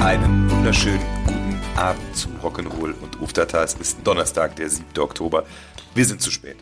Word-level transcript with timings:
Einen 0.00 0.50
wunderschönen 0.50 1.00
guten 1.26 1.60
Abend 1.76 2.16
zum 2.16 2.36
Rock'n'Roll 2.40 2.94
und 3.00 3.20
Uftata. 3.20 3.62
Es 3.62 3.74
ist 3.74 3.98
Donnerstag, 4.04 4.56
der 4.56 4.68
7. 4.68 4.84
Oktober. 4.98 5.44
Wir 5.94 6.04
sind 6.04 6.20
zu 6.22 6.30
spät. 6.30 6.56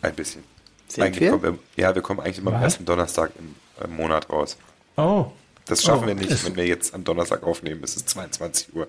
Ein 0.00 0.14
bisschen. 0.14 0.42
Sind 0.88 1.18
wir? 1.20 1.30
Kommen 1.30 1.42
wir? 1.42 1.58
Ja, 1.76 1.94
wir 1.94 2.02
kommen 2.02 2.20
eigentlich 2.20 2.38
immer 2.38 2.50
am 2.52 2.56
Was? 2.56 2.64
ersten 2.74 2.84
Donnerstag 2.84 3.32
im, 3.38 3.54
im 3.84 3.96
Monat 3.96 4.28
raus. 4.30 4.56
Oh. 4.96 5.26
Das 5.66 5.82
schaffen 5.82 6.04
Oh, 6.04 6.06
wir 6.08 6.14
nicht, 6.14 6.30
ist- 6.30 6.44
wenn 6.44 6.56
wir 6.56 6.66
jetzt 6.66 6.94
am 6.94 7.04
Donnerstag 7.04 7.42
aufnehmen. 7.44 7.82
Es 7.84 7.96
ist 7.96 8.08
22 8.08 8.74
Uhr. 8.74 8.88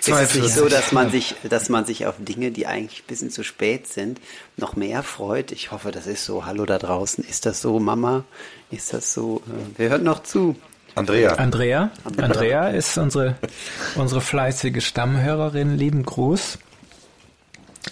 Ist 0.00 0.08
es 0.08 0.34
nicht 0.34 0.54
so, 0.54 0.68
dass 0.68 0.92
man 0.92 1.10
sich, 1.10 1.34
dass 1.48 1.68
man 1.70 1.84
sich 1.86 2.06
auf 2.06 2.14
Dinge, 2.18 2.50
die 2.50 2.66
eigentlich 2.66 3.00
ein 3.02 3.06
bisschen 3.06 3.30
zu 3.30 3.42
spät 3.42 3.86
sind, 3.86 4.20
noch 4.56 4.76
mehr 4.76 5.02
freut? 5.02 5.50
Ich 5.50 5.72
hoffe, 5.72 5.90
das 5.92 6.06
ist 6.06 6.24
so. 6.26 6.44
Hallo 6.46 6.66
da 6.66 6.78
draußen. 6.78 7.24
Ist 7.24 7.46
das 7.46 7.60
so, 7.62 7.80
Mama? 7.80 8.24
Ist 8.70 8.92
das 8.92 9.12
so? 9.14 9.42
Äh, 9.46 9.50
Wer 9.78 9.90
hört 9.90 10.02
noch 10.02 10.22
zu? 10.22 10.56
Andrea, 10.94 11.34
Andrea. 11.34 11.90
Andrea 12.16 12.68
ist 12.68 12.96
unsere, 12.98 13.36
unsere 13.96 14.20
fleißige 14.20 14.84
Stammhörerin. 14.84 15.76
Lieben 15.76 16.04
Gruß. 16.04 16.58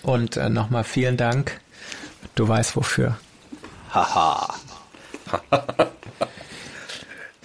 Und 0.03 0.37
äh, 0.37 0.49
nochmal 0.49 0.85
vielen 0.85 1.17
Dank. 1.17 1.61
Du 2.35 2.47
weißt 2.47 2.77
wofür. 2.77 3.19
Haha. 3.93 4.55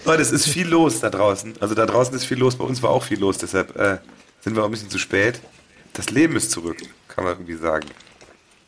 Leute, 0.04 0.22
es 0.22 0.32
ist 0.32 0.48
viel 0.48 0.68
los 0.68 1.00
da 1.00 1.10
draußen. 1.10 1.54
Also 1.60 1.74
da 1.74 1.86
draußen 1.86 2.14
ist 2.14 2.24
viel 2.24 2.38
los. 2.38 2.56
Bei 2.56 2.64
uns 2.64 2.82
war 2.82 2.90
auch 2.90 3.02
viel 3.02 3.18
los. 3.18 3.38
Deshalb 3.38 3.76
äh, 3.76 3.98
sind 4.40 4.54
wir 4.56 4.62
auch 4.62 4.68
ein 4.68 4.70
bisschen 4.70 4.90
zu 4.90 4.98
spät. 4.98 5.40
Das 5.92 6.10
Leben 6.10 6.36
ist 6.36 6.50
zurück, 6.50 6.78
kann 7.08 7.24
man 7.24 7.34
irgendwie 7.34 7.56
sagen. 7.56 7.86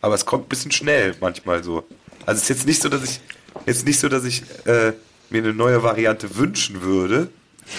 Aber 0.01 0.15
es 0.15 0.27
kommt 0.27 0.47
ein 0.47 0.49
bisschen 0.49 0.73
schnell 0.73 1.15
manchmal 1.21 1.63
so. 1.63 1.85
Also 2.27 2.39
es 2.39 2.43
ist 2.43 2.49
jetzt 2.49 2.67
nicht 2.67 2.83
so, 2.83 2.89
dass 2.89 3.05
ich 3.05 3.21
jetzt 3.67 3.87
nicht 3.87 4.01
so, 4.01 4.09
dass 4.09 4.25
ich 4.25 4.43
äh, 4.67 4.93
mir 5.31 5.39
eine 5.43 5.53
neue 5.53 5.83
Variante 5.83 6.37
wünschen 6.37 6.83
würde. 6.83 7.29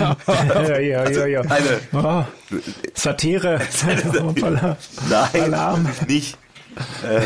ja, 0.00 0.78
ja, 0.78 1.08
ja, 1.08 1.26
ja. 1.26 1.40
Eine, 1.42 1.80
Oh, 1.92 2.24
Satire. 2.94 3.60
Hoppala. 4.20 4.76
nein, 5.08 5.42
Alarm. 5.42 5.88
nicht. 6.08 6.36
Äh, 7.08 7.20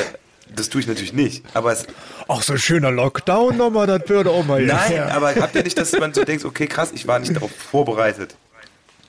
das 0.54 0.68
tue 0.68 0.80
ich 0.82 0.86
natürlich 0.86 1.12
nicht. 1.12 1.44
Aber 1.54 1.72
es, 1.72 1.86
Ach, 2.28 2.42
so 2.42 2.52
ein 2.54 2.58
schöner 2.58 2.90
Lockdown 2.90 3.56
nochmal, 3.56 3.86
das 3.86 4.08
würde 4.08 4.30
auch 4.30 4.44
mal 4.44 4.62
nein, 4.64 4.92
Ja. 4.94 5.08
aber 5.08 5.34
habt 5.36 5.54
ihr 5.54 5.62
nicht, 5.62 5.78
dass 5.78 5.92
man 5.92 6.12
so 6.12 6.24
denkt, 6.24 6.44
okay, 6.44 6.66
krass, 6.66 6.90
ich 6.94 7.06
war 7.06 7.18
nicht 7.18 7.34
darauf 7.34 7.50
vorbereitet. 7.50 8.36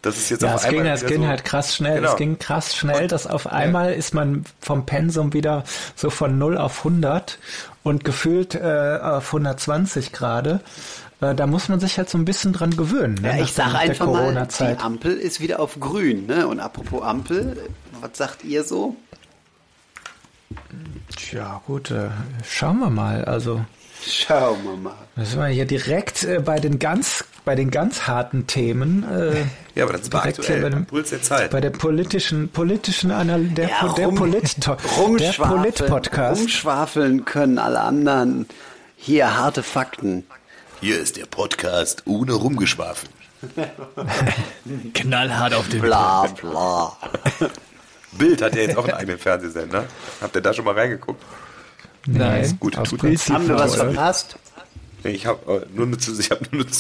Das 0.01 0.17
ist 0.17 0.29
jetzt 0.29 0.41
Ja, 0.41 0.55
auf 0.55 0.63
es 0.63 0.69
ging, 0.69 0.79
einmal 0.79 0.93
es 0.93 1.01
wieder 1.01 1.09
ging 1.11 1.21
so, 1.23 1.27
halt 1.27 1.45
krass 1.45 1.75
schnell. 1.75 1.95
Genau. 1.97 2.11
Es 2.11 2.17
ging 2.17 2.39
krass 2.39 2.75
schnell, 2.75 3.07
dass 3.07 3.27
auf 3.27 3.45
einmal 3.47 3.93
ist 3.93 4.13
man 4.13 4.43
vom 4.59 4.85
Pensum 4.85 5.33
wieder 5.33 5.63
so 5.95 6.09
von 6.09 6.37
0 6.37 6.57
auf 6.57 6.79
100 6.79 7.37
und 7.83 8.03
gefühlt 8.03 8.55
äh, 8.55 8.97
auf 9.01 9.27
120 9.27 10.11
gerade. 10.11 10.61
Äh, 11.21 11.35
da 11.35 11.45
muss 11.45 11.69
man 11.69 11.79
sich 11.79 11.97
halt 11.99 12.09
so 12.09 12.17
ein 12.17 12.25
bisschen 12.25 12.51
dran 12.53 12.75
gewöhnen. 12.75 13.15
Ne, 13.21 13.37
Ja, 13.37 13.43
ich 13.43 13.53
sage 13.53 13.77
einfach 13.77 14.07
mal, 14.07 14.47
die. 14.59 14.63
Ampel 14.79 15.15
ist 15.17 15.39
wieder 15.39 15.59
auf 15.59 15.79
grün. 15.79 16.25
Ne? 16.25 16.47
Und 16.47 16.59
apropos 16.59 17.03
Ampel, 17.03 17.57
was 17.99 18.17
sagt 18.17 18.43
ihr 18.43 18.63
so? 18.63 18.95
Tja, 21.15 21.61
gut, 21.67 21.91
äh, 21.91 22.09
schauen 22.47 22.79
wir 22.79 22.89
mal. 22.89 23.23
Also, 23.25 23.63
Schauen 24.05 24.63
wir 24.63 24.77
mal. 24.77 24.95
da 25.15 25.23
sind 25.25 25.39
wir 25.39 25.47
hier 25.47 25.65
direkt 25.65 26.23
äh, 26.23 26.39
bei 26.43 26.59
den 26.59 26.79
ganz, 26.79 27.23
bei 27.45 27.55
den 27.55 27.71
ganz 27.71 28.07
harten 28.07 28.47
Themen. 28.47 29.03
Äh, 29.03 29.45
Ja, 29.75 29.85
aber 29.85 29.93
das 29.97 30.11
war 30.11 30.25
aktuell, 30.25 30.61
bei 30.63 30.69
dem, 30.69 30.85
Puls 30.85 31.11
der 31.11 31.21
Zeit. 31.21 31.49
bei 31.51 31.61
der 31.61 31.69
politischen, 31.69 32.49
politischen 32.49 33.09
Analyse, 33.09 33.53
der, 33.53 33.69
Ja, 33.69 33.93
der 33.93 34.05
rum- 34.07 34.15
Polit, 34.15 34.57
der 34.67 34.77
Rumschwafeln, 34.97 35.59
Polit-Podcast. 35.61 36.41
rumschwafeln 36.41 37.23
können 37.25 37.57
alle 37.57 37.79
anderen. 37.79 38.47
Hier, 38.97 39.37
harte 39.37 39.63
Fakten. 39.63 40.25
Hier 40.81 40.99
ist 40.99 41.15
der 41.17 41.25
Podcast 41.25 42.03
ohne 42.05 42.33
Rumgeschwafel. 42.33 43.07
knallhart 44.93 45.53
auf 45.53 45.67
den 45.69 45.81
Bla 45.81 46.27
bla. 46.27 46.97
Bild 48.11 48.41
hat 48.41 48.55
ja 48.55 48.63
jetzt 48.63 48.77
auch 48.77 48.83
einen 48.85 48.93
eigenen 48.93 49.17
Fernsehsender. 49.19 49.85
Habt 50.21 50.35
ihr 50.35 50.41
da 50.41 50.53
schon 50.53 50.65
mal 50.65 50.73
reingeguckt? 50.75 51.23
Nein, 52.07 52.57
gut, 52.59 52.77
aus 52.77 52.89
tut 52.89 52.99
Prinzip 52.99 53.33
Haben 53.35 53.47
wir 53.47 53.55
was 53.55 53.75
verpasst? 53.75 54.35
Ich 55.03 55.25
habe 55.25 55.65
nur, 55.73 55.85
eine 55.87 55.95
ich 55.97 56.29
hab 56.29 56.51
nur, 56.51 56.63
eine 56.63 56.71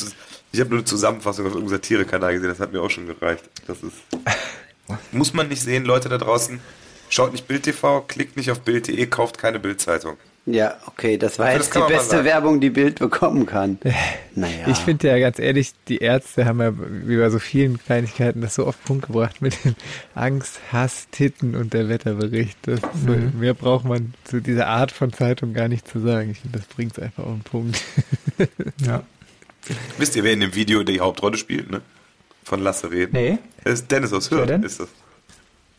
ich 0.51 0.59
hab 0.59 0.69
nur 0.69 0.79
eine 0.79 0.85
Zusammenfassung 0.85 1.45
auf 1.45 1.53
irgendeinem 1.53 1.77
Satire-Kanal 1.77 2.33
gesehen. 2.33 2.49
Das 2.49 2.59
hat 2.59 2.73
mir 2.73 2.81
auch 2.81 2.89
schon 2.89 3.07
gereicht. 3.07 3.43
Das 3.67 3.77
ist 3.83 3.93
muss 5.11 5.33
man 5.33 5.47
nicht 5.47 5.61
sehen, 5.61 5.85
Leute 5.85 6.09
da 6.09 6.17
draußen. 6.17 6.59
Schaut 7.09 7.31
nicht 7.31 7.47
Bild 7.47 7.63
TV, 7.63 8.01
klickt 8.01 8.37
nicht 8.37 8.51
auf 8.51 8.61
Bild.de, 8.61 9.05
kauft 9.07 9.37
keine 9.37 9.59
Bildzeitung. 9.59 10.17
Ja, 10.45 10.75
okay, 10.87 11.17
das 11.17 11.37
war 11.37 11.47
das 11.47 11.67
jetzt 11.67 11.75
die 11.75 11.93
beste. 11.93 12.23
Werbung, 12.23 12.59
die 12.59 12.71
Bild 12.71 12.99
bekommen 12.99 13.45
kann. 13.45 13.77
Naja. 14.33 14.65
Ich 14.67 14.77
finde 14.77 15.09
ja 15.09 15.19
ganz 15.19 15.39
ehrlich, 15.39 15.73
die 15.89 15.97
Ärzte 15.97 16.45
haben 16.45 16.61
ja 16.61 16.71
wie 16.73 17.17
bei 17.17 17.29
so 17.29 17.37
vielen 17.37 17.77
Kleinigkeiten 17.77 18.39
das 18.39 18.55
so 18.55 18.65
auf 18.65 18.77
den 18.77 18.85
Punkt 18.85 19.07
gebracht 19.07 19.41
mit 19.41 19.65
den 19.65 19.75
Angst, 20.15 20.61
Hass, 20.71 21.07
Titten 21.11 21.53
und 21.53 21.73
der 21.73 21.89
Wetterbericht. 21.89 22.57
Das 22.61 22.79
so, 22.79 23.11
Mehr 23.37 23.53
braucht 23.53 23.83
man 23.83 24.13
zu 24.23 24.39
dieser 24.39 24.67
Art 24.67 24.93
von 24.93 25.11
Zeitung 25.11 25.53
gar 25.53 25.67
nicht 25.67 25.85
zu 25.85 25.99
sagen. 25.99 26.29
Ich 26.31 26.39
finde, 26.39 26.59
das 26.59 26.67
bringt 26.67 26.93
es 26.93 27.03
einfach 27.03 27.25
auf 27.25 27.33
den 27.33 27.43
Punkt. 27.43 27.81
Ja. 28.87 29.03
Wisst 29.97 30.15
ihr, 30.15 30.23
wer 30.23 30.33
in 30.33 30.39
dem 30.39 30.55
Video 30.55 30.83
die 30.83 30.99
Hauptrolle 30.99 31.37
spielt, 31.37 31.69
ne? 31.69 31.81
Von 32.43 32.61
Lasse 32.61 32.89
reden. 32.91 33.11
Nee. 33.13 33.37
Das 33.63 33.73
ist 33.73 33.91
Dennis 33.91 34.11
aus 34.13 34.31
Hürth, 34.31 34.49
ist 34.63 34.79
das. 34.79 34.87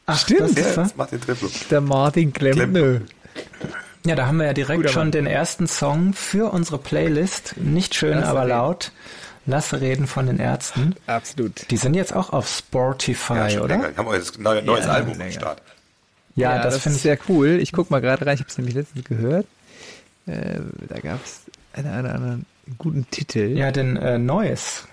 Ach, 0.06 0.18
Stimmt. 0.18 0.40
Das 0.40 0.54
Ja, 0.54 0.66
ist 0.68 0.76
das 0.76 0.96
macht 0.96 1.12
den 1.12 1.20
Triplo. 1.20 1.50
Der 1.70 1.80
Martin 1.80 2.32
Klempner. 2.32 3.00
Ja, 4.04 4.16
da 4.16 4.26
haben 4.26 4.38
wir 4.38 4.46
ja 4.46 4.52
direkt 4.52 4.78
Guter 4.78 4.88
schon 4.88 5.02
Mann. 5.04 5.12
den 5.12 5.26
ersten 5.26 5.66
Song 5.68 6.12
für 6.12 6.52
unsere 6.52 6.78
Playlist. 6.78 7.54
Nicht 7.56 7.94
schön, 7.94 8.18
Lass 8.18 8.28
aber 8.28 8.40
reden. 8.40 8.48
laut. 8.50 8.92
Lass 9.46 9.72
reden 9.74 10.06
von 10.06 10.26
den 10.26 10.38
Ärzten. 10.38 10.94
Absolut. 11.06 11.68
Die 11.70 11.76
sind 11.76 11.94
jetzt 11.94 12.14
auch 12.14 12.32
auf 12.32 12.48
Spotify, 12.48 13.34
Ja, 13.54 13.60
oder? 13.60 13.76
länger. 13.76 13.88
Die 13.90 13.96
haben 13.96 14.08
auch 14.08 14.14
jetzt 14.14 14.36
ein 14.38 14.42
neues, 14.42 14.64
neues 14.64 14.84
Ja, 14.86 14.92
Album 14.92 15.20
am. 15.20 15.30
Start. 15.32 15.62
Ja, 16.36 16.62
das, 16.62 16.74
das 16.74 16.82
finde 16.84 16.94
ist 16.96 16.98
ich. 16.98 17.02
sehr 17.02 17.18
cool. 17.28 17.58
Ich 17.60 17.72
guck 17.72 17.90
mal 17.90 18.00
gerade 18.00 18.24
rein, 18.24 18.34
ich 18.34 18.40
habe 18.40 18.50
es 18.50 18.56
nämlich 18.58 18.74
letztens 18.74 19.04
gehört. 19.04 19.46
Äh, 20.26 20.60
da 20.88 21.00
gab 21.00 21.24
es 21.24 21.40
einen, 21.72 21.88
einen 21.88 22.06
anderen 22.06 22.46
guten 22.78 23.06
Titel. 23.10 23.56
Ja, 23.56 23.70
den 23.70 23.96
äh, 23.96 24.18
Neues 24.18 24.86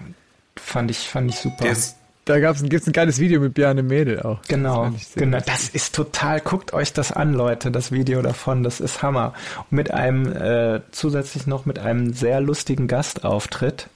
fand 0.57 0.91
ich, 0.91 0.99
fand 0.99 1.29
ich 1.29 1.37
super. 1.37 1.67
Ist, 1.69 1.95
Da 2.25 2.39
gab's 2.39 2.61
gibt's 2.63 2.85
ein 2.87 2.93
geiles 2.93 3.19
Video 3.19 3.39
mit 3.39 3.53
Bjarne 3.53 3.81
Mädel 3.83 4.21
auch. 4.21 4.41
Genau, 4.47 4.91
ich 4.95 5.07
sehr 5.07 5.23
genau. 5.23 5.39
Das 5.45 5.69
ist 5.69 5.95
total, 5.95 6.41
guckt 6.41 6.73
euch 6.73 6.93
das 6.93 7.11
an, 7.11 7.33
Leute, 7.33 7.71
das 7.71 7.91
Video 7.91 8.21
davon, 8.21 8.63
das 8.63 8.79
ist 8.79 9.01
Hammer. 9.01 9.33
Und 9.69 9.71
mit 9.71 9.91
einem, 9.91 10.31
äh, 10.31 10.81
zusätzlich 10.91 11.47
noch 11.47 11.65
mit 11.65 11.79
einem 11.79 12.13
sehr 12.13 12.41
lustigen 12.41 12.87
Gastauftritt. 12.87 13.87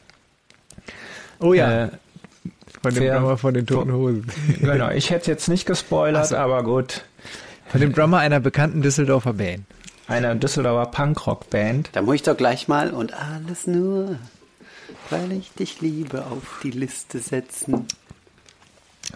Oh 1.40 1.53
ja, 1.53 1.85
Äh, 1.85 1.90
von 2.81 2.94
dem 2.94 3.03
Drummer 3.13 3.38
von 3.38 3.53
den 3.53 3.66
Toten 3.66 3.91
Hosen. 3.94 4.25
genau, 4.61 4.90
ich 4.90 5.09
hätte 5.09 5.31
jetzt 5.31 5.47
nicht 5.47 5.66
gespoilert, 5.66 6.28
so. 6.28 6.38
aber 6.38 6.63
gut. 6.63 7.03
Von 7.69 7.81
dem 7.81 7.93
Drummer 7.93 8.20
einer 8.20 8.40
bekannten 8.40 8.81
Düsseldorfer 8.81 9.34
Band. 9.34 9.66
Eine 10.08 10.35
Düsseldorfer 10.35 10.91
Punkrock-Band. 10.91 11.90
Da 11.94 12.02
muss 12.02 12.16
ich 12.16 12.23
doch 12.23 12.35
gleich 12.38 12.67
mal 12.67 12.91
und 12.91 13.14
alles 13.14 13.67
nur, 13.67 14.17
weil 15.09 15.32
ich 15.32 15.52
dich 15.53 15.82
liebe, 15.82 16.26
auf 16.26 16.59
die 16.64 16.72
Liste 16.72 17.20
setzen. 17.20 17.88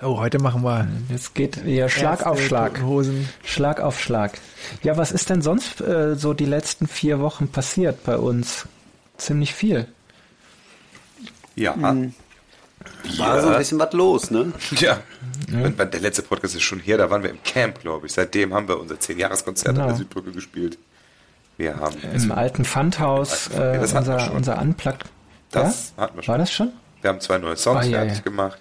Oh, 0.02 0.18
heute 0.20 0.40
machen 0.40 0.64
wir 0.64 0.88
Jetzt 1.10 1.34
geht 1.34 1.64
hier 1.64 1.90
Schlag 1.90 2.26
auf 2.26 2.42
Schlag. 2.42 2.82
Hosen. 2.84 3.28
Schlag 3.44 3.80
auf 3.80 4.00
Schlag. 4.00 4.38
Ja, 4.84 4.96
was 4.98 5.12
ist 5.12 5.30
denn 5.30 5.42
sonst 5.42 5.82
äh, 5.82 6.16
so 6.16 6.34
die 6.34 6.46
letzten 6.46 6.88
vier 6.88 7.20
Wochen 7.20 7.48
passiert 7.48 8.04
bei 8.04 8.18
uns? 8.18 8.68
Ziemlich 9.18 9.54
viel. 9.54 9.88
ja. 11.56 11.74
Hm. 11.74 12.14
War 13.18 13.42
so 13.42 13.48
ein 13.50 13.58
bisschen 13.58 13.80
was 13.80 13.94
los, 13.94 14.32
ne? 14.32 14.54
Ja. 14.80 15.00
Und 15.52 15.78
Der 15.94 16.00
letzte 16.02 16.24
Podcast 16.24 16.56
ist 16.56 16.64
schon 16.64 16.80
her, 16.80 16.98
da 16.98 17.10
waren 17.10 17.24
wir 17.24 17.30
im 17.30 17.42
Camp, 17.44 17.80
glaube 17.82 18.08
ich. 18.08 18.14
Seitdem 18.14 18.54
haben 18.54 18.68
wir 18.68 18.80
unser 18.80 18.96
10-Jahres-Konzert 18.96 19.74
Genau. 19.76 19.84
an 19.84 19.88
der 19.90 19.98
Südbrücke 19.98 20.32
gespielt. 20.32 20.78
Wir 21.56 21.78
haben 21.78 21.96
Im 22.14 22.32
alten 22.32 22.66
Pfandhaus, 22.66 23.50
Ja, 23.54 23.72
äh, 23.76 23.82
wir 23.82 23.98
unser, 23.98 24.34
unser 24.34 24.62
Unplugged. 24.62 25.06
Das 25.52 25.94
ja? 25.96 26.04
hatten 26.04 26.18
wir 26.18 26.24
schon. 26.24 26.32
War 26.34 26.38
das 26.40 26.52
schon? 26.52 26.74
Wir 27.02 27.10
haben 27.10 27.22
zwei 27.22 27.38
neue 27.38 27.56
Songs 27.56 27.86
Ah, 27.86 27.88
ja, 27.88 27.98
fertig 28.00 28.18
ja. 28.18 28.24
gemacht. 28.24 28.60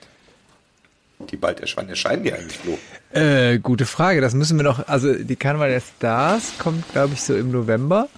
die 1.31 1.37
bald 1.37 1.61
erscheinen? 1.61 1.89
Erscheinen 1.89 2.23
die 2.23 2.33
eigentlich, 2.33 2.57
Flo? 2.59 2.79
Äh, 3.13 3.59
gute 3.59 3.85
Frage. 3.87 4.21
Das 4.21 4.35
müssen 4.35 4.57
wir 4.57 4.63
noch. 4.65 4.87
Also 4.89 5.13
die 5.15 5.37
Karneval 5.37 5.71
der 5.71 5.81
Stars 5.81 6.53
kommt, 6.59 6.89
glaube 6.93 7.15
ich, 7.15 7.23
so 7.23 7.35
im 7.35 7.51
November. 7.51 8.09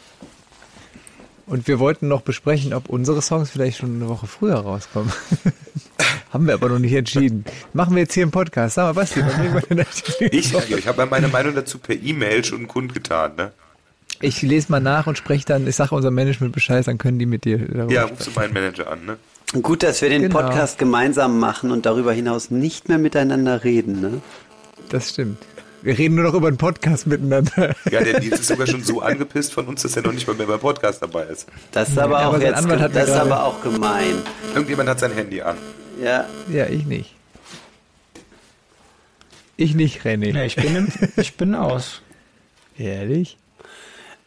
Und 1.47 1.67
wir 1.67 1.79
wollten 1.79 2.09
noch 2.09 2.21
besprechen, 2.21 2.75
ob 2.75 2.91
unsere 2.91 3.23
Songs 3.23 3.49
vielleicht 3.51 3.79
schon 3.79 3.95
eine 3.97 4.09
Woche 4.09 4.27
früher 4.27 4.57
rauskommen. 4.57 5.11
Haben 6.33 6.47
wir 6.47 6.55
aber 6.55 6.69
noch 6.69 6.79
nicht 6.79 6.93
entschieden. 6.93 7.45
Machen 7.73 7.95
wir 7.95 8.03
jetzt 8.03 8.15
hier 8.15 8.23
im 8.23 8.31
Podcast. 8.31 8.75
Sag 8.75 8.85
mal, 8.85 8.93
Basti, 8.93 9.21
wann 9.21 9.37
bringen 9.37 9.55
wir 9.55 9.61
denn 9.63 10.31
Ich, 10.31 10.55
ich 10.55 10.87
habe 10.87 11.03
ja 11.03 11.07
meine 11.07 11.29
Meinung 11.29 11.55
dazu 11.55 11.79
per 11.79 11.97
E-Mail 11.97 12.45
schon 12.45 12.69
kundgetan, 12.69 13.33
ne? 13.37 13.53
Ich 14.21 14.43
lese 14.43 14.71
mal 14.71 14.81
nach 14.81 15.07
und 15.07 15.17
spreche 15.17 15.45
dann, 15.45 15.67
ich 15.67 15.77
sage 15.77 15.95
unserem 15.95 16.15
Management 16.15 16.53
Bescheid, 16.53 16.87
dann 16.87 16.99
können 16.99 17.19
die 17.19 17.27
mit 17.27 17.45
dir 17.45 17.59
darüber 17.59 17.93
Ja, 17.93 18.05
rufst 18.05 18.27
du 18.27 18.31
meinen 18.33 18.53
Manager 18.53 18.91
an, 18.91 19.05
ne? 19.05 19.17
Gut, 19.63 19.83
dass 19.83 20.03
wir 20.03 20.09
den 20.09 20.23
genau. 20.23 20.41
Podcast 20.41 20.79
gemeinsam 20.79 21.39
machen 21.39 21.71
und 21.71 21.87
darüber 21.87 22.13
hinaus 22.13 22.51
nicht 22.51 22.89
mehr 22.89 22.99
miteinander 22.99 23.65
reden, 23.65 24.01
ne? 24.01 24.21
Das 24.89 25.11
stimmt. 25.11 25.39
Wir 25.81 25.97
reden 25.97 26.17
nur 26.17 26.25
noch 26.25 26.35
über 26.35 26.49
einen 26.49 26.57
Podcast 26.57 27.07
miteinander. 27.07 27.75
Ja, 27.91 28.03
der 28.03 28.21
Nils 28.21 28.41
ist 28.41 28.49
sogar 28.49 28.67
schon 28.67 28.83
so 28.83 29.01
angepisst 29.01 29.53
von 29.53 29.67
uns, 29.67 29.83
dass 29.83 29.97
er 29.97 30.03
noch 30.03 30.13
nicht 30.13 30.27
mal 30.27 30.35
mehr 30.35 30.47
beim 30.47 30.59
Podcast 30.59 31.01
dabei 31.01 31.25
ist. 31.25 31.47
Das 31.71 31.91
ist 31.91 31.99
aber, 31.99 32.19
auch, 32.27 32.35
aber, 32.35 32.43
jetzt, 32.43 32.69
das 32.95 33.09
ist 33.09 33.15
aber 33.15 33.45
auch 33.45 33.63
gemein. 33.63 34.17
Irgendjemand 34.55 34.89
hat 34.89 34.99
sein 34.99 35.13
Handy 35.13 35.41
an. 35.41 35.57
Ja. 36.01 36.27
Ja, 36.51 36.67
ich 36.67 36.87
nicht. 36.87 37.15
Ich 39.57 39.75
nicht, 39.75 40.03
René. 40.03 40.35
Ja, 40.35 40.45
ich 40.45 40.57
bin, 40.57 40.77
im, 40.77 40.89
ich 41.17 41.35
bin 41.35 41.55
aus. 41.55 42.03
Ehrlich? 42.79 43.37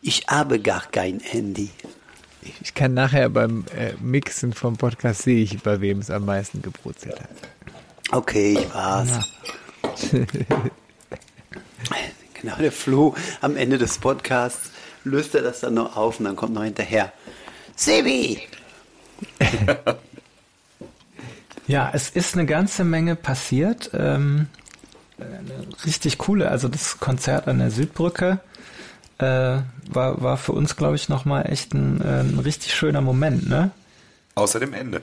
Ich 0.01 0.25
habe 0.27 0.59
gar 0.59 0.83
kein 0.91 1.19
Handy. 1.19 1.69
Ich 2.61 2.73
kann 2.73 2.93
nachher 2.93 3.29
beim 3.29 3.65
äh, 3.77 3.93
Mixen 4.01 4.51
vom 4.51 4.75
Podcast 4.75 5.21
sehe 5.21 5.43
ich, 5.43 5.61
bei 5.61 5.79
wem 5.79 5.99
es 5.99 6.09
am 6.09 6.25
meisten 6.25 6.61
gebrutzelt 6.61 7.19
hat. 7.19 7.29
Okay, 8.11 8.57
ich 8.59 8.73
war's. 8.73 9.19
genau, 12.41 12.55
der 12.57 12.71
Flo 12.71 13.15
am 13.41 13.55
Ende 13.55 13.77
des 13.77 13.99
Podcasts 13.99 14.71
löst 15.03 15.35
er 15.35 15.43
das 15.43 15.61
dann 15.61 15.75
noch 15.75 15.95
auf 15.95 16.19
und 16.19 16.25
dann 16.25 16.35
kommt 16.35 16.53
noch 16.53 16.63
hinterher. 16.63 17.13
Sebi! 17.75 18.41
ja, 21.67 21.89
es 21.93 22.09
ist 22.09 22.35
eine 22.35 22.45
ganze 22.45 22.83
Menge 22.83 23.15
passiert. 23.15 23.91
Ähm, 23.93 24.47
richtig 25.85 26.17
coole, 26.17 26.49
also 26.49 26.67
das 26.67 26.99
Konzert 26.99 27.47
an 27.47 27.59
der 27.59 27.71
Südbrücke 27.71 28.39
äh, 29.19 29.59
war, 29.89 30.21
war 30.21 30.37
für 30.37 30.53
uns, 30.53 30.75
glaube 30.75 30.95
ich, 30.95 31.09
nochmal 31.09 31.51
echt 31.51 31.73
ein, 31.73 32.01
äh, 32.01 32.21
ein 32.21 32.39
richtig 32.39 32.73
schöner 32.73 33.01
Moment, 33.01 33.47
ne? 33.47 33.71
Außer 34.35 34.59
dem 34.59 34.73
Ende. 34.73 35.01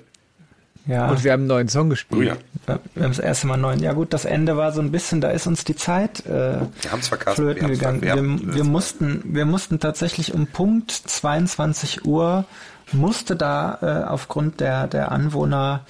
Ja. 0.87 1.09
Und 1.11 1.23
wir 1.23 1.33
haben 1.33 1.41
einen 1.41 1.49
neuen 1.49 1.69
Song 1.69 1.91
gespielt. 1.91 2.21
Oh 2.21 2.23
ja. 2.23 2.79
Wir 2.95 3.05
haben 3.05 3.13
das 3.13 3.19
erste 3.19 3.47
Mal 3.47 3.55
einen 3.55 3.63
neuen. 3.63 3.81
Ja 3.81 3.93
gut, 3.93 4.15
das 4.15 4.25
Ende 4.25 4.57
war 4.57 4.73
so 4.73 4.81
ein 4.81 4.91
bisschen, 4.91 5.21
da 5.21 5.31
ist 5.31 5.47
uns 5.47 5.65
die 5.65 5.77
Zeit 5.77 6.25
äh, 6.25 6.61
wir 6.81 6.91
haben's 6.91 7.09
verkasst. 7.09 7.37
flöten 7.37 7.69
wir 7.69 7.77
gegangen. 7.77 8.01
Wir, 8.01 8.55
wir, 8.55 8.65
mussten, 8.65 9.23
wir 9.25 9.45
mussten 9.45 9.81
tatsächlich 9.81 10.33
um 10.33 10.47
Punkt 10.47 10.91
22 10.91 12.07
Uhr 12.07 12.47
musste 12.93 13.37
da 13.37 13.79
äh, 13.83 14.09
aufgrund 14.09 14.61
der, 14.61 14.87
der 14.87 15.13
Anwohner 15.13 15.85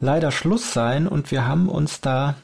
leider 0.00 0.30
Schluss 0.30 0.72
sein 0.72 1.06
und 1.06 1.30
wir 1.30 1.46
haben 1.46 1.68
uns 1.68 2.00
da 2.00 2.36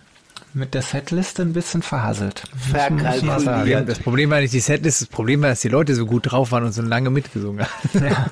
mit 0.52 0.74
der 0.74 0.82
Setliste 0.82 1.42
ein 1.42 1.52
bisschen 1.52 1.82
verhasselt. 1.82 2.44
Verkalkuliert. 2.56 3.88
Das 3.88 3.98
Problem 3.98 4.30
war 4.30 4.40
nicht 4.40 4.54
die 4.54 4.60
Setliste, 4.60 5.04
das 5.04 5.12
Problem 5.12 5.42
war, 5.42 5.48
dass 5.48 5.60
die 5.60 5.68
Leute 5.68 5.94
so 5.94 6.06
gut 6.06 6.30
drauf 6.30 6.52
waren 6.52 6.64
und 6.64 6.72
so 6.72 6.82
lange 6.82 7.10
mitgesungen 7.10 7.66
haben. 7.66 8.04
Ja. 8.04 8.26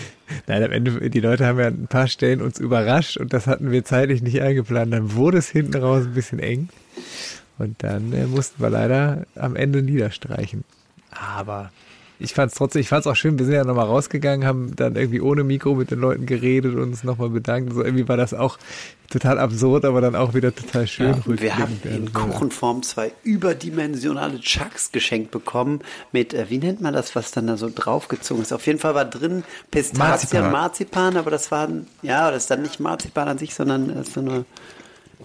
Nein, 0.46 0.62
am 0.64 0.72
Ende, 0.72 1.10
die 1.10 1.20
Leute 1.20 1.46
haben 1.46 1.58
ja 1.58 1.68
ein 1.68 1.86
paar 1.86 2.08
Stellen 2.08 2.42
uns 2.42 2.58
überrascht 2.58 3.16
und 3.16 3.32
das 3.32 3.46
hatten 3.46 3.70
wir 3.70 3.84
zeitlich 3.84 4.22
nicht 4.22 4.40
eingeplant. 4.42 4.92
Dann 4.92 5.14
wurde 5.14 5.38
es 5.38 5.48
hinten 5.48 5.76
raus 5.76 6.04
ein 6.04 6.14
bisschen 6.14 6.40
eng 6.40 6.68
und 7.58 7.82
dann 7.82 8.12
äh, 8.12 8.26
mussten 8.26 8.62
wir 8.62 8.70
leider 8.70 9.26
am 9.36 9.56
Ende 9.56 9.82
niederstreichen. 9.82 10.64
Aber 11.10 11.70
ich 12.20 12.34
fand 12.34 12.50
es 12.50 12.58
trotzdem, 12.58 12.80
ich 12.80 12.88
fand 12.88 13.00
es 13.00 13.06
auch 13.06 13.14
schön, 13.14 13.38
wir 13.38 13.46
sind 13.46 13.54
ja 13.54 13.64
nochmal 13.64 13.86
rausgegangen, 13.86 14.46
haben 14.46 14.74
dann 14.74 14.96
irgendwie 14.96 15.20
ohne 15.20 15.44
Mikro 15.44 15.74
mit 15.74 15.90
den 15.90 16.00
Leuten 16.00 16.26
geredet 16.26 16.74
und 16.74 16.82
uns 16.82 17.04
nochmal 17.04 17.30
bedankt. 17.30 17.72
So 17.72 17.84
irgendwie 17.84 18.08
war 18.08 18.16
das 18.16 18.34
auch 18.34 18.58
total 19.08 19.38
absurd, 19.38 19.84
aber 19.84 20.00
dann 20.00 20.16
auch 20.16 20.34
wieder 20.34 20.54
total 20.54 20.86
schön. 20.86 21.14
Ja, 21.26 21.40
wir 21.40 21.58
haben 21.58 21.80
in 21.84 22.12
Kuchenform 22.12 22.82
zwei 22.82 23.12
überdimensionale 23.22 24.40
Chucks 24.40 24.90
geschenkt 24.90 25.30
bekommen 25.30 25.80
mit, 26.10 26.34
äh, 26.34 26.46
wie 26.48 26.58
nennt 26.58 26.80
man 26.80 26.92
das, 26.92 27.14
was 27.14 27.30
dann 27.30 27.46
da 27.46 27.56
so 27.56 27.70
draufgezogen 27.72 28.42
ist? 28.42 28.52
Auf 28.52 28.66
jeden 28.66 28.80
Fall 28.80 28.94
war 28.94 29.04
drin 29.04 29.44
Pistazien, 29.70 30.00
Marzipan, 30.08 30.52
Marzipan 30.52 31.16
aber 31.16 31.30
das 31.30 31.50
war, 31.52 31.68
ja, 32.02 32.30
das 32.30 32.44
ist 32.44 32.50
dann 32.50 32.62
nicht 32.62 32.80
Marzipan 32.80 33.28
an 33.28 33.38
sich, 33.38 33.54
sondern 33.54 33.90
äh, 33.90 34.02
so 34.02 34.20
eine, 34.20 34.44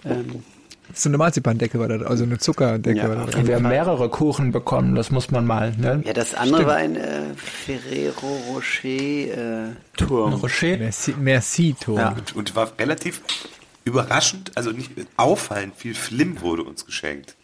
ähm, 0.04 0.44
so 0.92 1.08
eine 1.08 1.18
Marzipandecke 1.18 1.78
war 1.78 1.88
das, 1.88 2.02
also 2.02 2.24
eine 2.24 2.38
Zuckerdecke. 2.38 2.98
Ja, 2.98 3.08
war 3.08 3.26
das. 3.26 3.46
Wir 3.46 3.56
haben 3.56 3.68
mehrere 3.68 4.08
Kuchen 4.08 4.52
bekommen, 4.52 4.94
das 4.94 5.10
muss 5.10 5.30
man 5.30 5.46
mal. 5.46 5.72
Ne? 5.76 6.02
Ja, 6.04 6.12
das 6.12 6.34
andere 6.34 6.62
Stimmt. 6.62 6.68
war 6.68 6.76
ein 6.76 6.96
äh, 6.96 7.22
Ferrero 7.36 8.36
Rocher 8.52 8.88
äh, 8.88 9.72
Turm. 9.96 10.34
Rocher? 10.34 10.76
Merci, 10.76 11.14
Merci 11.18 11.74
Turm. 11.78 11.98
Ja. 11.98 12.08
Und, 12.10 12.36
und 12.36 12.56
war 12.56 12.72
relativ 12.78 13.22
überraschend, 13.84 14.52
also 14.54 14.70
nicht 14.70 14.90
auffallend, 15.16 15.74
viel 15.76 15.94
Flim 15.94 16.40
wurde 16.40 16.62
uns 16.62 16.86
geschenkt. 16.86 17.34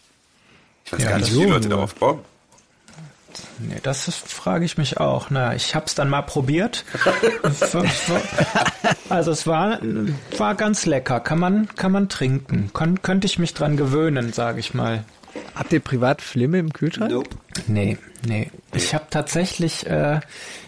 Ich 0.84 0.92
weiß 0.92 1.02
ja, 1.02 1.10
gar 1.10 1.18
nicht, 1.18 1.34
wie 1.34 1.40
die 1.40 1.46
Leute 1.46 1.68
darauf 1.68 1.98
kommen. 1.98 2.20
Nee, 3.58 3.78
das 3.82 4.04
frage 4.04 4.64
ich 4.64 4.78
mich 4.78 4.98
auch. 4.98 5.30
Na, 5.30 5.54
ich 5.54 5.74
habe 5.74 5.86
es 5.86 5.94
dann 5.94 6.08
mal 6.08 6.22
probiert. 6.22 6.84
also 9.08 9.30
es 9.30 9.46
war, 9.46 9.78
war 10.38 10.54
ganz 10.54 10.86
lecker. 10.86 11.20
Kann 11.20 11.38
man, 11.38 11.68
kann 11.76 11.92
man 11.92 12.08
trinken. 12.08 12.70
Kon 12.72 13.02
könnte 13.02 13.26
ich 13.26 13.38
mich 13.38 13.54
dran 13.54 13.76
gewöhnen, 13.76 14.32
sage 14.32 14.60
ich 14.60 14.74
mal. 14.74 15.04
Habt 15.54 15.72
ihr 15.72 15.80
privat 15.80 16.22
Flimme 16.22 16.58
im 16.58 16.72
Kühlschrank? 16.72 17.12
Nope. 17.12 17.30
Nee, 17.66 17.98
nee. 18.26 18.50
Ich 18.74 18.94
habe 18.94 19.06
tatsächlich, 19.10 19.86
äh, 19.86 20.20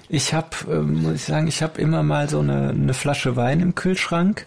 ich 0.08 0.34
habe, 0.34 0.48
äh, 0.68 0.78
muss 0.78 1.14
ich 1.14 1.24
sagen, 1.24 1.46
ich 1.46 1.62
habe 1.62 1.80
immer 1.80 2.02
mal 2.02 2.28
so 2.28 2.40
eine, 2.40 2.70
eine 2.70 2.94
Flasche 2.94 3.36
Wein 3.36 3.60
im 3.60 3.74
Kühlschrank. 3.74 4.46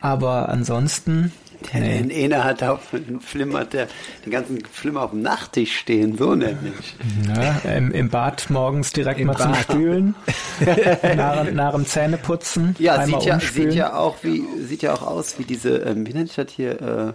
Aber 0.00 0.48
ansonsten 0.48 1.32
der 1.72 1.80
nee. 1.80 1.98
den 1.98 2.10
Ene 2.10 2.44
hat 2.44 2.62
auf 2.62 2.80
flimmert 3.20 3.72
der 3.72 3.88
den 4.24 4.32
ganzen 4.32 4.64
Flimmer 4.64 5.02
auf 5.02 5.10
dem 5.10 5.22
Nachttisch 5.22 5.76
stehen, 5.76 6.16
so 6.16 6.34
nämlich. 6.34 6.96
Ja, 7.26 7.58
im, 7.70 7.92
im 7.92 8.08
Bad 8.08 8.48
morgens 8.50 8.92
direkt 8.92 9.20
Im 9.20 9.26
mal 9.28 9.34
Bad. 9.34 9.42
zum 9.42 9.54
Spülen, 9.54 10.14
nach, 11.16 11.50
nach 11.50 11.72
dem 11.72 11.86
Zähneputzen. 11.86 12.76
Ja, 12.78 13.04
sieht 13.04 13.22
ja, 13.22 13.40
sieht 13.40 13.74
ja 13.74 13.96
auch 13.96 14.16
wie 14.22 14.44
sieht 14.64 14.82
ja 14.82 14.94
auch 14.94 15.02
aus 15.02 15.38
wie 15.38 15.44
diese, 15.44 15.78
ähm, 15.78 16.06
wie 16.06 16.12
nennt 16.12 16.30
ich 16.30 16.36
das 16.36 16.52
hier? 16.52 17.14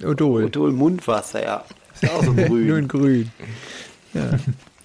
Äh, 0.00 0.04
Odol. 0.04 0.44
Odol 0.44 0.72
Mundwasser, 0.72 1.42
ja. 1.42 1.64
Ist 1.94 2.02
ja 2.02 2.10
auch 2.10 2.24
so 2.24 2.34
grün. 2.34 2.66
Nur 2.66 2.78
in 2.78 2.88
grün. 2.88 3.30
Ja. 4.12 4.30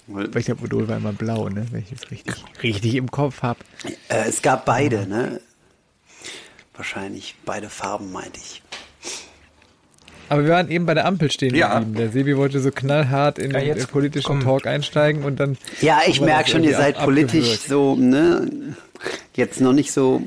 Weil 0.06 0.36
ich 0.36 0.46
glaube, 0.46 0.64
Odol 0.64 0.88
war 0.88 0.96
immer 0.96 1.12
blau, 1.12 1.48
ne? 1.48 1.66
wenn 1.70 1.82
ich 1.82 1.92
es 1.92 2.10
richtig, 2.10 2.34
richtig 2.62 2.94
im 2.96 3.10
Kopf 3.10 3.42
habe. 3.42 3.60
Äh, 4.08 4.28
es 4.28 4.42
gab 4.42 4.64
beide, 4.64 5.06
ne? 5.06 5.40
Wahrscheinlich 6.74 7.36
beide 7.44 7.68
Farben, 7.68 8.10
meinte 8.10 8.40
ich. 8.40 8.62
Aber 10.30 10.44
wir 10.44 10.50
waren 10.50 10.70
eben 10.70 10.86
bei 10.86 10.94
der 10.94 11.06
Ampel 11.06 11.28
stehen 11.28 11.56
ja. 11.56 11.80
geblieben. 11.80 11.96
Der 11.96 12.10
Sebi 12.10 12.36
wollte 12.36 12.60
so 12.60 12.70
knallhart 12.70 13.40
in 13.40 13.50
ja, 13.50 13.74
den 13.74 13.86
politischen 13.88 14.26
komm. 14.26 14.44
Talk 14.44 14.64
einsteigen 14.64 15.24
und 15.24 15.40
dann. 15.40 15.58
Ja, 15.80 16.02
ich 16.06 16.20
merke 16.20 16.48
schon, 16.48 16.62
ihr 16.62 16.76
seid 16.76 16.98
politisch 16.98 17.58
so, 17.66 17.96
ne? 17.96 18.48
Jetzt 19.34 19.60
noch 19.60 19.72
nicht 19.72 19.90
so. 19.90 20.22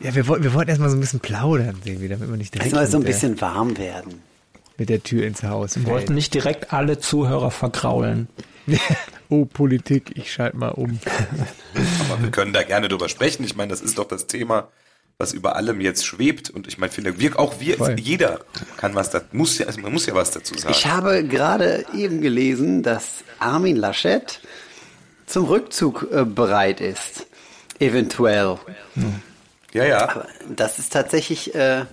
ja, 0.00 0.14
wir, 0.14 0.28
wir 0.28 0.52
wollten 0.52 0.68
erstmal 0.68 0.90
so 0.90 0.96
ein 0.98 1.00
bisschen 1.00 1.20
plaudern, 1.20 1.76
Sebi, 1.82 2.06
damit 2.06 2.28
wir 2.28 2.36
nicht 2.36 2.52
direkt. 2.52 2.66
Erstmal 2.66 2.86
so 2.86 2.98
ein 2.98 3.04
bisschen 3.04 3.40
warm 3.40 3.78
werden. 3.78 4.20
Mit 4.76 4.90
der 4.90 5.02
Tür 5.02 5.26
ins 5.26 5.42
Haus. 5.42 5.76
Wir 5.76 5.86
wollten 5.86 6.14
nicht 6.14 6.34
direkt 6.34 6.74
alle 6.74 6.98
Zuhörer 6.98 7.50
vergraulen. 7.50 8.28
oh, 9.30 9.46
Politik, 9.46 10.12
ich 10.16 10.30
schalte 10.34 10.58
mal 10.58 10.68
um. 10.68 11.00
Aber 12.10 12.22
wir 12.22 12.30
können 12.30 12.52
da 12.52 12.62
gerne 12.62 12.88
drüber 12.88 13.08
sprechen. 13.08 13.42
Ich 13.44 13.56
meine, 13.56 13.70
das 13.70 13.80
ist 13.80 13.96
doch 13.96 14.06
das 14.06 14.26
Thema 14.26 14.68
was 15.18 15.32
über 15.32 15.56
allem 15.56 15.80
jetzt 15.80 16.06
schwebt. 16.06 16.50
Und 16.50 16.66
ich 16.66 16.78
meine, 16.78 16.92
finde, 16.92 17.18
wir, 17.18 17.38
auch 17.38 17.60
wir, 17.60 17.76
Voll. 17.76 17.98
jeder 17.98 18.40
kann 18.76 18.94
was 18.94 19.10
da, 19.10 19.22
muss 19.32 19.58
ja, 19.58 19.66
also 19.66 19.80
man 19.80 19.92
muss 19.92 20.06
ja 20.06 20.14
was 20.14 20.30
dazu 20.30 20.56
sagen. 20.56 20.74
Ich 20.74 20.86
habe 20.86 21.24
gerade 21.24 21.84
eben 21.94 22.20
gelesen, 22.20 22.82
dass 22.82 23.24
Armin 23.38 23.76
Laschet 23.76 24.40
zum 25.26 25.46
Rückzug 25.46 26.08
äh, 26.12 26.24
bereit 26.24 26.80
ist. 26.80 27.26
Eventuell. 27.78 28.58
Hm. 28.94 29.22
Ja, 29.72 29.84
ja. 29.84 30.08
Aber 30.08 30.26
das 30.54 30.78
ist 30.78 30.92
tatsächlich, 30.92 31.54
äh, 31.54 31.84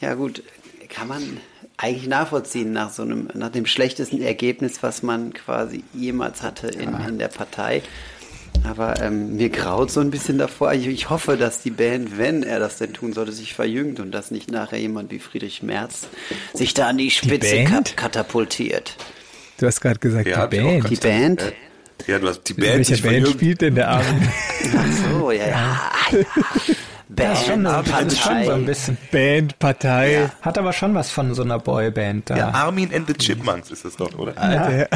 ja 0.00 0.14
gut, 0.14 0.42
kann 0.88 1.08
man 1.08 1.40
eigentlich 1.76 2.06
nachvollziehen 2.06 2.72
nach 2.72 2.90
so 2.90 3.02
einem, 3.02 3.28
nach 3.34 3.50
dem 3.50 3.66
schlechtesten 3.66 4.22
Ergebnis, 4.22 4.82
was 4.82 5.02
man 5.02 5.32
quasi 5.32 5.82
jemals 5.92 6.42
hatte 6.42 6.68
in, 6.68 6.94
in 7.00 7.18
der 7.18 7.28
Partei. 7.28 7.82
Aber 8.64 9.00
ähm, 9.02 9.36
mir 9.36 9.50
graut 9.50 9.90
so 9.90 10.00
ein 10.00 10.10
bisschen 10.10 10.38
davor. 10.38 10.72
Ich, 10.72 10.86
ich, 10.86 11.10
hoffe, 11.10 11.36
dass 11.36 11.60
die 11.60 11.70
Band, 11.70 12.16
wenn 12.18 12.42
er 12.42 12.58
das 12.58 12.78
denn 12.78 12.94
tun 12.94 13.12
sollte, 13.12 13.32
sich 13.32 13.52
verjüngt 13.54 14.00
und 14.00 14.10
dass 14.10 14.30
nicht 14.30 14.50
nachher 14.50 14.78
jemand 14.78 15.10
wie 15.10 15.18
Friedrich 15.18 15.62
Merz 15.62 16.06
sich 16.54 16.72
da 16.72 16.88
an 16.88 16.98
die 16.98 17.10
Spitze 17.10 17.58
die 17.58 17.64
kat 17.64 17.96
katapultiert. 17.96 18.96
Du 19.58 19.66
hast 19.66 19.80
gerade 19.80 19.98
gesagt, 19.98 20.26
ja, 20.26 20.46
die 20.46 20.56
Band. 20.56 20.90
Die 20.90 20.96
Band? 20.96 21.52
Ja, 22.06 22.18
du 22.18 22.28
hast 22.28 22.42
die 22.44 22.54
Band. 22.54 22.88
Welche 22.88 23.02
Band 23.02 23.28
spielt 23.28 23.60
denn 23.60 23.74
der 23.74 23.88
Abend? 23.88 24.22
Ach 24.76 25.10
so, 25.10 25.30
ja, 25.30 25.46
ja. 25.46 25.80
ja. 26.10 26.18
Band, 27.08 27.32
ist 27.34 27.46
schon, 27.46 27.62
Partei. 27.62 28.02
ist 28.02 28.18
schon 28.18 28.44
so 28.44 28.52
ein 28.52 28.64
bisschen. 28.64 28.96
Band, 29.12 29.58
Partei. 29.58 30.12
Ja. 30.12 30.30
Hat 30.40 30.58
aber 30.58 30.72
schon 30.72 30.94
was 30.94 31.10
von 31.10 31.34
so 31.34 31.42
einer 31.42 31.58
Boyband 31.58 32.30
da. 32.30 32.36
Ja, 32.36 32.50
Armin 32.50 32.92
and 32.92 33.06
the 33.06 33.14
Chipmunks 33.14 33.70
ist 33.70 33.84
das 33.84 33.96
doch, 33.96 34.18
oder? 34.18 34.36
Alte, 34.36 34.88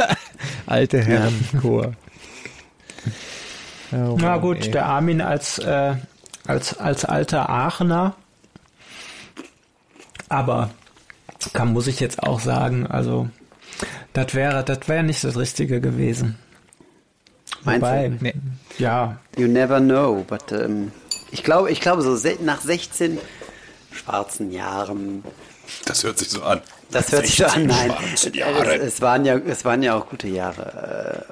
alte 0.66 1.02
Herrenchor. 1.02 1.92
Oh 3.92 4.16
Na 4.20 4.38
gut, 4.38 4.64
ey. 4.64 4.70
der 4.70 4.86
Armin 4.86 5.20
als, 5.20 5.58
äh, 5.58 5.94
als, 6.46 6.78
als 6.78 7.04
alter 7.04 7.48
Aachener. 7.50 8.14
Aber 10.28 10.70
kann, 11.52 11.72
muss 11.72 11.86
ich 11.88 12.00
jetzt 12.00 12.22
auch 12.22 12.40
sagen, 12.40 12.86
also 12.86 13.28
das 14.12 14.34
wäre, 14.34 14.64
das 14.64 14.88
wäre 14.88 15.02
nicht 15.02 15.22
das 15.24 15.36
Richtige 15.36 15.80
gewesen. 15.80 16.38
Meinst 17.64 17.82
Wobei, 17.82 18.08
du? 18.08 18.16
Nee. 18.20 18.34
ja, 18.78 19.18
You 19.36 19.46
never 19.46 19.80
know, 19.80 20.24
but 20.26 20.52
ähm, 20.52 20.92
ich 21.30 21.42
glaube, 21.42 21.70
ich 21.70 21.80
glaube 21.80 22.02
so 22.02 22.16
nach 22.40 22.60
16 22.60 23.18
schwarzen 23.92 24.52
Jahren, 24.52 25.22
Das 25.84 26.02
hört 26.04 26.18
sich 26.18 26.30
so 26.30 26.42
an. 26.42 26.60
Das 26.92 27.12
hört 27.12 27.26
sich 27.26 27.44
an, 27.44 27.50
16 27.50 27.66
nein, 27.66 27.90
schwarze 27.90 28.28
es, 28.28 28.36
Jahre. 28.36 28.74
es 28.76 29.00
waren 29.00 29.24
ja, 29.24 29.36
es 29.36 29.64
waren 29.64 29.82
ja 29.82 29.96
auch 29.96 30.08
gute 30.08 30.28
Jahre, 30.28 31.26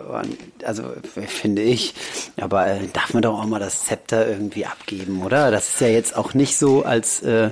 äh, 0.61 0.64
also 0.67 0.85
finde 1.26 1.62
ich, 1.62 1.95
aber 2.40 2.67
äh, 2.67 2.81
darf 2.93 3.14
man 3.14 3.23
doch 3.23 3.38
auch 3.38 3.47
mal 3.47 3.61
das 3.61 3.85
Zepter 3.85 4.26
irgendwie 4.29 4.67
abgeben, 4.67 5.23
oder? 5.23 5.50
Das 5.50 5.69
ist 5.69 5.81
ja 5.81 5.88
jetzt 5.88 6.17
auch 6.17 6.35
nicht 6.35 6.57
so, 6.57 6.85
als 6.85 7.23
äh, 7.23 7.50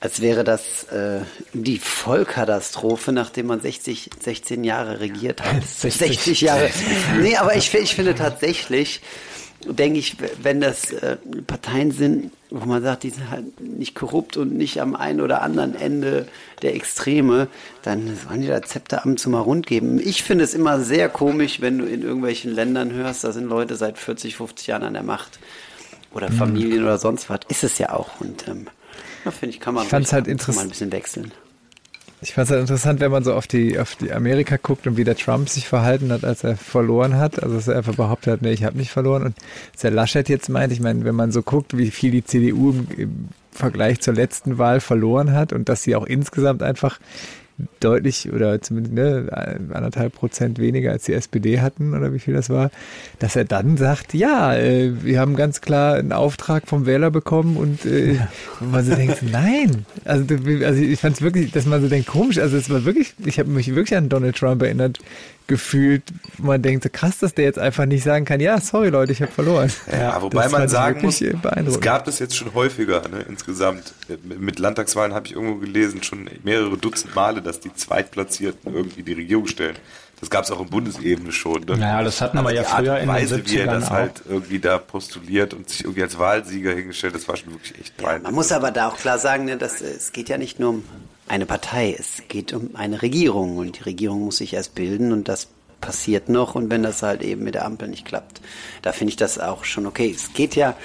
als 0.00 0.20
wäre 0.20 0.44
das 0.44 0.84
äh, 0.84 1.20
die 1.52 1.78
Vollkatastrophe, 1.78 3.12
nachdem 3.12 3.46
man 3.46 3.60
60, 3.60 4.10
16 4.20 4.62
Jahre 4.62 5.00
regiert 5.00 5.42
hat. 5.42 5.64
60. 5.66 5.94
60 5.94 6.40
Jahre. 6.42 6.70
Nee, 7.20 7.36
aber 7.36 7.56
ich, 7.56 7.72
ich 7.74 7.94
finde 7.94 8.14
tatsächlich, 8.14 9.00
denke 9.64 9.98
ich, 9.98 10.16
wenn 10.42 10.60
das 10.60 10.92
äh, 10.92 11.16
Parteien 11.46 11.90
sind, 11.92 12.30
wo 12.50 12.64
man 12.64 12.82
sagt, 12.82 13.02
die 13.02 13.10
sind 13.10 13.30
halt 13.30 13.60
nicht 13.60 13.94
korrupt 13.94 14.36
und 14.36 14.54
nicht 14.56 14.80
am 14.80 14.94
einen 14.94 15.20
oder 15.20 15.42
anderen 15.42 15.74
Ende 15.74 16.26
der 16.62 16.74
Extreme, 16.74 17.48
dann 17.82 18.16
sollen 18.16 18.42
die 18.42 18.46
das 18.48 18.62
Zepteramt 18.62 19.18
zum 19.20 19.32
mal 19.32 19.40
rund 19.40 19.66
geben. 19.66 19.98
Ich 19.98 20.22
finde 20.22 20.44
es 20.44 20.54
immer 20.54 20.80
sehr 20.80 21.08
komisch, 21.08 21.60
wenn 21.60 21.78
du 21.78 21.84
in 21.86 22.02
irgendwelchen 22.02 22.52
Ländern 22.54 22.92
hörst, 22.92 23.24
da 23.24 23.32
sind 23.32 23.48
Leute 23.48 23.76
seit 23.76 23.98
40, 23.98 24.36
50 24.36 24.66
Jahren 24.68 24.84
an 24.84 24.94
der 24.94 25.02
Macht 25.02 25.38
oder 26.12 26.30
Mhm. 26.30 26.34
Familien 26.34 26.82
oder 26.84 26.98
sonst 26.98 27.28
was. 27.28 27.40
Ist 27.48 27.64
es 27.64 27.78
ja 27.78 27.90
auch. 27.92 28.20
Und 28.20 28.46
ähm, 28.48 28.68
da 29.24 29.30
finde 29.30 29.54
ich, 29.54 29.60
kann 29.60 29.74
man 29.74 29.84
Ich 29.84 29.90
fand's 29.90 30.12
halt 30.12 30.26
ab 30.26 30.32
und 30.32 30.40
zu 30.40 30.52
mal 30.52 30.62
ein 30.62 30.68
bisschen 30.68 30.92
wechseln. 30.92 31.32
Ich 32.26 32.34
fand 32.34 32.46
es 32.46 32.50
halt 32.50 32.60
interessant, 32.62 32.98
wenn 32.98 33.12
man 33.12 33.22
so 33.22 33.34
auf 33.34 33.46
die, 33.46 33.78
auf 33.78 33.94
die 33.94 34.12
Amerika 34.12 34.56
guckt 34.60 34.88
und 34.88 34.96
wie 34.96 35.04
der 35.04 35.14
Trump 35.14 35.48
sich 35.48 35.68
verhalten 35.68 36.10
hat, 36.10 36.24
als 36.24 36.42
er 36.42 36.56
verloren 36.56 37.16
hat. 37.16 37.40
Also 37.40 37.54
dass 37.54 37.68
er 37.68 37.76
einfach 37.76 37.94
behauptet 37.94 38.32
hat, 38.32 38.42
nee, 38.42 38.50
ich 38.50 38.64
habe 38.64 38.76
nicht 38.76 38.90
verloren. 38.90 39.22
Und 39.22 39.36
was 39.72 39.82
der 39.82 39.92
Laschet 39.92 40.28
jetzt 40.28 40.48
meint, 40.48 40.72
ich 40.72 40.80
meine, 40.80 41.04
wenn 41.04 41.14
man 41.14 41.30
so 41.30 41.42
guckt, 41.42 41.76
wie 41.76 41.88
viel 41.92 42.10
die 42.10 42.24
CDU 42.24 42.70
im, 42.70 42.88
im 42.96 43.28
Vergleich 43.52 44.00
zur 44.00 44.14
letzten 44.14 44.58
Wahl 44.58 44.80
verloren 44.80 45.34
hat 45.34 45.52
und 45.52 45.68
dass 45.68 45.84
sie 45.84 45.94
auch 45.94 46.04
insgesamt 46.04 46.64
einfach 46.64 46.98
deutlich 47.80 48.30
oder 48.32 48.60
zumindest 48.60 48.94
ne, 48.94 49.28
anderthalb 49.72 50.14
Prozent 50.14 50.58
weniger 50.58 50.92
als 50.92 51.04
die 51.04 51.14
SPD 51.14 51.60
hatten 51.60 51.94
oder 51.94 52.12
wie 52.12 52.18
viel 52.18 52.34
das 52.34 52.50
war, 52.50 52.70
dass 53.18 53.34
er 53.34 53.44
dann 53.44 53.76
sagt, 53.76 54.12
ja, 54.12 54.54
äh, 54.54 54.92
wir 55.02 55.20
haben 55.20 55.36
ganz 55.36 55.60
klar 55.62 55.94
einen 55.94 56.12
Auftrag 56.12 56.68
vom 56.68 56.84
Wähler 56.84 57.10
bekommen 57.10 57.56
und 57.56 57.86
äh, 57.86 58.18
und 58.60 58.72
man 58.72 58.84
so 58.84 58.94
denkt, 58.94 59.22
nein, 59.30 59.86
also, 60.04 60.24
also 60.64 60.82
ich 60.82 61.00
fand 61.00 61.16
es 61.16 61.22
wirklich, 61.22 61.50
dass 61.52 61.66
man 61.66 61.80
so 61.80 61.88
denkt, 61.88 62.08
komisch, 62.08 62.38
also 62.38 62.56
es 62.56 62.68
war 62.68 62.84
wirklich, 62.84 63.14
ich 63.24 63.38
habe 63.38 63.50
mich 63.50 63.74
wirklich 63.74 63.96
an 63.96 64.08
Donald 64.08 64.36
Trump 64.36 64.62
erinnert 64.62 64.98
gefühlt, 65.46 66.02
wo 66.38 66.48
man 66.48 66.62
denkt, 66.62 66.82
so 66.82 66.88
krass, 66.90 67.18
dass 67.18 67.34
der 67.34 67.44
jetzt 67.44 67.58
einfach 67.58 67.86
nicht 67.86 68.02
sagen 68.02 68.24
kann, 68.24 68.40
ja, 68.40 68.60
sorry 68.60 68.88
Leute, 68.88 69.12
ich 69.12 69.22
habe 69.22 69.30
verloren. 69.30 69.72
Ja, 69.90 70.20
wobei 70.20 70.44
das 70.44 70.52
man 70.52 70.68
sagen 70.68 71.02
muss, 71.02 71.20
es 71.20 71.80
gab 71.80 72.04
das 72.04 72.18
jetzt 72.18 72.36
schon 72.36 72.52
häufiger, 72.54 73.08
ne, 73.08 73.24
insgesamt. 73.28 73.94
Mit 74.24 74.58
Landtagswahlen 74.58 75.14
habe 75.14 75.26
ich 75.26 75.34
irgendwo 75.34 75.56
gelesen, 75.56 76.02
schon 76.02 76.28
mehrere 76.42 76.76
Dutzend 76.76 77.14
Male, 77.14 77.42
dass 77.42 77.60
die 77.60 77.72
Zweitplatzierten 77.72 78.74
irgendwie 78.74 79.02
die 79.02 79.12
Regierung 79.12 79.46
stellen. 79.46 79.76
Das 80.18 80.30
gab 80.30 80.44
es 80.44 80.50
auch 80.50 80.60
in 80.60 80.68
Bundesebene 80.68 81.30
schon. 81.30 81.64
Ne? 81.64 81.76
Naja, 81.76 82.02
das 82.02 82.22
hatten 82.22 82.40
wir 82.42 82.52
ja 82.52 82.62
die 82.62 82.68
Art 82.68 82.78
früher 82.78 82.92
und 82.92 83.00
in 83.00 83.06
den 83.06 83.08
Weise, 83.08 83.46
wie 83.46 83.56
er 83.58 83.66
70ern 83.66 83.70
das 83.70 83.84
auch. 83.84 83.90
halt 83.90 84.22
irgendwie 84.26 84.58
da 84.58 84.78
postuliert 84.78 85.52
und 85.52 85.68
sich 85.68 85.84
irgendwie 85.84 86.02
als 86.02 86.18
Wahlsieger 86.18 86.72
hingestellt, 86.72 87.14
das 87.14 87.28
war 87.28 87.36
schon 87.36 87.52
wirklich 87.52 87.78
echt 87.78 87.96
peinlich. 87.98 88.22
Man 88.22 88.34
muss 88.34 88.50
aber 88.50 88.70
da 88.70 88.88
auch 88.88 88.96
klar 88.96 89.18
sagen, 89.18 89.44
ne, 89.44 89.58
dass, 89.58 89.82
äh, 89.82 89.88
es 89.88 90.12
geht 90.12 90.30
ja 90.30 90.38
nicht 90.38 90.58
nur 90.58 90.70
um 90.70 90.84
eine 91.28 91.46
Partei, 91.46 91.96
es 91.98 92.22
geht 92.28 92.52
um 92.52 92.70
eine 92.74 93.02
Regierung 93.02 93.56
und 93.56 93.78
die 93.78 93.82
Regierung 93.82 94.24
muss 94.24 94.38
sich 94.38 94.54
erst 94.54 94.74
bilden 94.74 95.12
und 95.12 95.28
das 95.28 95.48
passiert 95.80 96.28
noch 96.28 96.54
und 96.54 96.70
wenn 96.70 96.82
das 96.82 97.02
halt 97.02 97.22
eben 97.22 97.44
mit 97.44 97.54
der 97.54 97.64
Ampel 97.64 97.88
nicht 97.88 98.04
klappt, 98.04 98.40
da 98.82 98.92
finde 98.92 99.10
ich 99.10 99.16
das 99.16 99.38
auch 99.38 99.64
schon 99.64 99.86
okay. 99.86 100.12
Es 100.14 100.32
geht 100.32 100.56
ja, 100.56 100.76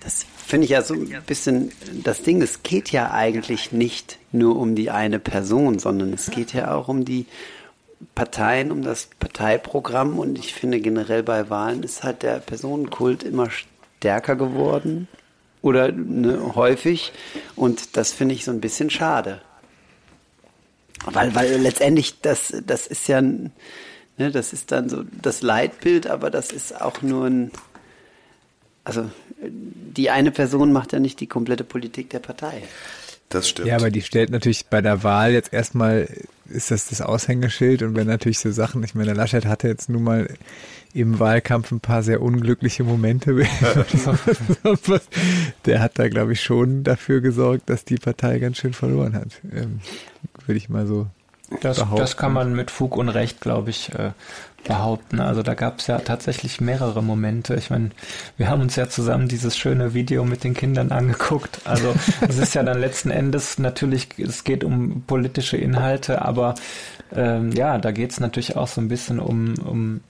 das 0.00 0.26
finde 0.46 0.64
ich 0.64 0.70
ja 0.70 0.82
so 0.82 0.94
ein 0.94 1.22
bisschen 1.26 1.72
das 2.04 2.22
Ding, 2.22 2.40
es 2.42 2.62
geht 2.62 2.90
ja 2.90 3.10
eigentlich 3.10 3.72
nicht 3.72 4.18
nur 4.32 4.56
um 4.56 4.74
die 4.74 4.90
eine 4.90 5.18
Person, 5.18 5.78
sondern 5.78 6.12
es 6.12 6.30
geht 6.30 6.52
ja 6.52 6.74
auch 6.74 6.88
um 6.88 7.04
die 7.04 7.26
Parteien, 8.14 8.70
um 8.70 8.82
das 8.82 9.08
Parteiprogramm 9.18 10.18
und 10.18 10.38
ich 10.38 10.54
finde 10.54 10.80
generell 10.80 11.22
bei 11.22 11.50
Wahlen 11.50 11.82
ist 11.82 12.04
halt 12.04 12.22
der 12.22 12.38
Personenkult 12.38 13.24
immer 13.24 13.48
stärker 13.50 14.36
geworden 14.36 15.08
oder 15.62 15.90
ne, 15.90 16.54
häufig 16.54 17.12
und 17.56 17.96
das 17.96 18.12
finde 18.12 18.34
ich 18.34 18.44
so 18.44 18.52
ein 18.52 18.60
bisschen 18.60 18.90
schade. 18.90 19.40
Weil, 21.12 21.34
weil 21.34 21.56
letztendlich 21.60 22.20
das, 22.20 22.52
das 22.66 22.86
ist 22.86 23.08
ja, 23.08 23.18
ein- 23.18 23.52
ne, 24.16 24.30
das 24.30 24.52
ist 24.52 24.72
dann 24.72 24.88
so 24.88 25.04
das 25.22 25.42
Leitbild, 25.42 26.06
aber 26.06 26.30
das 26.30 26.50
ist 26.50 26.80
auch 26.80 27.02
nur 27.02 27.26
ein, 27.26 27.50
also 28.84 29.10
die 29.40 30.10
eine 30.10 30.30
Person 30.30 30.72
macht 30.72 30.92
ja 30.92 30.98
nicht 30.98 31.20
die 31.20 31.26
komplette 31.26 31.64
Politik 31.64 32.10
der 32.10 32.18
Partei. 32.20 32.62
Das 33.28 33.48
stimmt. 33.48 33.68
Ja, 33.68 33.76
aber 33.76 33.90
die 33.90 34.00
stellt 34.00 34.30
natürlich 34.30 34.66
bei 34.66 34.80
der 34.80 35.02
Wahl 35.02 35.32
jetzt 35.32 35.52
erstmal, 35.52 36.08
ist 36.48 36.70
das 36.70 36.88
das 36.88 37.02
Aushängeschild 37.02 37.82
und 37.82 37.94
wenn 37.94 38.06
natürlich 38.06 38.38
so 38.38 38.50
Sachen, 38.50 38.82
ich 38.82 38.94
meine, 38.94 39.12
Laschet 39.12 39.44
hatte 39.44 39.68
jetzt 39.68 39.90
nun 39.90 40.02
mal 40.02 40.28
im 40.94 41.18
Wahlkampf 41.18 41.70
ein 41.70 41.80
paar 41.80 42.02
sehr 42.02 42.22
unglückliche 42.22 42.84
Momente. 42.84 43.34
der 45.66 45.80
hat 45.80 45.98
da, 45.98 46.08
glaube 46.08 46.32
ich, 46.32 46.40
schon 46.40 46.84
dafür 46.84 47.20
gesorgt, 47.20 47.68
dass 47.68 47.84
die 47.84 47.96
Partei 47.96 48.38
ganz 48.38 48.56
schön 48.56 48.72
verloren 48.72 49.14
hat. 49.14 49.28
Würde 50.48 50.58
ich 50.58 50.68
mal 50.68 50.86
so 50.86 51.06
Das, 51.60 51.78
behaupten. 51.78 52.00
das 52.00 52.16
kann 52.16 52.32
man 52.32 52.54
mit 52.54 52.70
Fug 52.70 52.96
und 52.96 53.10
Recht, 53.10 53.40
glaube 53.40 53.70
ich, 53.70 53.94
äh, 53.94 54.12
behaupten. 54.64 55.20
Also 55.20 55.42
da 55.42 55.54
gab 55.54 55.78
es 55.78 55.86
ja 55.86 55.98
tatsächlich 55.98 56.60
mehrere 56.60 57.02
Momente. 57.02 57.54
Ich 57.54 57.70
meine, 57.70 57.90
wir 58.36 58.48
haben 58.48 58.62
uns 58.62 58.76
ja 58.76 58.88
zusammen 58.88 59.28
dieses 59.28 59.56
schöne 59.56 59.94
Video 59.94 60.24
mit 60.24 60.42
den 60.44 60.54
Kindern 60.54 60.90
angeguckt. 60.90 61.60
Also 61.64 61.94
es 62.26 62.38
ist 62.38 62.54
ja 62.54 62.62
dann 62.62 62.80
letzten 62.80 63.10
Endes 63.10 63.58
natürlich, 63.58 64.08
es 64.18 64.42
geht 64.44 64.64
um 64.64 65.02
politische 65.06 65.56
Inhalte, 65.56 66.22
aber 66.22 66.54
ähm, 67.14 67.52
ja, 67.52 67.78
da 67.78 67.92
geht 67.92 68.10
es 68.10 68.20
natürlich 68.20 68.56
auch 68.56 68.68
so 68.68 68.80
ein 68.80 68.88
bisschen 68.88 69.20
um, 69.20 69.54
um 69.64 70.00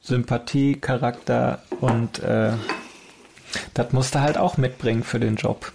Sympathie, 0.00 0.76
Charakter 0.76 1.62
und 1.80 2.20
äh, 2.22 2.52
das 3.74 3.92
musst 3.92 4.14
du 4.14 4.20
halt 4.20 4.38
auch 4.38 4.56
mitbringen 4.56 5.02
für 5.02 5.20
den 5.20 5.36
Job. 5.36 5.72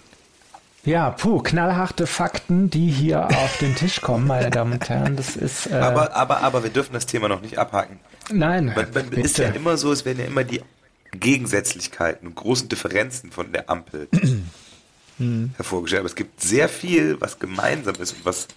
Ja, 0.84 1.10
puh, 1.10 1.40
knallharte 1.40 2.06
Fakten, 2.08 2.68
die 2.68 2.90
hier 2.90 3.26
auf 3.28 3.58
den 3.58 3.76
Tisch 3.76 4.00
kommen, 4.00 4.26
meine 4.26 4.50
Damen 4.50 4.72
und 4.72 4.88
Herren. 4.88 5.16
Das 5.16 5.36
ist. 5.36 5.66
Äh, 5.70 5.74
aber, 5.74 6.14
aber, 6.16 6.40
aber 6.40 6.62
wir 6.64 6.70
dürfen 6.70 6.92
das 6.92 7.06
Thema 7.06 7.28
noch 7.28 7.40
nicht 7.40 7.56
abhaken. 7.58 8.00
nein, 8.32 8.66
Man, 8.66 8.74
man 8.92 9.08
bitte. 9.10 9.20
ist 9.20 9.38
ja 9.38 9.48
immer 9.50 9.76
so, 9.76 9.92
es 9.92 10.04
werden 10.04 10.18
ja 10.18 10.24
immer 10.26 10.42
die 10.42 10.60
Gegensätzlichkeiten 11.12 12.26
und 12.26 12.34
großen 12.34 12.68
Differenzen 12.68 13.30
von 13.30 13.52
der 13.52 13.70
Ampel 13.70 14.08
hervorgestellt. 15.56 16.00
Aber 16.00 16.08
es 16.08 16.16
gibt 16.16 16.40
sehr 16.40 16.68
viel, 16.68 17.20
was 17.20 17.38
gemeinsam 17.38 17.94
ist 18.00 18.14
und 18.14 18.24
was 18.24 18.48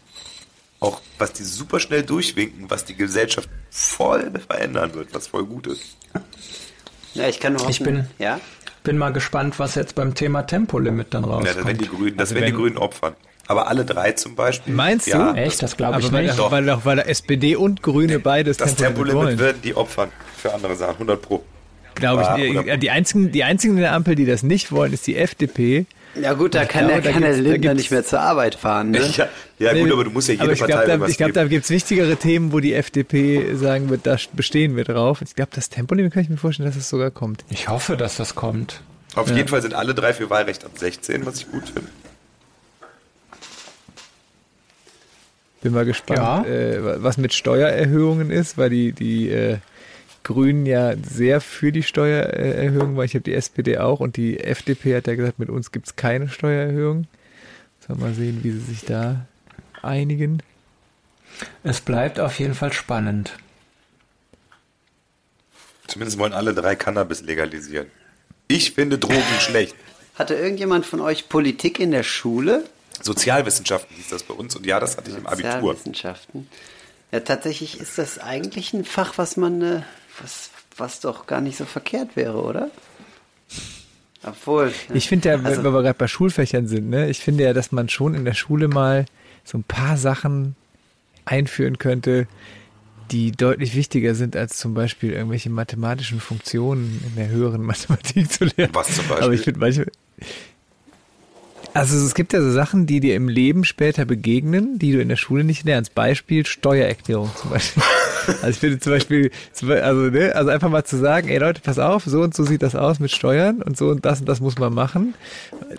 auch, 0.80 1.02
was 1.20 1.32
die 1.34 1.44
super 1.44 1.80
schnell 1.80 2.02
durchwinken, 2.04 2.70
was 2.72 2.86
die 2.86 2.96
Gesellschaft 2.96 3.50
voll 3.70 4.32
verändern 4.48 4.94
wird, 4.96 5.14
was 5.14 5.28
voll 5.28 5.46
gut 5.46 5.68
ist. 5.68 5.96
Ja, 7.14 7.28
ich 7.28 7.40
kann 7.40 7.54
nur 7.54 7.62
hoffen, 7.62 7.72
Ich 7.72 7.80
bin- 7.84 8.08
ja, 8.18 8.40
Bin 8.86 8.98
mal 8.98 9.12
gespannt, 9.12 9.60
was 9.60 9.76
jetzt 9.76 9.96
beim 9.96 10.14
Thema 10.14 10.44
Tempolimit 10.44 11.14
dann 11.14 11.24
Ja, 11.26 11.40
das 11.42 11.56
werden 11.58 11.78
die 11.78 11.86
rauskommt. 11.86 12.00
Grünen, 12.00 12.18
das 12.18 12.30
Also 12.30 12.36
werden 12.36 12.46
die 12.46 12.54
Grünen 12.54 12.78
opfern. 12.78 13.16
Aber 13.48 13.68
alle 13.68 13.84
drei 13.84 14.12
zum 14.14 14.36
Beispiel. 14.36 14.74
Meinst 14.74 15.08
ja, 15.08 15.34
du? 15.34 15.38
Echt, 15.40 15.62
das 15.62 15.76
glaube 15.76 16.00
ich 16.00 16.12
weil, 16.12 16.26
nicht. 16.28 16.40
doch, 16.40 16.52
weil, 16.52 16.66
doch, 16.66 16.86
weil 16.86 16.96
der 16.96 17.10
SPD 17.10 17.56
und 17.56 17.82
Grüne 17.84 18.20
beides 18.20 18.58
Das 18.58 18.76
Tempolimit 18.76 19.12
Tempolimit 19.12 19.40
wollen. 19.40 19.40
werden 19.40 19.62
die 19.64 19.76
opfern 19.76 20.10
für 20.38 20.54
andere 20.54 20.76
Sachen, 20.76 20.94
100 20.94 21.22
pro. 21.22 21.44
Glaube 21.96 22.22
ich. 22.38 22.52
oder- 22.52 22.64
Die, 22.74 22.80
die, 22.80 22.90
einzigen, 22.92 23.32
die 23.32 23.44
einzigen 23.44 23.76
in 23.76 23.82
der 23.82 23.94
Ampel, 23.94 24.16
die 24.16 24.26
das 24.26 24.44
nicht 24.44 24.72
wollen, 24.72 24.94
ist 24.94 25.08
die 25.08 25.16
FDP. 25.16 25.86
ja 26.22 26.34
gut, 26.34 26.54
da 26.56 26.66
kann, 26.66 26.88
glaube, 26.88 27.02
der, 27.02 27.12
da 27.14 27.20
kann 27.20 27.22
der 27.24 27.38
Lindner 27.38 27.74
nicht 27.74 27.90
mehr 27.92 28.04
zur 28.06 28.20
Arbeit 28.20 28.56
fahren. 28.56 28.92
Ne? 28.92 29.00
Ja, 29.18 29.28
ja 29.60 29.74
gut, 29.74 29.92
aber 29.92 30.04
du 30.04 30.10
musst 30.12 30.28
ja 30.28 30.34
jede 30.34 30.44
Aber 30.44 30.54
ich 30.54 30.60
Partei 30.60 30.86
glaube, 30.86 31.00
da, 31.00 31.08
ich 31.08 31.18
glaub, 31.18 31.28
geben. 31.30 31.34
da 31.36 31.48
gibt 31.48 31.64
es 31.66 31.70
wichtigere 31.72 32.16
Themen, 32.18 32.52
wo 32.52 32.60
die 32.60 32.74
FDP 32.74 33.56
sagen 33.56 33.90
wird, 33.90 34.06
da 34.06 34.18
bestehen 34.34 34.76
wir 34.76 34.84
drauf. 34.84 35.22
Ich 35.22 35.36
glaube, 35.36 35.52
das 35.56 35.70
Tempolimit 35.70 36.14
kann 36.14 36.24
ich 36.24 36.30
mir 36.30 36.38
vorstellen, 36.38 36.68
dass 36.70 36.76
es 36.78 36.90
sogar 36.90 37.12
kommt. 37.12 37.44
Ich 37.50 37.70
hoffe, 37.70 37.96
dass 37.98 38.18
das 38.18 38.36
kommt. 38.36 38.82
Auf 39.16 39.30
jeden 39.32 39.48
Fall 39.48 39.62
sind 39.62 39.74
alle 39.74 39.94
drei 39.94 40.14
für 40.14 40.30
Wahlrecht 40.30 40.66
ab 40.66 40.72
16, 40.76 41.26
was 41.26 41.38
ich 41.40 41.50
gut 41.52 41.64
finde. 41.70 41.90
Bin 45.62 45.74
mal 45.74 45.86
gespannt, 45.86 46.20
Ja. 46.20 46.44
äh, 46.46 47.02
was 47.04 47.18
mit 47.18 47.34
Steuererhöhungen 47.34 48.30
ist, 48.30 48.58
weil 48.58 48.70
die, 48.70 48.92
die, 48.92 49.30
äh, 49.30 49.58
Grünen 50.26 50.66
ja 50.66 50.96
sehr 50.98 51.40
für 51.40 51.72
die 51.72 51.84
Steuererhöhung 51.84 52.98
waren. 52.98 53.06
Ich 53.06 53.14
habe 53.14 53.24
die 53.24 53.34
SPD 53.34 53.78
auch 53.78 54.02
und 54.02 54.18
die 54.18 54.40
FDP 54.40 54.98
hat 54.98 55.08
ja 55.08 55.16
gesagt, 55.16 55.40
mit 55.40 55.50
uns 55.50 55.72
gibt 55.72 55.88
es 55.88 55.96
keine 55.96 56.28
Steuererhöhung. 56.28 57.08
Sollen 57.86 58.00
wir 58.00 58.08
mal 58.08 58.14
sehen, 58.14 58.44
wie 58.44 58.52
sie 58.52 58.60
sich 58.60 58.84
da 58.84 59.26
einigen. 59.84 60.42
Es 61.64 61.80
bleibt 61.80 62.20
auf 62.20 62.40
jeden 62.40 62.56
Fall 62.56 62.74
spannend. 62.74 63.38
Zumindest 65.88 66.18
wollen 66.18 66.34
alle 66.34 66.54
drei 66.54 66.76
Cannabis 66.76 67.22
legalisieren. 67.22 67.88
Ich 68.48 68.72
finde 68.74 68.98
Drogen 68.98 69.22
schlecht. 69.40 69.76
Hatte 70.16 70.34
irgendjemand 70.34 70.86
von 70.86 71.02
euch 71.02 71.30
Politik 71.30 71.80
in 71.80 71.92
der 71.92 72.04
Schule? 72.04 72.66
Sozialwissenschaften 73.02 73.96
hieß 73.96 74.10
das 74.10 74.24
bei 74.24 74.34
uns 74.34 74.56
und 74.56 74.66
ja, 74.66 74.80
das 74.80 74.98
hatte 74.98 75.12
ich 75.12 75.18
im 75.18 75.28
Abitur. 75.28 75.52
Sozialwissenschaften. 75.52 76.50
Ja, 77.12 77.20
tatsächlich 77.20 77.80
ist 77.80 77.98
das 77.98 78.18
eigentlich 78.18 78.74
ein 78.74 78.86
Fach, 78.86 79.18
was 79.18 79.38
man, 79.38 79.62
äh, 79.62 79.82
was, 80.22 80.50
was 80.78 81.00
doch 81.00 81.28
gar 81.28 81.42
nicht 81.42 81.58
so 81.58 81.66
verkehrt 81.66 82.16
wäre, 82.16 82.42
oder? 82.42 82.70
Obwohl. 84.24 84.68
Ne? 84.68 84.96
Ich 84.96 85.08
finde 85.08 85.30
ja, 85.30 85.36
also, 85.36 85.64
wenn 85.64 85.74
wir 85.74 85.84
gerade 85.84 85.98
bei 85.98 86.08
Schulfächern 86.08 86.68
sind, 86.68 86.90
ne, 86.90 87.10
ich 87.10 87.20
finde 87.20 87.44
ja, 87.44 87.54
dass 87.54 87.72
man 87.72 87.90
schon 87.90 88.16
in 88.16 88.26
der 88.26 88.34
Schule 88.34 88.68
mal 88.68 89.06
so 89.44 89.58
ein 89.58 89.64
paar 89.64 89.98
Sachen 89.98 90.56
einführen 91.26 91.78
könnte, 91.78 92.28
die 93.12 93.32
deutlich 93.32 93.76
wichtiger 93.76 94.16
sind, 94.16 94.36
als 94.36 94.58
zum 94.58 94.74
Beispiel 94.74 95.12
irgendwelche 95.12 95.50
mathematischen 95.50 96.20
Funktionen 96.20 97.04
in 97.06 97.16
der 97.16 97.30
höheren 97.30 97.62
Mathematik 97.66 98.32
zu 98.32 98.46
lernen. 98.46 98.74
Was 98.74 98.96
zum 98.96 99.08
Beispiel? 99.08 99.24
Aber 99.24 99.34
ich 99.34 99.42
finde 99.42 99.60
manchmal, 99.60 99.88
also 101.74 101.98
es 101.98 102.16
gibt 102.16 102.34
ja 102.34 102.42
so 102.42 102.52
Sachen, 102.52 102.88
die 102.88 103.02
dir 103.02 103.16
im 103.16 103.28
Leben 103.28 103.66
später 103.66 104.06
begegnen, 104.06 104.80
die 104.80 104.94
du 104.94 105.02
in 105.02 105.10
der 105.10 105.18
Schule 105.18 105.44
nicht 105.44 105.66
lernst. 105.66 105.94
Beispiel 105.94 106.46
Steuererklärung 106.46 107.30
zum 107.36 107.50
Beispiel. 107.52 107.84
Also 108.28 108.50
ich 108.50 108.58
finde 108.58 108.80
zum 108.80 108.94
Beispiel, 108.94 109.32
also, 109.62 110.02
ne, 110.02 110.36
also 110.36 110.50
einfach 110.50 110.70
mal 110.70 110.84
zu 110.84 110.98
sagen, 110.98 111.30
ey 111.30 111.38
Leute, 111.38 111.62
pass 111.62 111.80
auf, 111.80 112.04
so 112.06 112.22
und 112.22 112.36
so 112.36 112.44
sieht 112.44 112.62
das 112.62 112.76
aus 112.76 113.00
mit 113.00 113.12
Steuern 113.12 113.62
und 113.62 113.78
so 113.78 113.90
und 113.90 114.06
das 114.06 114.20
und 114.20 114.30
das 114.30 114.40
muss 114.40 114.58
man 114.58 114.74
machen. 114.74 115.14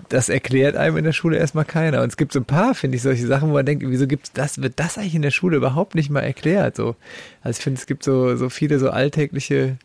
Das 0.08 0.28
erklärt 0.28 0.76
einem 0.76 0.96
in 0.96 1.04
der 1.04 1.12
Schule 1.12 1.36
erstmal 1.36 1.64
keiner. 1.64 2.02
Und 2.02 2.08
es 2.08 2.16
gibt 2.16 2.32
so 2.32 2.40
ein 2.40 2.44
paar, 2.44 2.74
finde 2.74 2.96
ich, 2.96 3.02
solche 3.02 3.26
Sachen, 3.26 3.50
wo 3.50 3.54
man 3.54 3.66
denkt, 3.66 3.84
wieso 3.86 4.06
gibt's 4.06 4.32
das, 4.32 4.62
wird 4.62 4.74
das 4.76 4.98
eigentlich 4.98 5.14
in 5.14 5.22
der 5.22 5.30
Schule 5.30 5.56
überhaupt 5.56 5.94
nicht 5.94 6.10
mal 6.10 6.20
erklärt? 6.20 6.76
So. 6.76 6.96
Also 7.42 7.58
ich 7.58 7.64
finde, 7.64 7.80
es 7.80 7.86
gibt 7.86 8.02
so, 8.02 8.36
so 8.36 8.48
viele 8.48 8.78
so 8.78 8.90
alltägliche 8.90 9.78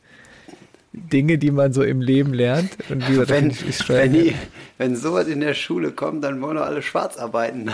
Dinge, 0.93 1.37
die 1.37 1.51
man 1.51 1.71
so 1.71 1.83
im 1.83 2.01
Leben 2.01 2.33
lernt. 2.33 2.71
Und 2.89 3.07
wie 3.07 3.17
wenn, 3.29 3.55
wenn, 3.87 4.13
die, 4.13 4.35
wenn 4.77 4.95
sowas 4.97 5.27
in 5.27 5.39
der 5.39 5.53
Schule 5.53 5.91
kommt, 5.91 6.23
dann 6.23 6.41
wollen 6.41 6.57
wir 6.57 6.65
alle 6.65 6.81
schwarz 6.81 7.17
arbeiten. 7.17 7.69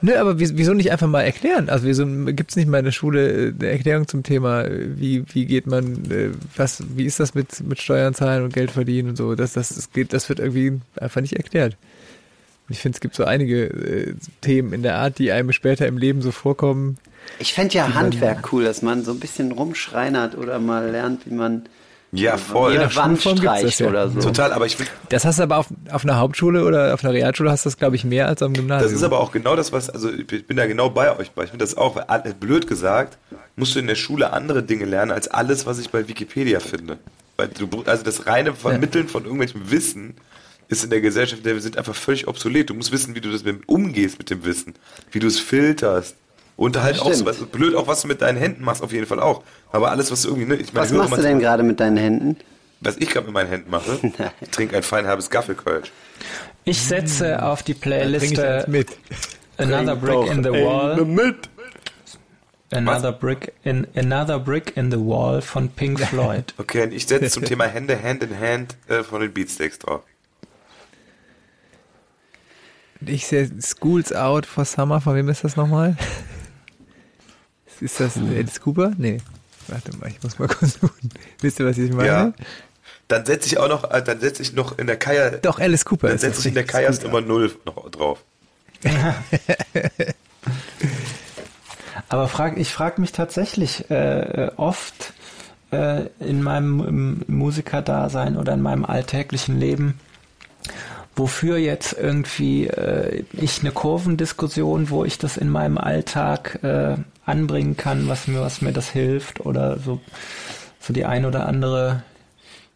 Nö, 0.00 0.16
aber 0.16 0.40
wieso 0.40 0.74
nicht 0.74 0.90
einfach 0.90 1.06
mal 1.06 1.22
erklären? 1.22 1.68
Also 1.68 1.86
wieso 1.86 2.06
gibt 2.06 2.50
es 2.50 2.56
nicht 2.56 2.68
mal 2.68 2.78
in 2.78 2.84
der 2.84 2.92
Schule 2.92 3.48
äh, 3.48 3.52
eine 3.56 3.70
Erklärung 3.70 4.08
zum 4.08 4.24
Thema, 4.24 4.64
wie, 4.68 5.24
wie 5.32 5.46
geht 5.46 5.68
man, 5.68 6.10
äh, 6.10 6.30
was, 6.56 6.82
wie 6.96 7.04
ist 7.04 7.20
das 7.20 7.34
mit, 7.34 7.60
mit 7.60 7.80
Steuern 7.80 8.14
zahlen 8.14 8.42
und 8.42 8.52
Geld 8.52 8.72
verdienen 8.72 9.10
und 9.10 9.16
so? 9.16 9.36
Das, 9.36 9.52
das, 9.52 9.68
das, 9.68 9.92
geht, 9.92 10.12
das 10.12 10.28
wird 10.28 10.40
irgendwie 10.40 10.80
einfach 10.96 11.20
nicht 11.20 11.34
erklärt. 11.34 11.76
Ich 12.68 12.78
finde, 12.78 12.96
es 12.96 13.00
gibt 13.00 13.14
so 13.14 13.24
einige 13.24 13.64
äh, 13.66 14.14
Themen 14.40 14.72
in 14.72 14.82
der 14.82 14.96
Art, 14.96 15.18
die 15.18 15.32
einem 15.32 15.52
später 15.52 15.86
im 15.86 15.98
Leben 15.98 16.22
so 16.22 16.32
vorkommen, 16.32 16.98
ich 17.38 17.54
fände 17.54 17.74
ja 17.74 17.94
Handwerk 17.94 18.52
cool, 18.52 18.64
dass 18.64 18.82
man 18.82 19.04
so 19.04 19.12
ein 19.12 19.20
bisschen 19.20 19.52
rumschreinert 19.52 20.36
oder 20.36 20.58
mal 20.58 20.90
lernt, 20.90 21.26
wie 21.26 21.34
man 21.34 21.64
ja, 22.12 22.36
voll. 22.36 22.72
Jede 22.72 22.94
Wand 22.94 23.20
streicht 23.20 23.80
ja. 23.80 23.88
oder 23.88 24.08
so. 24.08 24.20
Total, 24.20 24.52
aber 24.52 24.66
ich 24.66 24.78
will. 24.78 24.86
Das 25.08 25.24
hast 25.24 25.40
du 25.40 25.42
aber 25.42 25.58
auf, 25.58 25.66
auf 25.90 26.04
einer 26.04 26.16
Hauptschule 26.16 26.64
oder 26.64 26.94
auf 26.94 27.02
einer 27.02 27.12
Realschule 27.12 27.50
hast 27.50 27.64
du 27.64 27.70
das, 27.70 27.76
glaube 27.76 27.96
ich, 27.96 28.04
mehr 28.04 28.28
als 28.28 28.40
am 28.40 28.52
Gymnasium. 28.52 28.88
Das 28.88 28.96
ist 28.96 29.02
aber 29.02 29.18
auch 29.18 29.32
genau 29.32 29.56
das, 29.56 29.72
was, 29.72 29.90
also 29.90 30.10
ich 30.12 30.46
bin 30.46 30.56
da 30.56 30.66
genau 30.66 30.90
bei 30.90 31.10
euch. 31.10 31.32
Ich 31.34 31.50
finde 31.50 31.64
das 31.64 31.76
auch, 31.76 32.00
blöd 32.38 32.68
gesagt, 32.68 33.18
musst 33.56 33.74
du 33.74 33.80
in 33.80 33.88
der 33.88 33.96
Schule 33.96 34.32
andere 34.32 34.62
Dinge 34.62 34.84
lernen 34.84 35.10
als 35.10 35.26
alles, 35.26 35.66
was 35.66 35.80
ich 35.80 35.90
bei 35.90 36.06
Wikipedia 36.06 36.60
finde. 36.60 36.98
Weil 37.36 37.48
du, 37.48 37.82
also 37.84 38.04
das 38.04 38.26
reine 38.26 38.54
Vermitteln 38.54 39.06
ja. 39.06 39.10
von 39.10 39.24
irgendwelchem 39.24 39.72
Wissen 39.72 40.14
ist 40.68 40.84
in 40.84 40.90
der 40.90 41.00
Gesellschaft, 41.00 41.40
in 41.40 41.44
der 41.44 41.54
wir 41.54 41.62
sind, 41.62 41.78
einfach 41.78 41.94
völlig 41.94 42.26
obsolet. 42.28 42.70
Du 42.70 42.74
musst 42.74 42.92
wissen, 42.92 43.14
wie 43.14 43.20
du 43.20 43.30
das 43.30 43.44
mit, 43.44 43.68
umgehst 43.68 44.18
mit 44.18 44.30
dem 44.30 44.44
Wissen, 44.44 44.74
wie 45.12 45.18
du 45.18 45.26
es 45.26 45.38
filterst, 45.38 46.16
und 46.56 46.80
halt 46.80 47.00
auch 47.00 47.12
so, 47.12 47.24
blöd 47.46 47.74
auch, 47.74 47.88
was 47.88 48.02
du 48.02 48.08
mit 48.08 48.22
deinen 48.22 48.38
Händen 48.38 48.62
machst, 48.62 48.82
auf 48.82 48.92
jeden 48.92 49.06
Fall 49.06 49.18
auch. 49.18 49.42
Aber 49.72 49.90
alles, 49.90 50.10
was 50.12 50.22
du 50.22 50.28
irgendwie, 50.28 50.46
ne, 50.46 50.54
ich 50.54 50.72
meine, 50.72 50.86
Was 50.86 50.92
machst 50.92 51.18
du 51.18 51.22
denn 51.22 51.40
gerade 51.40 51.62
mit 51.62 51.80
deinen 51.80 51.96
Händen? 51.96 52.36
Was 52.80 52.96
ich 52.96 53.10
gerade 53.10 53.26
mit 53.26 53.34
meinen 53.34 53.48
Händen 53.48 53.70
mache? 53.70 53.98
ich 54.40 54.50
trinke 54.50 54.76
ein 54.76 54.82
feinherbes 54.82 55.30
Gaffelkölsch. 55.30 55.90
Ich 56.64 56.80
setze 56.80 57.42
auf 57.42 57.62
die 57.62 57.74
Playliste 57.74 58.64
mit. 58.68 58.88
Another 59.56 59.96
Brick 59.96 60.30
in 60.30 60.44
the 60.44 60.50
Wall. 60.50 61.04
Mit. 61.04 61.48
Another 62.70 63.12
Brick 63.12 63.52
in 63.62 63.86
Another 63.94 64.38
Brick 64.38 64.76
in 64.76 64.90
the 64.90 64.98
Wall 64.98 65.42
von 65.42 65.68
Pink 65.68 66.00
Floyd. 66.08 66.54
Okay, 66.58 66.82
und 66.84 66.92
ich 66.92 67.06
setze 67.06 67.30
zum 67.30 67.44
Thema 67.44 67.66
Hände 67.66 68.00
Hand 68.00 68.22
in 68.22 68.38
Hand 68.38 68.76
äh, 68.88 69.02
von 69.02 69.20
den 69.20 69.32
Beatsteaks 69.32 69.78
drauf. 69.78 70.02
Ich 73.08 73.26
sehe 73.26 73.50
Schools 73.60 74.12
Out 74.12 74.46
for 74.46 74.64
Summer, 74.64 75.00
von 75.00 75.14
wem 75.14 75.28
ist 75.28 75.44
das 75.44 75.56
nochmal? 75.56 75.96
Ist 77.80 78.00
das 78.00 78.16
Alice 78.16 78.60
Cooper? 78.60 78.92
Nee. 78.96 79.18
Warte 79.68 79.96
mal, 79.96 80.08
ich 80.08 80.22
muss 80.22 80.38
mal 80.38 80.48
kurz 80.58 80.74
suchen. 80.80 81.10
Wisst 81.40 81.60
ihr, 81.60 81.66
was 81.66 81.78
ich 81.78 81.92
meine? 81.92 82.06
Ja. 82.08 82.32
Dann 83.08 83.26
setze 83.26 83.48
ich 83.48 83.58
auch 83.58 83.68
noch, 83.68 83.90
äh, 83.90 84.02
dann 84.02 84.20
setze 84.20 84.42
ich 84.42 84.54
noch 84.54 84.78
in 84.78 84.86
der 84.86 84.96
Kaya. 84.96 85.30
Doch, 85.30 85.58
Alice 85.58 85.84
Cooper. 85.84 86.08
Dann 86.08 86.18
setze 86.18 86.40
ich 86.40 86.46
in 86.46 86.54
der 86.54 86.64
Kaya 86.64 86.90
Nummer 87.02 87.20
0 87.20 87.52
noch 87.66 87.90
drauf. 87.90 88.24
Aber 92.08 92.28
frag, 92.28 92.56
ich 92.58 92.72
frage 92.72 93.00
mich 93.00 93.12
tatsächlich 93.12 93.90
äh, 93.90 94.50
oft 94.56 95.12
äh, 95.70 96.06
in 96.20 96.42
meinem 96.42 97.22
Musikerdasein 97.26 98.36
oder 98.36 98.54
in 98.54 98.62
meinem 98.62 98.84
alltäglichen 98.84 99.58
Leben, 99.58 99.98
wofür 101.16 101.58
jetzt 101.58 101.92
irgendwie 101.98 102.66
äh, 102.66 103.24
ich 103.32 103.60
eine 103.60 103.70
Kurvendiskussion, 103.70 104.90
wo 104.90 105.04
ich 105.04 105.18
das 105.18 105.36
in 105.36 105.48
meinem 105.48 105.78
Alltag 105.78 106.58
äh, 106.62 106.96
anbringen 107.24 107.76
kann, 107.76 108.08
was 108.08 108.26
mir, 108.26 108.40
was 108.40 108.60
mir 108.60 108.72
das 108.72 108.90
hilft 108.90 109.40
oder 109.40 109.78
so, 109.78 110.00
so 110.80 110.92
die 110.92 111.04
ein 111.04 111.24
oder 111.24 111.46
andere 111.46 112.02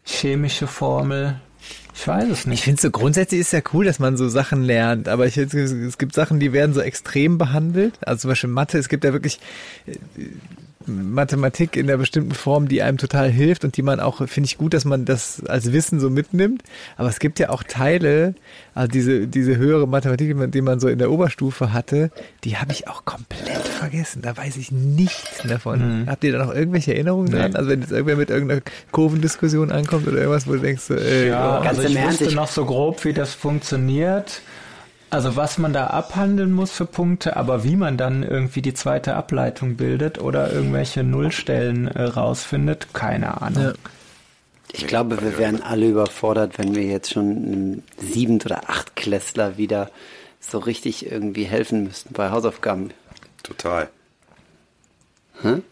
chemische 0.05 0.66
Formel. 0.66 1.40
Ich 1.94 2.07
weiß 2.07 2.29
es 2.29 2.46
nicht. 2.46 2.61
Ich 2.61 2.64
finde 2.64 2.81
so 2.81 2.90
grundsätzlich 2.92 3.40
ist 3.40 3.53
ja 3.53 3.61
cool, 3.72 3.85
dass 3.85 3.98
man 3.98 4.16
so 4.16 4.29
Sachen 4.29 4.62
lernt, 4.62 5.09
aber 5.09 5.27
ich, 5.27 5.37
es 5.37 5.98
gibt 5.98 6.14
Sachen, 6.14 6.38
die 6.38 6.53
werden 6.53 6.72
so 6.72 6.81
extrem 6.81 7.38
behandelt. 7.38 7.98
Also 8.07 8.22
zum 8.22 8.31
Beispiel 8.31 8.51
Mathe, 8.51 8.79
es 8.79 8.88
gibt 8.88 9.03
ja 9.03 9.12
wirklich 9.12 9.40
äh, 9.87 9.96
Mathematik 10.86 11.76
in 11.76 11.86
der 11.86 11.96
bestimmten 11.96 12.32
Form, 12.32 12.68
die 12.68 12.82
einem 12.82 12.98
total 12.98 13.30
hilft 13.30 13.64
und 13.64 13.76
die 13.76 13.82
man 13.82 14.00
auch, 14.00 14.26
finde 14.28 14.46
ich 14.46 14.58
gut, 14.58 14.74
dass 14.74 14.84
man 14.84 15.04
das 15.04 15.44
als 15.46 15.72
Wissen 15.72 16.00
so 16.00 16.08
mitnimmt. 16.08 16.62
Aber 16.96 17.08
es 17.08 17.18
gibt 17.18 17.38
ja 17.38 17.50
auch 17.50 17.62
Teile, 17.62 18.34
also 18.74 18.88
diese, 18.88 19.26
diese 19.26 19.56
höhere 19.56 19.86
Mathematik, 19.86 20.34
die 20.52 20.60
man 20.60 20.80
so 20.80 20.88
in 20.88 20.98
der 20.98 21.10
Oberstufe 21.10 21.72
hatte, 21.72 22.10
die 22.44 22.56
habe 22.56 22.72
ich 22.72 22.88
auch 22.88 23.04
komplett 23.04 23.58
vergessen. 23.58 24.22
Da 24.22 24.36
weiß 24.36 24.56
ich 24.56 24.70
nichts 24.70 25.42
davon. 25.46 26.02
Mhm. 26.02 26.06
Habt 26.08 26.24
ihr 26.24 26.32
da 26.32 26.44
noch 26.44 26.54
irgendwelche 26.54 26.94
Erinnerungen 26.94 27.30
dran? 27.30 27.56
Also 27.56 27.68
wenn 27.70 27.80
jetzt 27.80 27.92
irgendwer 27.92 28.16
mit 28.16 28.30
irgendeiner 28.30 28.62
Kurvendiskussion 28.92 29.70
ankommt 29.72 30.06
oder 30.06 30.18
irgendwas, 30.18 30.46
wo 30.46 30.52
du 30.52 30.60
denkst, 30.60 30.84
so, 30.84 30.94
äh, 30.94 31.28
ja, 31.28 31.60
also 31.60 31.82
ich 31.82 32.00
wusste 32.00 32.34
noch 32.34 32.48
so 32.48 32.64
grob, 32.64 33.04
wie 33.04 33.12
das 33.12 33.34
funktioniert. 33.34 34.40
Also 35.10 35.36
was 35.36 35.56
man 35.56 35.72
da 35.72 35.86
abhandeln 35.86 36.52
muss 36.52 36.70
für 36.70 36.84
Punkte, 36.84 37.36
aber 37.36 37.64
wie 37.64 37.76
man 37.76 37.96
dann 37.96 38.22
irgendwie 38.22 38.60
die 38.60 38.74
zweite 38.74 39.14
Ableitung 39.14 39.76
bildet 39.76 40.20
oder 40.20 40.52
irgendwelche 40.52 41.02
Nullstellen 41.02 41.88
äh, 41.88 42.02
rausfindet, 42.02 42.92
keine 42.92 43.40
Ahnung. 43.40 43.62
Ja. 43.62 43.72
Ich 44.72 44.86
glaube, 44.86 45.22
wir 45.22 45.38
wären 45.38 45.62
alle 45.62 45.88
überfordert, 45.88 46.58
wenn 46.58 46.74
wir 46.74 46.82
jetzt 46.82 47.12
schon 47.14 47.24
einem 47.24 47.82
Siebent- 47.96 48.44
oder 48.44 48.68
Achtklässler 48.68 49.56
wieder 49.56 49.90
so 50.40 50.58
richtig 50.58 51.10
irgendwie 51.10 51.44
helfen 51.44 51.84
müssten 51.84 52.12
bei 52.12 52.30
Hausaufgaben. 52.30 52.90
Total. 53.42 53.88
Hm? 55.40 55.62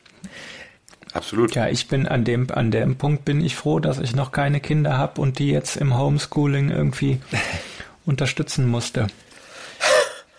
Absolut. 1.12 1.55
Ja, 1.55 1.68
ich 1.68 1.88
bin 1.88 2.09
an 2.09 2.25
dem, 2.25 2.51
an 2.51 2.70
dem 2.70 2.96
Punkt 2.96 3.25
bin 3.25 3.44
ich 3.44 3.55
froh, 3.55 3.81
dass 3.81 3.99
ich 3.99 4.14
noch 4.16 4.33
keine 4.33 4.61
Kinder 4.61 4.96
habe 4.96 5.20
und 5.20 5.38
die 5.38 5.51
jetzt 5.51 5.77
im 5.77 5.99
Homeschooling 5.99 6.70
irgendwie 6.70 7.20
unterstützen 8.07 8.66
musste. 8.66 9.09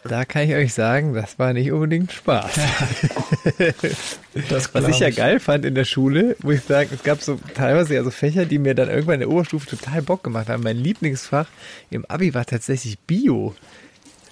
Da 0.07 0.25
kann 0.25 0.43
ich 0.43 0.55
euch 0.55 0.73
sagen, 0.73 1.13
das 1.13 1.37
war 1.39 1.53
nicht 1.53 1.71
unbedingt 1.71 2.11
Spaß. 2.11 2.51
Was 4.73 4.87
ich 4.87 4.99
ja 4.99 5.09
geil 5.09 5.39
fand 5.39 5.65
in 5.65 5.75
der 5.75 5.85
Schule, 5.85 6.35
wo 6.41 6.51
ich 6.51 6.61
sagen, 6.61 6.89
es 6.93 7.03
gab 7.03 7.21
so 7.21 7.39
teilweise 7.55 7.95
ja 7.95 8.03
so 8.03 8.11
Fächer, 8.11 8.45
die 8.45 8.59
mir 8.59 8.75
dann 8.75 8.89
irgendwann 8.89 9.15
in 9.15 9.21
der 9.21 9.29
Oberstufe 9.29 9.67
total 9.67 10.01
Bock 10.01 10.23
gemacht 10.23 10.49
haben. 10.49 10.63
Mein 10.63 10.77
Lieblingsfach 10.77 11.47
im 11.89 12.05
Abi 12.05 12.33
war 12.33 12.45
tatsächlich 12.45 12.99
Bio. 12.99 13.55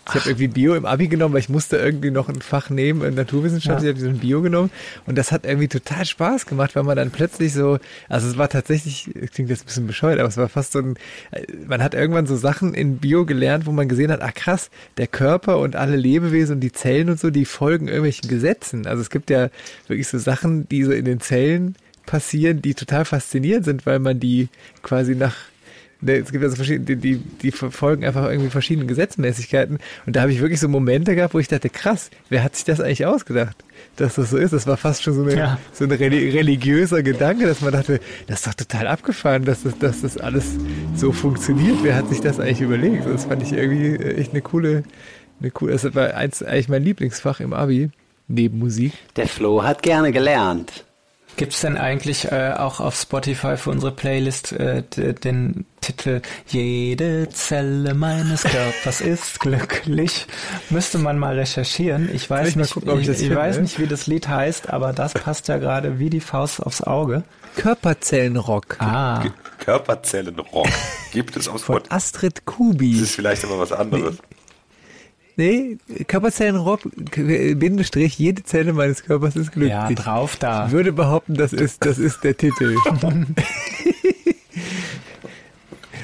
Ich 0.08 0.16
habe 0.16 0.30
irgendwie 0.30 0.48
Bio 0.48 0.76
im 0.76 0.86
Abi 0.86 1.08
genommen, 1.08 1.34
weil 1.34 1.42
ich 1.42 1.50
musste 1.50 1.78
irgendwie 1.78 2.12
noch 2.12 2.30
ein 2.30 2.42
Fach 2.42 2.70
nehmen, 2.70 3.04
in 3.04 3.16
Naturwissenschaft, 3.16 3.82
ja. 3.82 3.90
ich 3.90 3.96
habe 3.96 4.00
diesen 4.00 4.20
Bio 4.20 4.42
genommen 4.42 4.70
und 5.08 5.18
das 5.18 5.32
hat 5.32 5.46
irgendwie 5.46 5.68
total 5.68 6.06
Spaß 6.06 6.46
gemacht, 6.46 6.76
weil 6.76 6.84
man 6.84 6.96
dann 6.96 7.10
plötzlich 7.10 7.54
so, 7.54 7.80
also 8.08 8.28
es 8.28 8.38
war 8.38 8.48
tatsächlich, 8.48 9.10
klingt 9.34 9.50
jetzt 9.50 9.64
ein 9.64 9.66
bisschen 9.66 9.88
bescheuert, 9.88 10.20
aber 10.20 10.30
es 10.30 10.38
war 10.38 10.48
fast 10.48 10.74
so 10.74 10.80
ein, 10.80 10.96
man 11.68 11.82
hat 11.82 11.96
irgendwann 11.96 12.28
so 12.28 12.36
Sachen 12.36 12.76
in 12.76 12.98
Bio 12.98 13.26
gelernt, 13.26 13.66
wo 13.66 13.72
man 13.72 13.88
gesehen 13.88 14.12
hat, 14.12 14.22
ach 14.22 14.34
krass, 14.34 14.70
der 14.98 15.08
Körper 15.08 15.58
und 15.58 15.76
alle 15.76 15.96
Lebewesen 15.96 16.56
und 16.56 16.62
die 16.62 16.72
Zellen 16.72 17.10
und 17.10 17.20
so, 17.20 17.32
die 17.32 17.46
folgen 17.46 17.88
irgendwelchen 17.88 18.30
Gesetzen. 18.30 18.86
Also 18.86 19.02
es 19.02 19.10
gibt 19.10 19.30
ja 19.32 19.50
wirklich 19.88 20.08
so 20.08 20.20
Sachen, 20.20 20.70
die 20.70 20.84
so 20.84 20.92
in 20.92 21.06
den 21.06 21.20
Zellen 21.20 21.76
passieren, 22.06 22.62
die 22.62 22.76
total 22.76 23.06
faszinierend 23.06 23.66
sind, 23.66 23.86
weil 23.86 24.00
man 24.00 24.20
die 24.20 24.50
quasi 24.84 25.16
nach 25.16 25.36
es 26.08 26.32
gibt 26.32 26.44
also 26.44 26.56
verschiedene, 26.56 26.86
die, 26.86 26.96
die, 26.96 27.18
die 27.18 27.52
verfolgen 27.52 28.06
einfach 28.06 28.30
irgendwie 28.30 28.50
verschiedene 28.50 28.86
Gesetzmäßigkeiten. 28.86 29.80
Und 30.06 30.16
da 30.16 30.22
habe 30.22 30.32
ich 30.32 30.40
wirklich 30.40 30.60
so 30.60 30.68
Momente 30.68 31.16
gehabt, 31.16 31.34
wo 31.34 31.40
ich 31.40 31.48
dachte, 31.48 31.70
krass, 31.70 32.10
wer 32.30 32.44
hat 32.44 32.56
sich 32.56 32.66
das 32.66 32.80
eigentlich 32.80 33.06
ausgedacht, 33.06 33.64
dass 33.96 34.16
das 34.16 34.30
so 34.30 34.38
ist? 34.38 34.54
Das 34.54 34.68
war 34.68 34.78
fast 34.78 35.04
schon 35.04 35.14
so, 35.14 35.24
eine, 35.24 35.36
ja. 35.36 35.60
so 35.74 35.86
ein 35.86 35.92
religiöser 35.92 37.04
Gedanke, 37.04 37.46
dass 37.46 37.62
man 37.62 37.72
dachte, 37.72 38.00
das 38.28 38.40
ist 38.40 38.48
doch 38.48 38.54
total 38.54 38.88
abgefahren, 38.88 39.46
dass 39.46 39.64
das, 39.64 39.78
dass 39.78 40.02
das 40.02 40.18
alles 40.18 40.56
so 40.96 41.12
funktioniert. 41.12 41.78
Wer 41.84 41.96
hat 41.96 42.10
sich 42.10 42.22
das 42.22 42.40
eigentlich 42.40 42.62
überlegt? 42.62 43.06
Das 43.06 43.26
fand 43.26 43.44
ich 43.44 43.54
irgendwie 43.54 43.96
echt 43.96 44.32
eine 44.32 44.42
coole, 44.42 44.84
eine 45.40 45.52
coole, 45.52 45.74
das 45.74 45.96
war 45.96 46.14
eins, 46.14 46.44
eigentlich 46.44 46.70
mein 46.70 46.84
Lieblingsfach 46.84 47.40
im 47.40 47.54
Abi, 47.54 47.90
neben 48.28 48.60
Musik. 48.60 48.94
Der 49.16 49.28
Flo 49.28 49.64
hat 49.64 49.84
gerne 49.84 50.12
gelernt. 50.12 50.86
Gibt's 51.38 51.62
denn 51.62 51.78
eigentlich 51.78 52.32
äh, 52.32 52.54
auch 52.58 52.80
auf 52.80 52.96
Spotify 52.96 53.58
für 53.58 53.72
unsere 53.72 53.92
Playlist 53.92 54.54
äh, 54.54 54.84
den 54.84 55.66
Titel 55.82 56.22
Jede 56.48 57.30
Zelle 57.30 57.94
meines 57.94 58.44
Körpers 58.44 59.02
ist 59.02 59.40
glücklich? 59.40 60.28
Müsste 60.70 60.98
man 60.98 61.20
mal 61.20 61.38
recherchieren. 61.38 62.10
Ich 62.14 62.30
weiß 62.30 62.50
ich 62.50 62.56
nicht, 62.56 62.74
gucken, 62.74 63.00
ich, 63.00 63.10
ich, 63.10 63.24
ich 63.24 63.36
weiß 63.36 63.60
nicht, 63.60 63.80
wie 63.80 63.88
das 63.88 64.08
Lied 64.08 64.28
heißt, 64.28 64.72
aber 64.72 64.94
das 64.94 65.14
passt 65.14 65.48
ja 65.48 65.58
gerade 65.58 66.00
wie 66.00 66.10
die 66.10 66.22
Faust 66.22 66.62
aufs 66.62 66.82
Auge. 66.82 67.24
Körperzellenrock. 67.58 68.78
Ah. 68.80 69.24
Körperzellenrock. 69.60 70.68
Gibt 71.12 71.36
es 71.38 71.48
auf 71.48 71.62
Spotify? 71.62 71.88
Von 71.88 71.98
Astrid 71.98 72.46
Kubi. 72.46 72.94
Das 72.94 73.02
ist 73.02 73.16
vielleicht 73.16 73.44
aber 73.44 73.60
was 73.60 73.72
anderes. 73.72 74.16
Nee, 74.16 74.35
Körperzellenrock, 76.08 76.82
Bindestrich, 77.14 78.18
jede 78.18 78.44
Zelle 78.44 78.74
meines 78.74 79.04
Körpers 79.04 79.36
ist 79.36 79.52
glücklich. 79.52 79.72
Ja, 79.72 79.92
drauf 79.92 80.38
da. 80.38 80.68
Ich 80.68 80.72
würde 80.72 80.94
behaupten, 80.94 81.36
das 81.36 81.52
ist, 81.54 81.86
das 81.86 81.98
ist 81.98 82.24
der 82.24 82.38
Titel. 82.38 82.78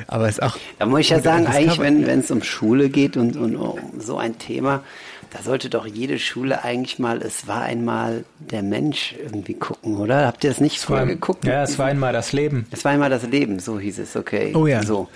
Aber 0.07 0.27
es 0.27 0.39
ist 0.39 0.43
auch. 0.43 0.57
Da 0.77 0.85
muss 0.85 0.99
ich 1.01 1.09
ja 1.09 1.21
sagen, 1.21 1.47
eigentlich, 1.47 1.79
wenn 1.79 2.19
es 2.19 2.29
um 2.31 2.43
Schule 2.43 2.89
geht 2.89 3.15
und, 3.15 3.37
und 3.37 3.55
um 3.55 3.79
so 3.97 4.17
ein 4.17 4.37
Thema, 4.37 4.83
da 5.31 5.41
sollte 5.41 5.69
doch 5.69 5.85
jede 5.87 6.19
Schule 6.19 6.65
eigentlich 6.65 6.99
mal, 6.99 7.21
es 7.21 7.47
war 7.47 7.61
einmal 7.61 8.25
der 8.39 8.63
Mensch 8.63 9.15
irgendwie 9.23 9.53
gucken, 9.53 9.95
oder? 9.97 10.27
Habt 10.27 10.43
ihr 10.43 10.49
das 10.49 10.59
nicht 10.59 10.79
vorher 10.79 11.05
geguckt? 11.05 11.45
Ja, 11.45 11.63
es 11.63 11.79
war 11.79 11.85
einmal 11.85 12.11
das 12.11 12.33
Leben. 12.33 12.65
Es 12.71 12.83
war 12.83 12.91
einmal 12.91 13.09
das 13.09 13.25
Leben, 13.25 13.59
so 13.59 13.79
hieß 13.79 13.99
es, 13.99 14.17
okay. 14.17 14.51
Oh 14.53 14.67
ja. 14.67 14.83
So. 14.83 15.07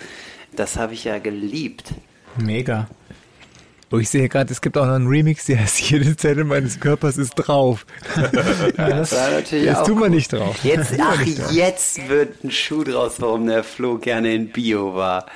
Das 0.56 0.78
habe 0.78 0.94
ich 0.94 1.04
ja 1.04 1.20
geliebt. 1.20 1.94
Mega. 2.38 2.88
Oh, 3.92 3.98
ich 4.00 4.10
sehe 4.10 4.28
gerade, 4.28 4.52
es 4.52 4.62
gibt 4.62 4.78
auch 4.78 4.86
noch 4.86 4.96
einen 4.96 5.08
Remix, 5.08 5.46
der 5.46 5.60
heißt 5.62 5.80
Jede 5.92 6.18
Zelle 6.18 6.44
meines 6.44 6.80
Körpers 6.80 7.18
ist 7.18 7.36
drauf. 7.36 7.86
ja, 8.78 8.90
das 8.90 9.14
war 9.14 9.32
natürlich 9.32 9.66
das 9.68 9.84
tun 9.84 10.00
wir 10.00 10.10
nicht 10.10 10.34
drauf. 10.34 10.58
Jetzt, 10.64 10.96
ach, 11.00 11.22
jetzt 11.52 12.10
wird 12.10 12.44
ein 12.44 12.52
Schuh 12.52 12.84
draus, 12.84 13.16
warum 13.20 13.46
der 13.46 13.64
Flo 13.64 13.98
gerne 13.98 14.34
in 14.34 14.50
Bio 14.50 14.96
war. 14.96 15.28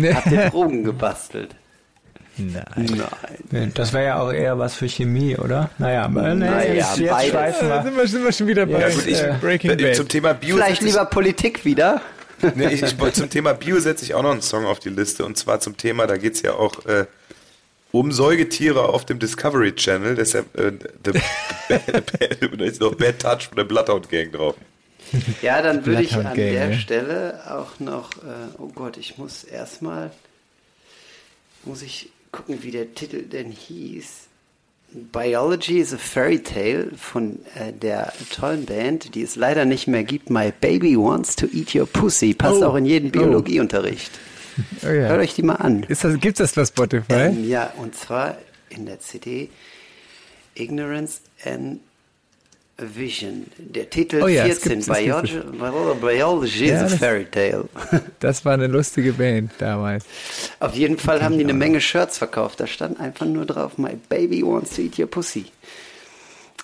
Habt 0.00 0.30
ihr 0.30 0.50
Drogen 0.50 0.84
gebastelt? 0.84 1.56
Nein. 2.38 3.02
Nein. 3.50 3.72
Das 3.74 3.92
wäre 3.92 4.04
ja 4.04 4.20
auch 4.20 4.30
eher 4.30 4.58
was 4.58 4.74
für 4.74 4.88
Chemie, 4.88 5.36
oder? 5.36 5.70
Naja, 5.78 6.04
aber 6.04 6.34
nee, 6.34 6.46
naja, 6.46 6.74
jetzt, 6.74 6.98
jetzt 6.98 7.28
schweifen 7.30 7.68
wir. 7.68 7.82
Sind, 7.82 7.96
wir, 7.96 8.08
sind 8.08 8.24
wir 8.24 8.32
schon 8.32 8.46
wieder 8.46 8.66
bei 8.66 8.80
ja, 8.80 8.88
gut, 8.90 9.06
ich, 9.06 9.18
äh, 9.18 9.34
Breaking 9.40 9.76
Bad. 9.76 9.96
Zum 9.96 10.08
Thema 10.08 10.34
Bio 10.34 10.56
Vielleicht 10.56 10.82
lieber 10.82 11.06
Politik 11.06 11.64
wieder. 11.64 12.02
nee, 12.54 12.66
ich, 12.66 12.82
ich, 12.82 13.12
zum 13.14 13.30
Thema 13.30 13.54
Bio 13.54 13.80
setze 13.80 14.04
ich 14.04 14.14
auch 14.14 14.22
noch 14.22 14.32
einen 14.32 14.42
Song 14.42 14.66
auf 14.66 14.78
die 14.78 14.90
Liste. 14.90 15.24
Und 15.24 15.38
zwar 15.38 15.60
zum 15.60 15.78
Thema, 15.78 16.06
da 16.06 16.18
geht 16.18 16.34
es 16.34 16.42
ja 16.42 16.52
auch 16.52 16.84
äh, 16.84 17.06
um 17.98 18.12
Säugetiere 18.12 18.88
auf 18.88 19.04
dem 19.04 19.18
Discovery 19.18 19.74
Channel. 19.74 20.14
Deshalb 20.14 20.58
äh, 20.58 20.72
the, 21.04 21.12
da 22.56 22.64
ist 22.64 22.80
noch 22.80 22.94
Bad 22.94 23.20
Touch 23.20 23.48
von 23.48 23.56
der 23.56 23.64
Bloodhound 23.64 24.08
Gang 24.10 24.32
drauf. 24.32 24.54
Ja, 25.40 25.62
dann 25.62 25.86
würde 25.86 26.02
ich 26.02 26.14
an 26.14 26.24
Gang, 26.24 26.34
der 26.36 26.70
ja. 26.70 26.72
Stelle 26.78 27.40
auch 27.48 27.78
noch, 27.78 28.12
äh, 28.18 28.48
oh 28.58 28.68
Gott, 28.74 28.96
ich 28.96 29.18
muss 29.18 29.44
erstmal, 29.44 30.10
muss 31.64 31.82
ich 31.82 32.10
gucken, 32.32 32.62
wie 32.62 32.70
der 32.70 32.94
Titel 32.94 33.22
denn 33.22 33.50
hieß. 33.50 34.24
Biology 35.12 35.80
is 35.80 35.92
a 35.92 35.98
Fairy 35.98 36.42
Tale 36.42 36.90
von 36.96 37.40
äh, 37.54 37.72
der 37.72 38.12
tollen 38.30 38.66
Band, 38.66 39.14
die 39.14 39.22
es 39.22 39.36
leider 39.36 39.64
nicht 39.64 39.88
mehr 39.88 40.04
gibt. 40.04 40.30
My 40.30 40.52
Baby 40.60 40.96
Wants 40.96 41.36
to 41.36 41.46
Eat 41.52 41.74
Your 41.74 41.86
Pussy. 41.86 42.34
Passt 42.34 42.62
oh. 42.62 42.66
auch 42.66 42.76
in 42.76 42.86
jeden 42.86 43.08
oh. 43.08 43.12
Biologieunterricht. 43.12 44.10
Oh 44.14 44.35
ja. 44.82 44.88
Hört 44.88 45.20
euch 45.20 45.34
die 45.34 45.42
mal 45.42 45.56
an. 45.56 45.86
Das, 45.88 46.04
gibt's 46.20 46.38
das 46.38 46.52
bei 46.52 46.64
Spotify? 46.64 47.12
Ähm, 47.12 47.48
ja, 47.48 47.72
und 47.76 47.94
zwar 47.94 48.38
in 48.68 48.86
der 48.86 49.00
CD 49.00 49.50
Ignorance 50.54 51.20
and 51.44 51.80
Vision. 52.78 53.46
Der 53.58 53.88
Titel 53.88 54.22
oh 54.22 54.28
ja, 54.28 54.44
14, 54.44 54.84
Biology, 54.84 55.40
Biology 56.00 56.66
is 56.66 56.82
a 56.82 56.88
Fairy 56.88 57.24
Tale. 57.24 57.68
Das 58.20 58.44
war 58.44 58.52
eine 58.52 58.66
lustige 58.66 59.14
Band 59.14 59.52
damals. 59.58 60.04
Auf 60.60 60.74
jeden 60.74 60.98
Fall 60.98 61.22
haben 61.22 61.38
die 61.38 61.44
eine 61.44 61.54
Menge 61.54 61.80
Shirts 61.80 62.18
verkauft. 62.18 62.60
Da 62.60 62.66
stand 62.66 63.00
einfach 63.00 63.26
nur 63.26 63.46
drauf, 63.46 63.78
My 63.78 63.96
baby 64.08 64.42
wants 64.42 64.74
to 64.76 64.82
eat 64.82 64.98
your 64.98 65.06
pussy. 65.06 65.46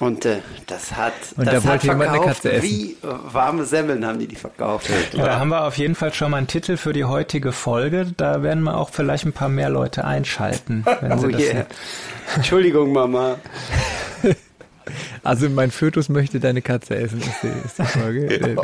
Und 0.03 0.25
äh, 0.25 0.39
das 0.67 0.97
hat, 0.97 1.13
und 1.37 1.47
das 1.47 1.63
da 1.63 1.75
hat 1.75 1.83
verkauft 1.83 2.43
wie 2.43 2.95
äh, 2.95 2.97
warme 3.03 3.65
Semmeln 3.65 4.05
haben 4.05 4.19
die 4.19 4.27
die 4.27 4.35
verkauft. 4.35 4.91
Ja, 5.13 5.27
da 5.27 5.39
haben 5.39 5.51
wir 5.51 5.65
auf 5.65 5.79
jeden 5.79 5.95
Fall 5.95 6.13
schon 6.13 6.33
mal 6.33 6.39
einen 6.39 6.49
Titel 6.49 6.77
für 6.77 6.93
die 6.93 7.05
heutige 7.05 7.53
Folge. 7.53 8.13
Da 8.17 8.43
werden 8.43 8.65
wir 8.65 8.79
auch 8.79 8.91
vielleicht 8.91 9.27
ein 9.27 9.33
paar 9.33 9.49
mehr 9.49 9.71
Leute 9.71 10.05
einschalten. 10.05 10.85
Wenn 11.01 11.19
sie 11.21 11.27
oh 11.27 11.31
das 11.31 11.41
yeah. 11.41 11.67
Entschuldigung, 12.35 12.93
Mama. 12.93 13.37
Also 15.23 15.49
mein 15.49 15.71
Fötus 15.71 16.09
möchte 16.09 16.41
deine 16.41 16.61
Katze 16.61 16.97
essen, 16.97 17.21
ist 17.21 17.41
die, 17.45 17.53
ist 17.65 17.79
die 17.79 17.85
Folge. 17.85 18.29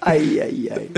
ei, 0.00 0.40
ei, 0.40 0.70
ei. 0.72 0.88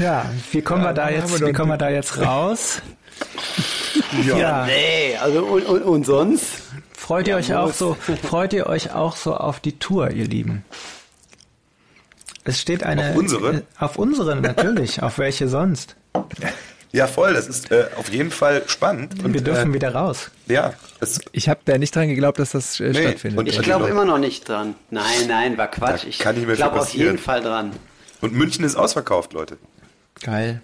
Ja, 0.00 0.28
wie 0.50 0.62
kommen 0.62 0.82
ja, 0.82 0.88
wir 0.88 0.94
da 0.94 1.10
jetzt, 1.10 1.40
wir 1.40 1.46
wie 1.46 1.52
kommen 1.52 1.70
wir 1.70 1.78
da 1.78 1.90
jetzt 1.90 2.18
raus? 2.18 2.82
Ja, 4.26 4.36
ja. 4.36 4.66
nee, 4.66 5.16
also 5.16 5.44
und, 5.44 5.64
und, 5.66 5.82
und 5.82 6.06
sonst? 6.06 6.62
Freut 6.96 7.26
ihr 7.26 7.32
ja, 7.32 7.38
euch 7.38 7.54
auch 7.54 7.72
so, 7.72 7.96
freut 8.22 8.52
ihr 8.52 8.66
euch 8.66 8.92
auch 8.92 9.16
so 9.16 9.34
auf 9.34 9.60
die 9.60 9.78
Tour, 9.78 10.10
ihr 10.10 10.26
Lieben? 10.26 10.64
Es 12.44 12.60
steht 12.60 12.82
eine. 12.82 13.10
Auf 13.10 13.16
unsere? 13.16 13.54
Äh, 13.54 13.62
auf 13.78 13.96
unsere, 13.96 14.36
natürlich. 14.36 15.02
auf 15.02 15.18
welche 15.18 15.48
sonst? 15.48 15.96
Ja, 16.92 17.06
voll. 17.06 17.34
Das 17.34 17.48
ist 17.48 17.70
äh, 17.72 17.86
auf 17.96 18.12
jeden 18.12 18.30
Fall 18.30 18.62
spannend. 18.68 19.24
Und, 19.24 19.34
wir 19.34 19.40
dürfen 19.40 19.72
äh, 19.72 19.74
wieder 19.74 19.94
raus. 19.94 20.30
Ja. 20.46 20.74
ich 21.32 21.48
habe 21.48 21.60
da 21.64 21.76
nicht 21.76 21.96
dran 21.96 22.08
geglaubt, 22.08 22.38
dass 22.38 22.50
das 22.50 22.78
äh, 22.78 22.90
nee, 22.90 23.02
stattfindet. 23.02 23.38
Und 23.38 23.48
ich 23.48 23.60
glaube 23.60 23.88
immer 23.88 24.04
noch 24.04 24.18
nicht 24.18 24.48
dran. 24.48 24.74
Nein, 24.90 25.26
nein, 25.26 25.58
war 25.58 25.68
Quatsch. 25.68 26.04
Da 26.04 26.08
ich 26.08 26.18
glaube 26.18 26.80
auf 26.80 26.94
jeden 26.94 27.18
Fall 27.18 27.42
dran. 27.42 27.72
Und 28.20 28.32
München 28.32 28.64
ist 28.64 28.76
ausverkauft, 28.76 29.32
Leute. 29.32 29.58
Geil. 30.22 30.62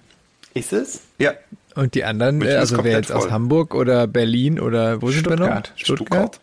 Ist 0.54 0.72
es? 0.72 1.00
Ja. 1.18 1.32
Und 1.76 1.94
die 1.94 2.04
anderen, 2.04 2.42
äh, 2.42 2.54
also 2.54 2.82
wer 2.82 2.92
jetzt 2.98 3.10
voll. 3.10 3.18
aus 3.18 3.30
Hamburg 3.30 3.74
oder 3.74 4.06
Berlin 4.06 4.58
oder 4.58 5.00
wo 5.00 5.10
sind 5.10 5.28
wir 5.28 5.36
noch? 5.36 5.62
Stuttgart. 5.76 6.40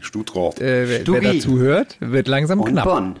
Stuttgart. 0.00 0.60
Äh, 0.60 0.88
wer, 0.88 1.06
wer 1.06 1.20
dazu 1.34 1.58
hört, 1.58 1.96
wird 2.00 2.28
langsam 2.28 2.60
Und 2.60 2.70
knapp. 2.70 2.84
Bonn. 2.84 3.16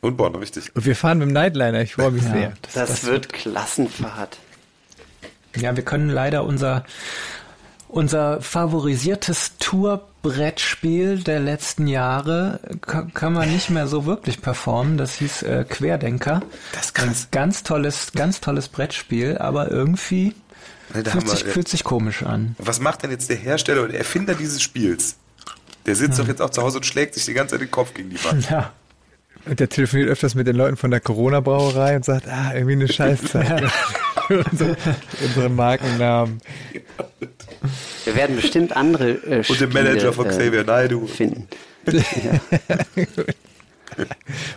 Und 0.00 0.16
Bonn, 0.16 0.34
richtig. 0.34 0.74
Und 0.74 0.84
wir 0.84 0.96
fahren 0.96 1.18
mit 1.18 1.28
dem 1.28 1.32
Nightliner, 1.32 1.80
ich 1.82 1.94
freue 1.94 2.10
mich 2.10 2.24
ja, 2.24 2.32
sehr. 2.32 2.52
Das, 2.62 2.74
das, 2.74 2.88
das 2.88 3.06
wird 3.06 3.32
Klassenfahrt. 3.32 4.38
Ja, 5.56 5.74
wir 5.76 5.84
können 5.84 6.08
leider 6.08 6.44
unser, 6.44 6.84
unser 7.88 8.40
favorisiertes 8.40 9.52
Tourbrettspiel 9.58 11.22
der 11.22 11.40
letzten 11.40 11.86
Jahre 11.86 12.60
kann 12.82 13.32
man 13.32 13.50
nicht 13.50 13.70
mehr 13.70 13.86
so 13.86 14.06
wirklich 14.06 14.40
performen. 14.42 14.98
Das 14.98 15.14
hieß 15.14 15.42
äh, 15.42 15.64
Querdenker. 15.68 16.42
Das 16.72 16.86
ist 16.86 16.94
krass. 16.94 17.06
Ein 17.08 17.30
ganz 17.30 17.62
tolles, 17.62 18.12
ganz 18.12 18.40
tolles 18.40 18.68
Brettspiel, 18.68 19.38
aber 19.38 19.70
irgendwie 19.70 20.34
fühlt 20.92 21.28
sich, 21.28 21.44
fühlt 21.44 21.68
sich 21.68 21.84
komisch 21.84 22.22
an. 22.22 22.56
Was 22.58 22.80
macht 22.80 23.02
denn 23.02 23.10
jetzt 23.10 23.28
der 23.28 23.36
Hersteller 23.36 23.82
und 23.82 23.94
Erfinder 23.94 24.34
dieses 24.34 24.62
Spiels? 24.62 25.16
Der 25.86 25.94
sitzt 25.94 26.18
hm. 26.18 26.24
doch 26.24 26.28
jetzt 26.28 26.42
auch 26.42 26.50
zu 26.50 26.62
Hause 26.62 26.78
und 26.78 26.86
schlägt 26.86 27.14
sich 27.14 27.24
die 27.24 27.34
ganze 27.34 27.54
Zeit 27.54 27.62
den 27.62 27.70
Kopf 27.70 27.94
gegen 27.94 28.10
die 28.10 28.22
Wand. 28.24 28.48
Ja. 28.50 28.72
Und 29.46 29.60
der 29.60 29.68
telefoniert 29.68 30.10
öfters 30.10 30.34
mit 30.34 30.46
den 30.46 30.56
Leuten 30.56 30.76
von 30.76 30.90
der 30.90 31.00
Corona-Brauerei 31.00 31.96
und 31.96 32.04
sagt, 32.04 32.28
ah, 32.28 32.52
irgendwie 32.52 32.72
eine 32.72 32.88
Scheißzeit. 32.92 33.70
unsere, 34.28 34.76
unsere 35.24 35.48
Markennamen. 35.48 36.40
Wir 38.08 38.16
werden 38.16 38.36
bestimmt 38.36 38.74
andere 38.74 39.10
äh, 39.10 39.44
Und 39.46 39.60
den 39.60 39.70
Manager 39.70 40.14
von 40.14 40.28
Xavier 40.28 40.64
Naidu. 40.64 41.06
Finden. 41.06 41.46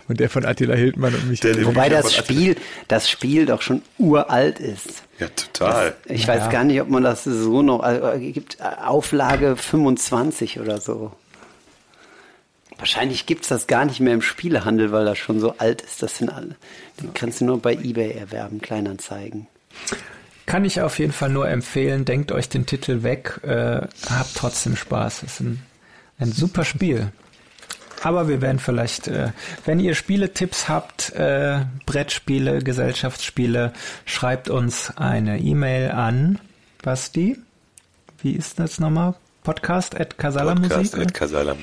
und 0.08 0.20
der 0.20 0.30
von 0.30 0.46
Attila 0.46 0.74
Hildmann 0.74 1.14
und 1.14 1.28
mich. 1.28 1.40
Der 1.40 1.62
Wobei 1.66 1.90
das 1.90 2.14
Spiel, 2.14 2.56
das 2.88 3.10
Spiel 3.10 3.44
doch 3.44 3.60
schon 3.60 3.82
uralt 3.98 4.58
ist. 4.58 5.02
Ja, 5.18 5.28
total. 5.28 5.94
Das, 6.04 6.16
ich 6.16 6.22
ja. 6.22 6.28
weiß 6.28 6.48
gar 6.48 6.64
nicht, 6.64 6.80
ob 6.80 6.88
man 6.88 7.02
das 7.02 7.24
so 7.24 7.60
noch, 7.60 7.80
also 7.80 8.18
gibt 8.18 8.56
Auflage 8.62 9.56
25 9.56 10.58
oder 10.58 10.80
so. 10.80 11.12
Wahrscheinlich 12.78 13.26
gibt 13.26 13.42
es 13.42 13.48
das 13.48 13.66
gar 13.66 13.84
nicht 13.84 14.00
mehr 14.00 14.14
im 14.14 14.22
Spielehandel, 14.22 14.92
weil 14.92 15.04
das 15.04 15.18
schon 15.18 15.40
so 15.40 15.56
alt 15.58 15.82
ist. 15.82 16.02
Das 16.02 16.16
sind 16.16 16.30
alle. 16.30 16.56
Den 17.02 17.12
kannst 17.12 17.42
du 17.42 17.44
nur 17.44 17.60
bei 17.60 17.74
eBay 17.74 18.12
erwerben, 18.12 18.62
Kleinanzeigen. 18.62 19.46
Kann 20.46 20.64
ich 20.64 20.80
auf 20.80 20.98
jeden 20.98 21.12
Fall 21.12 21.30
nur 21.30 21.48
empfehlen. 21.48 22.04
Denkt 22.04 22.32
euch 22.32 22.48
den 22.48 22.66
Titel 22.66 23.02
weg, 23.02 23.40
äh, 23.42 23.82
habt 24.10 24.34
trotzdem 24.34 24.76
Spaß. 24.76 25.22
Ist 25.22 25.40
ein, 25.40 25.62
Ein 26.18 26.32
super 26.32 26.64
Spiel. 26.64 27.12
Aber 28.02 28.28
wir 28.28 28.40
werden 28.40 28.58
vielleicht, 28.58 29.06
äh, 29.06 29.30
wenn 29.64 29.78
ihr 29.78 29.94
Spieletipps 29.94 30.68
habt, 30.68 31.10
äh, 31.10 31.64
Brettspiele, 31.86 32.58
Gesellschaftsspiele, 32.58 33.72
schreibt 34.04 34.48
uns 34.50 34.96
eine 34.96 35.38
E-Mail 35.38 35.92
an 35.92 36.40
Basti. 36.82 37.38
Wie 38.20 38.32
ist 38.32 38.58
das 38.58 38.80
nochmal? 38.80 39.14
Podcast 39.44 39.98
at 39.98 40.18
Casala 40.18 40.54
Podcast 40.54 40.94
at 40.96 41.12
Casala 41.12 41.56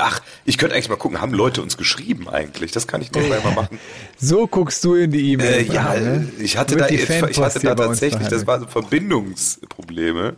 Ach, 0.00 0.20
ich 0.44 0.58
könnte 0.58 0.74
eigentlich 0.74 0.90
mal 0.90 0.96
gucken, 0.96 1.20
haben 1.20 1.32
Leute 1.32 1.62
uns 1.62 1.78
geschrieben 1.78 2.28
eigentlich? 2.28 2.72
Das 2.72 2.86
kann 2.86 3.00
ich 3.00 3.10
noch 3.10 3.26
mal 3.26 3.54
machen. 3.54 3.78
So 4.18 4.46
guckst 4.46 4.84
du 4.84 4.94
in 4.94 5.12
die 5.12 5.32
E-Mail. 5.32 5.70
Äh, 5.70 5.72
ja, 5.72 5.94
ne? 5.94 6.28
ich 6.38 6.58
hatte 6.58 6.76
da, 6.76 6.88
ich 6.88 7.08
hatte 7.08 7.60
da 7.60 7.74
tatsächlich, 7.74 8.28
das 8.28 8.46
waren 8.46 8.60
so 8.60 8.66
Verbindungsprobleme. 8.66 10.36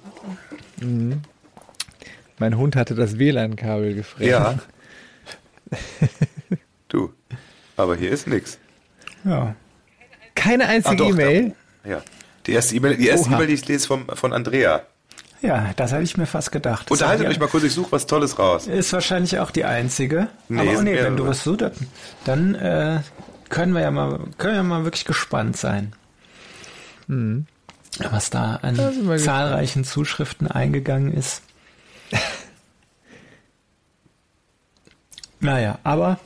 Mhm. 0.80 1.22
Mein 2.38 2.56
Hund 2.56 2.76
hatte 2.76 2.94
das 2.94 3.18
WLAN-Kabel 3.18 3.94
gefressen. 3.94 4.30
Ja. 4.30 4.58
du, 6.88 7.12
aber 7.76 7.96
hier 7.96 8.10
ist 8.10 8.28
nichts. 8.28 8.58
Ja. 9.24 9.56
Keine 10.36 10.66
einzige 10.66 11.04
E-Mail? 11.04 11.54
Ja. 11.84 12.02
Die 12.46 12.52
erste 12.52 12.76
E-Mail, 12.76 12.96
die, 12.96 13.08
erste 13.08 13.34
e 13.34 13.46
die 13.46 13.52
ich 13.54 13.66
lese 13.66 13.86
vom, 13.86 14.06
von 14.06 14.32
Andrea. 14.32 14.82
Ja, 15.44 15.74
das 15.76 15.92
hätte 15.92 16.04
ich 16.04 16.16
mir 16.16 16.24
fast 16.24 16.52
gedacht. 16.52 16.90
Unterhaltet 16.90 17.26
euch 17.26 17.38
mal 17.38 17.48
kurz, 17.48 17.64
ich 17.64 17.74
suche 17.74 17.92
was 17.92 18.06
Tolles 18.06 18.38
raus. 18.38 18.66
Ist 18.66 18.94
wahrscheinlich 18.94 19.40
auch 19.40 19.50
die 19.50 19.66
einzige. 19.66 20.28
Nee, 20.48 20.60
Aber 20.60 20.78
oh 20.78 20.82
nee, 20.82 20.96
wenn 20.96 21.18
du 21.18 21.26
was 21.26 21.44
suchst, 21.44 21.72
dann 22.24 22.54
äh, 22.54 23.00
können 23.50 23.74
wir 23.74 23.82
ja 23.82 23.90
mal, 23.90 24.20
können 24.38 24.54
wir 24.54 24.62
mal 24.62 24.84
wirklich 24.84 25.04
gespannt 25.04 25.58
sein. 25.58 25.92
Hm. 27.08 27.44
Was 28.10 28.30
da 28.30 28.56
an 28.62 28.76
zahlreichen 29.18 29.82
gespannt. 29.82 29.86
Zuschriften 29.86 30.50
eingegangen 30.50 31.12
ist. 31.12 31.42
naja, 35.40 35.78
aber 35.84 36.20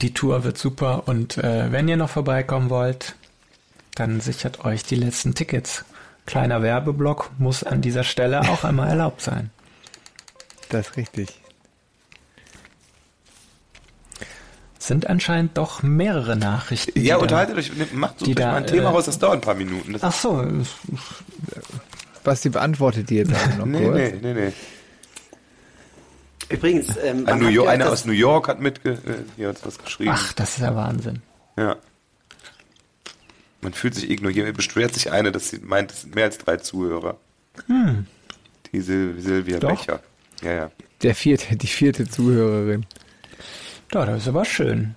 die 0.00 0.14
Tour 0.14 0.42
wird 0.42 0.56
super 0.56 1.06
und 1.06 1.36
äh, 1.36 1.70
wenn 1.70 1.86
ihr 1.86 1.98
noch 1.98 2.08
vorbeikommen 2.08 2.70
wollt, 2.70 3.14
dann 3.94 4.22
sichert 4.22 4.64
euch 4.64 4.84
die 4.84 4.96
letzten 4.96 5.34
Tickets. 5.34 5.84
Kleiner 6.26 6.62
Werbeblock 6.62 7.30
muss 7.38 7.64
an 7.64 7.80
dieser 7.80 8.04
Stelle 8.04 8.40
auch 8.40 8.64
einmal 8.64 8.88
erlaubt 8.88 9.20
sein. 9.20 9.50
Das 10.70 10.88
ist 10.88 10.96
richtig. 10.96 11.40
Sind 14.78 15.06
anscheinend 15.06 15.56
doch 15.56 15.82
mehrere 15.82 16.36
Nachrichten. 16.36 17.00
Ja, 17.00 17.16
unterhaltet 17.16 17.56
euch, 17.56 17.92
macht 17.92 18.20
so 18.20 18.26
mal 18.30 18.54
ein 18.56 18.66
Thema 18.66 18.90
äh, 18.90 18.92
raus, 18.92 19.06
das 19.06 19.18
dauert 19.18 19.36
ein 19.36 19.40
paar 19.40 19.54
Minuten. 19.54 19.94
Das 19.94 20.02
ach 20.02 20.12
so. 20.12 20.46
Basti 22.22 22.48
beantwortet 22.48 23.08
die 23.08 23.16
jetzt 23.16 23.32
noch 23.58 23.66
nee, 23.66 23.82
kurz. 23.82 23.96
Nee, 23.96 24.18
nee, 24.20 24.34
nee. 24.34 24.52
Übrigens, 26.50 26.96
ähm, 27.02 27.26
ein 27.26 27.48
York, 27.50 27.68
einer 27.68 27.90
aus 27.90 28.04
New 28.04 28.12
York 28.12 28.48
hat 28.48 28.60
mit 28.60 28.84
äh, 28.84 28.96
hier 29.36 29.48
hat 29.48 29.64
was 29.64 29.78
geschrieben. 29.78 30.10
Ach, 30.12 30.32
das 30.34 30.56
ist 30.56 30.60
ja 30.60 30.74
Wahnsinn. 30.74 31.22
Ja. 31.56 31.76
Man 33.64 33.72
fühlt 33.72 33.94
sich 33.94 34.08
ignoriert. 34.10 34.56
Beschwert 34.56 34.94
sich 34.94 35.10
eine, 35.10 35.32
dass 35.32 35.50
sie 35.50 35.58
meint, 35.58 35.90
es 35.90 36.02
sind 36.02 36.14
mehr 36.14 36.24
als 36.24 36.38
drei 36.38 36.58
Zuhörer. 36.58 37.16
Hm. 37.66 38.06
Die 38.72 38.80
Sil 38.82 39.16
Silvia 39.18 39.58
Doch. 39.58 39.70
Becher. 39.70 40.00
Ja, 40.42 40.52
ja. 40.52 40.70
Der 41.02 41.14
vierte, 41.14 41.56
die 41.56 41.66
vierte 41.66 42.08
Zuhörerin. 42.08 42.86
Ja, 43.92 44.06
das 44.06 44.22
ist 44.22 44.28
aber 44.28 44.44
schön. 44.44 44.94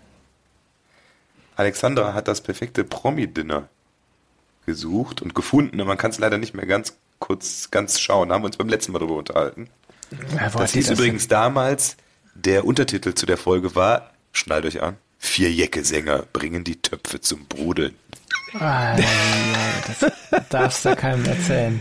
Alexandra 1.55 2.13
hat 2.13 2.27
das 2.27 2.41
perfekte 2.41 2.83
Promi-Dinner 2.83 3.69
gesucht 4.65 5.21
und 5.21 5.33
gefunden. 5.33 5.79
Und 5.79 5.87
man 5.87 5.97
kann 5.97 6.11
es 6.11 6.19
leider 6.19 6.37
nicht 6.37 6.53
mehr 6.53 6.65
ganz 6.65 6.95
kurz 7.19 7.71
ganz 7.71 7.99
schauen. 7.99 8.29
Da 8.29 8.35
haben 8.35 8.43
wir 8.43 8.47
uns 8.47 8.57
beim 8.57 8.69
letzten 8.69 8.91
Mal 8.91 8.99
darüber 8.99 9.15
unterhalten. 9.15 9.69
Ja, 10.35 10.49
das 10.49 10.73
hieß 10.73 10.87
das 10.87 10.99
übrigens 10.99 11.23
denn? 11.23 11.37
damals, 11.37 11.97
der 12.35 12.65
Untertitel 12.65 13.13
zu 13.13 13.25
der 13.25 13.37
Folge 13.37 13.75
war, 13.75 14.11
schnallt 14.31 14.65
euch 14.65 14.81
an, 14.81 14.97
vier 15.17 15.51
Jecke-Sänger 15.51 16.25
bringen 16.31 16.63
die 16.63 16.81
Töpfe 16.81 17.19
zum 17.19 17.45
Brodeln. 17.45 17.95
Ah, 18.53 18.95
das 19.87 20.49
darfst 20.49 20.85
du 20.85 20.95
keinem 20.95 21.25
erzählen. 21.25 21.79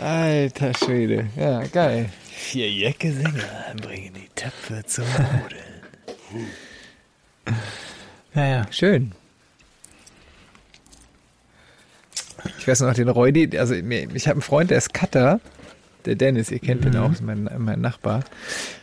Alter 0.00 0.72
Schwede. 0.74 1.28
Ja, 1.36 1.62
geil. 1.64 2.08
Vier 2.30 2.70
Jäcke-Sänger 2.70 3.74
bringen 3.80 4.14
die 4.14 4.28
Töpfe 4.34 4.82
zum 4.86 5.04
Brodeln. 5.04 5.72
Naja. 8.34 8.66
Schön. 8.70 9.12
Ich 12.58 12.66
weiß 12.66 12.80
noch 12.80 12.94
den 12.94 13.08
Reudi, 13.08 13.56
also 13.58 13.74
ich 13.74 14.26
habe 14.26 14.32
einen 14.32 14.40
Freund, 14.40 14.70
der 14.70 14.78
ist 14.78 14.94
Cutter, 14.94 15.40
der 16.06 16.16
Dennis, 16.16 16.50
ihr 16.50 16.58
kennt 16.58 16.84
mhm. 16.84 16.92
den 16.92 17.00
auch, 17.00 17.12
ist 17.12 17.22
mein, 17.22 17.48
mein 17.58 17.80
Nachbar. 17.80 18.24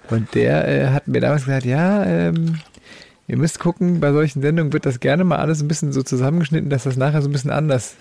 Und 0.10 0.34
der 0.36 0.68
äh, 0.68 0.88
hat 0.90 1.08
mir 1.08 1.20
damals 1.20 1.46
gesagt, 1.46 1.66
ja, 1.66 2.06
ähm, 2.06 2.60
Ihr 3.30 3.38
müsst 3.38 3.60
gucken, 3.60 4.00
bei 4.00 4.12
solchen 4.12 4.42
Sendungen 4.42 4.74
wird 4.74 4.88
das 4.88 5.00
gerne 5.00 5.24
mal 5.24 5.38
alles 5.38 5.62
ein 5.62 5.68
bisschen 5.68 5.94
so 5.94 6.02
zusammengeschnitten, 6.02 6.72
dass 6.72 6.84
das 6.86 6.98
nachher 6.98 7.22
so 7.22 7.30
ein 7.30 7.32
bisschen 7.32 7.52
anders 7.52 7.96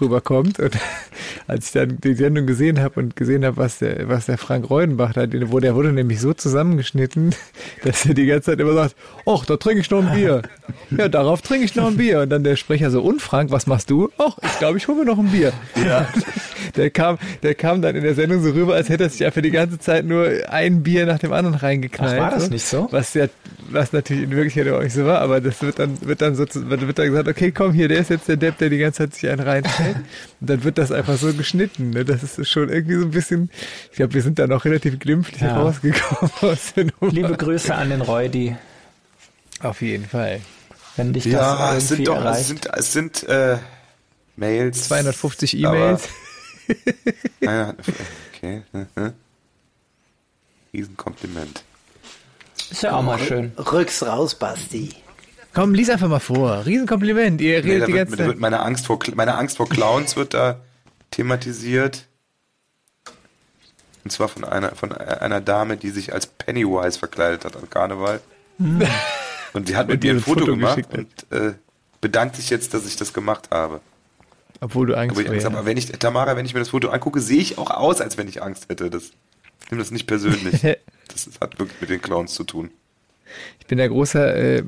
rüberkommt. 0.00 0.60
Und 0.60 0.76
als 1.46 1.66
ich 1.66 1.72
dann 1.72 1.98
die 2.02 2.14
Sendung 2.14 2.46
gesehen 2.46 2.80
habe 2.80 3.00
und 3.00 3.16
gesehen 3.16 3.44
habe, 3.44 3.56
was 3.56 3.78
der, 3.78 4.08
was 4.08 4.26
der 4.26 4.38
Frank 4.38 4.68
Reudenbach 4.70 5.12
da, 5.12 5.26
wo 5.46 5.60
der 5.60 5.74
wurde 5.74 5.92
nämlich 5.92 6.20
so 6.20 6.32
zusammengeschnitten, 6.32 7.34
dass 7.84 8.06
er 8.06 8.14
die 8.14 8.26
ganze 8.26 8.52
Zeit 8.52 8.60
immer 8.60 8.74
sagt, 8.74 8.96
ach, 9.26 9.44
da 9.46 9.56
trinke 9.56 9.80
ich 9.80 9.90
noch 9.90 10.04
ein 10.04 10.14
Bier. 10.14 10.42
Ja, 10.96 11.08
darauf 11.08 11.42
trinke 11.42 11.64
ich 11.64 11.74
noch 11.74 11.86
ein 11.86 11.96
Bier. 11.96 12.20
Und 12.20 12.30
dann 12.30 12.44
der 12.44 12.56
Sprecher 12.56 12.90
so, 12.90 13.02
und 13.02 13.20
Frank, 13.20 13.50
was 13.50 13.66
machst 13.66 13.90
du? 13.90 14.10
Ach, 14.16 14.38
ich 14.42 14.58
glaube, 14.58 14.78
ich 14.78 14.86
hole 14.86 14.98
mir 14.98 15.04
noch 15.04 15.18
ein 15.18 15.30
Bier. 15.30 15.52
Ja. 15.84 16.08
Der 16.76 16.90
kam, 16.90 17.18
der 17.42 17.54
kam 17.54 17.82
dann 17.82 17.96
in 17.96 18.02
der 18.02 18.14
Sendung 18.14 18.42
so 18.42 18.50
rüber, 18.50 18.74
als 18.74 18.88
hätte 18.88 19.04
er 19.04 19.10
sich 19.10 19.24
einfach 19.24 19.42
die 19.42 19.50
ganze 19.50 19.78
Zeit 19.78 20.04
nur 20.04 20.28
ein 20.48 20.82
Bier 20.82 21.06
nach 21.06 21.18
dem 21.18 21.32
anderen 21.32 21.56
reingeknallt. 21.56 22.20
Ach, 22.20 22.22
war 22.22 22.30
das 22.30 22.50
nicht 22.50 22.64
so? 22.64 22.88
Was 22.90 23.14
ja, 23.14 23.26
was 23.70 23.92
natürlich 23.92 24.24
in 24.24 24.30
Wirklichkeit 24.30 24.72
auch 24.72 24.82
nicht 24.82 24.94
so 24.94 25.04
war, 25.04 25.20
aber 25.20 25.40
das 25.40 25.62
wird 25.62 25.78
dann, 25.78 25.98
wird 26.02 26.20
dann 26.22 26.34
so, 26.34 26.44
wird 26.52 26.98
dann 26.98 27.06
gesagt, 27.06 27.28
okay, 27.28 27.52
komm 27.52 27.72
hier, 27.72 27.88
der 27.88 27.98
ist 27.98 28.10
jetzt 28.10 28.28
der 28.28 28.36
Depp, 28.36 28.58
der 28.58 28.70
die 28.70 28.78
ganze 28.78 28.98
Zeit 28.98 29.14
sich 29.14 29.28
einen 29.28 29.40
Und 29.90 30.50
dann 30.50 30.64
wird 30.64 30.78
das 30.78 30.92
einfach 30.92 31.18
so 31.18 31.32
geschnitten. 31.32 31.90
Ne? 31.90 32.04
Das 32.04 32.22
ist 32.22 32.50
schon 32.50 32.68
irgendwie 32.68 32.96
so 32.96 33.02
ein 33.02 33.10
bisschen, 33.10 33.50
ich 33.90 33.96
glaube, 33.96 34.14
wir 34.14 34.22
sind 34.22 34.38
da 34.38 34.46
noch 34.46 34.64
relativ 34.64 34.98
glimpflich 34.98 35.40
ja. 35.40 35.56
rausgekommen 35.56 36.32
aus 36.40 36.74
der 36.74 36.86
Nummer. 36.86 37.12
Liebe 37.12 37.36
Grüße 37.36 37.74
an 37.74 37.90
den 37.90 38.02
Reudi. 38.02 38.56
Auf 39.60 39.82
jeden 39.82 40.06
Fall. 40.06 40.40
Wenn 40.96 41.12
dich 41.12 41.24
ja, 41.24 41.72
das 41.72 41.84
es 41.84 41.88
sind 41.88 42.08
doch, 42.08 42.16
erreicht. 42.16 42.40
es 42.40 42.48
sind, 42.48 42.66
es 42.72 42.92
sind 42.92 43.22
äh, 43.24 43.58
Mails. 44.36 44.88
250 44.88 45.58
E-Mails. 45.58 46.08
ah, 47.46 47.72
okay. 48.34 48.62
Riesenkompliment. 50.72 51.62
Ist 52.70 52.82
ja 52.82 52.96
auch 52.96 53.02
mal 53.02 53.18
schön. 53.18 53.52
Rücks 53.58 54.02
raus, 54.04 54.34
Basti. 54.34 54.90
Komm, 55.54 55.72
lies 55.72 55.88
einfach 55.88 56.08
mal 56.08 56.20
vor. 56.20 56.66
Riesenkompliment. 56.66 57.40
Ihr 57.40 57.64
redet 57.64 57.80
nee, 57.82 57.86
die 57.86 57.92
ganze 57.92 58.18
wird, 58.18 58.28
Zeit. 58.30 58.40
Meine 58.40 58.60
Angst, 58.60 58.86
vor, 58.86 58.98
meine 59.14 59.36
Angst 59.36 59.56
vor 59.56 59.68
Clowns 59.68 60.16
wird 60.16 60.34
da 60.34 60.60
thematisiert. 61.12 62.06
Und 64.02 64.10
zwar 64.10 64.28
von 64.28 64.44
einer, 64.44 64.74
von 64.74 64.92
einer 64.92 65.40
Dame, 65.40 65.76
die 65.76 65.90
sich 65.90 66.12
als 66.12 66.26
Pennywise 66.26 66.98
verkleidet 66.98 67.44
hat 67.44 67.56
an 67.56 67.70
Karneval. 67.70 68.20
Hm. 68.58 68.82
Und 69.54 69.68
sie 69.68 69.76
hat 69.76 69.88
mit 69.88 70.02
mir 70.02 70.14
ein 70.14 70.20
Foto, 70.20 70.40
Foto 70.40 70.52
gemacht 70.52 70.80
und 70.92 71.08
äh, 71.30 71.54
bedankt 72.00 72.36
sich 72.36 72.50
jetzt, 72.50 72.74
dass 72.74 72.84
ich 72.86 72.96
das 72.96 73.14
gemacht 73.14 73.50
habe. 73.50 73.80
Obwohl 74.60 74.88
du 74.88 74.96
Angst 74.96 75.16
hast. 75.16 75.44
Aber 75.46 75.64
wenn 75.64 75.76
ich, 75.76 75.86
Tamara, 75.92 76.36
wenn 76.36 76.46
ich 76.46 76.52
mir 76.52 76.60
das 76.60 76.70
Foto 76.70 76.88
angucke, 76.88 77.20
sehe 77.20 77.40
ich 77.40 77.58
auch 77.58 77.70
aus, 77.70 78.00
als 78.00 78.18
wenn 78.18 78.28
ich 78.28 78.42
Angst 78.42 78.68
hätte. 78.68 78.90
Das, 78.90 79.04
ich 79.62 79.70
nehme 79.70 79.82
das 79.82 79.90
nicht 79.90 80.06
persönlich. 80.06 80.60
das 81.08 81.30
hat 81.40 81.58
wirklich 81.58 81.80
mit 81.80 81.90
den 81.90 82.02
Clowns 82.02 82.34
zu 82.34 82.44
tun. 82.44 82.70
Ich 83.60 83.66
bin 83.66 83.78
der 83.78 83.88
großer 83.88 84.34
äh, 84.36 84.62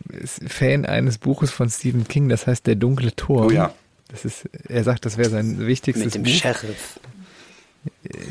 Fan 0.47 0.87
eines 0.87 1.19
Buches 1.19 1.51
von 1.51 1.69
Stephen 1.69 2.09
King, 2.09 2.29
das 2.29 2.47
heißt 2.47 2.67
Der 2.67 2.77
dunkle 2.77 3.15
Turm. 3.15 3.47
Oh 3.47 3.51
ja. 3.51 3.75
Das 4.09 4.25
ist, 4.25 4.49
er 4.69 4.85
sagt, 4.85 5.05
das 5.05 5.19
wäre 5.19 5.31
sein 5.31 5.67
wichtigstes 5.67 6.13
Buch. 6.13 6.21
Mit 6.21 6.27
dem 6.27 6.33
Buch. 6.33 6.41
Sheriff. 6.41 7.01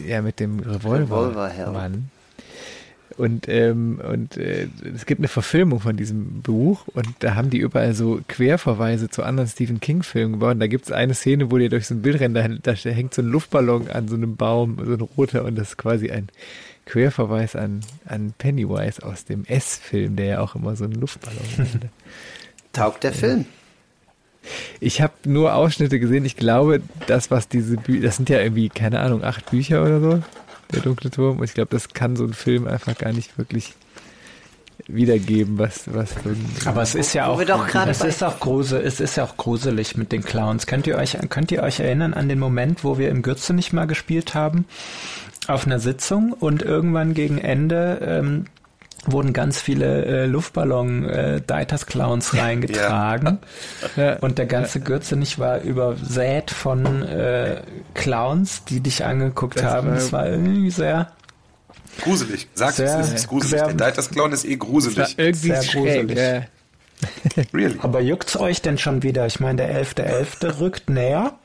Ja, 0.05 0.21
mit 0.21 0.39
dem 0.39 0.59
Revolver. 0.59 1.29
Revolver 1.29 1.71
Mann. 1.71 2.09
Und, 3.17 3.47
ähm, 3.47 4.01
und 4.03 4.35
äh, 4.35 4.67
es 4.93 5.05
gibt 5.05 5.19
eine 5.19 5.29
Verfilmung 5.29 5.79
von 5.79 5.95
diesem 5.95 6.41
Buch 6.41 6.85
und 6.87 7.07
da 7.19 7.35
haben 7.35 7.49
die 7.49 7.59
überall 7.59 7.93
so 7.93 8.19
Querverweise 8.27 9.09
zu 9.09 9.23
anderen 9.23 9.47
Stephen 9.47 9.79
King-Filmen 9.79 10.33
gebaut. 10.33 10.55
Und 10.55 10.59
da 10.59 10.67
gibt 10.67 10.85
es 10.85 10.91
eine 10.91 11.13
Szene, 11.13 11.49
wo 11.49 11.57
die 11.57 11.69
durch 11.69 11.87
so 11.87 11.95
ein 11.95 12.01
Bild 12.01 12.19
rennen, 12.19 12.59
da, 12.61 12.73
da 12.73 12.89
hängt 12.89 13.13
so 13.13 13.21
ein 13.21 13.27
Luftballon 13.27 13.87
an 13.87 14.09
so 14.09 14.15
einem 14.15 14.35
Baum, 14.35 14.77
so 14.83 14.93
ein 14.93 15.01
roter, 15.01 15.45
und 15.45 15.55
das 15.55 15.69
ist 15.69 15.77
quasi 15.77 16.11
ein 16.11 16.27
Querverweis 16.85 17.55
an, 17.55 17.81
an 18.05 18.33
Pennywise 18.37 19.03
aus 19.03 19.25
dem 19.25 19.45
S-Film, 19.45 20.15
der 20.15 20.25
ja 20.25 20.39
auch 20.39 20.55
immer 20.55 20.75
so 20.75 20.83
einen 20.83 20.93
Luftballon 20.93 21.39
hatte. 21.57 21.89
Taugt 22.73 23.03
der 23.03 23.13
Film? 23.13 23.45
Ich 24.79 25.01
habe 25.01 25.13
nur 25.25 25.55
Ausschnitte 25.55 25.99
gesehen. 25.99 26.25
Ich 26.25 26.37
glaube, 26.37 26.81
das, 27.07 27.31
was 27.31 27.47
diese 27.47 27.77
Bücher, 27.77 28.03
das 28.03 28.17
sind 28.17 28.29
ja 28.29 28.39
irgendwie, 28.39 28.69
keine 28.69 28.99
Ahnung, 28.99 29.23
acht 29.23 29.49
Bücher 29.49 29.81
oder 29.81 29.99
so, 29.99 30.23
der 30.73 30.81
dunkle 30.81 31.09
Turm. 31.09 31.39
Und 31.39 31.45
ich 31.45 31.53
glaube, 31.53 31.69
das 31.71 31.89
kann 31.89 32.15
so 32.15 32.23
ein 32.23 32.33
Film 32.33 32.67
einfach 32.67 32.95
gar 32.97 33.11
nicht 33.11 33.37
wirklich 33.37 33.73
wiedergeben, 34.87 35.57
was, 35.57 35.93
was 35.93 36.11
so 36.11 36.69
Aber 36.69 36.81
es 36.81 36.95
ist 36.95 37.13
ja 37.13 37.27
auch, 37.27 37.41
es 37.87 38.03
ist 38.03 38.23
auch 38.23 38.39
grusel, 38.39 38.81
es 38.81 38.99
ist 38.99 39.17
ja 39.17 39.23
auch 39.23 39.37
gruselig 39.37 39.97
mit 39.97 40.11
den 40.11 40.23
Clowns. 40.23 40.67
Könnt 40.67 40.87
ihr 40.87 40.95
euch, 40.97 41.17
könnt 41.29 41.51
ihr 41.51 41.63
euch 41.63 41.79
erinnern 41.79 42.13
an 42.13 42.29
den 42.29 42.39
Moment, 42.39 42.83
wo 42.83 42.97
wir 42.97 43.09
im 43.09 43.21
Gürze 43.21 43.53
nicht 43.53 43.73
mal 43.73 43.85
gespielt 43.85 44.35
haben? 44.35 44.65
Auf 45.47 45.65
einer 45.65 45.79
Sitzung 45.79 46.33
und 46.33 46.61
irgendwann 46.61 47.13
gegen 47.13 47.37
Ende, 47.37 47.99
ähm, 48.01 48.45
wurden 49.07 49.33
ganz 49.33 49.59
viele 49.59 50.05
äh, 50.05 50.25
Luftballon 50.25 51.07
äh, 51.07 51.41
Deiters 51.41 51.85
Clowns 51.85 52.35
reingetragen 52.37 53.39
ja. 53.95 54.15
und 54.21 54.37
der 54.37 54.45
ganze 54.45 54.79
Gürzenich 54.79 55.39
war 55.39 55.61
übersät 55.61 56.51
von 56.51 57.03
äh, 57.03 57.61
Clowns, 57.93 58.65
die 58.65 58.79
dich 58.79 59.05
angeguckt 59.05 59.57
das 59.57 59.65
haben. 59.65 59.93
Es 59.93 60.11
war 60.11 60.27
irgendwie 60.27 60.71
sehr 60.71 61.11
gruselig. 62.01 62.47
Sagst 62.53 62.79
du, 62.79 62.83
es 62.83 63.13
ist 63.13 63.27
gruselig. 63.27 63.61
Sehr, 63.61 63.73
der 63.73 63.91
Clown 63.91 64.31
ist 64.31 64.45
eh 64.45 64.55
gruselig. 64.55 65.15
Irgendwie 65.17 65.47
sehr 65.47 65.63
gruselig. 65.63 66.17
Ja. 66.17 66.45
really? 67.53 67.75
Aber 67.79 68.01
juckt's 68.01 68.37
euch 68.37 68.61
denn 68.61 68.77
schon 68.77 69.03
wieder? 69.03 69.25
Ich 69.25 69.39
meine, 69.39 69.57
der 69.57 69.83
11.11. 69.83 70.41
.11. 70.41 70.59
rückt 70.59 70.89
näher. 70.89 71.37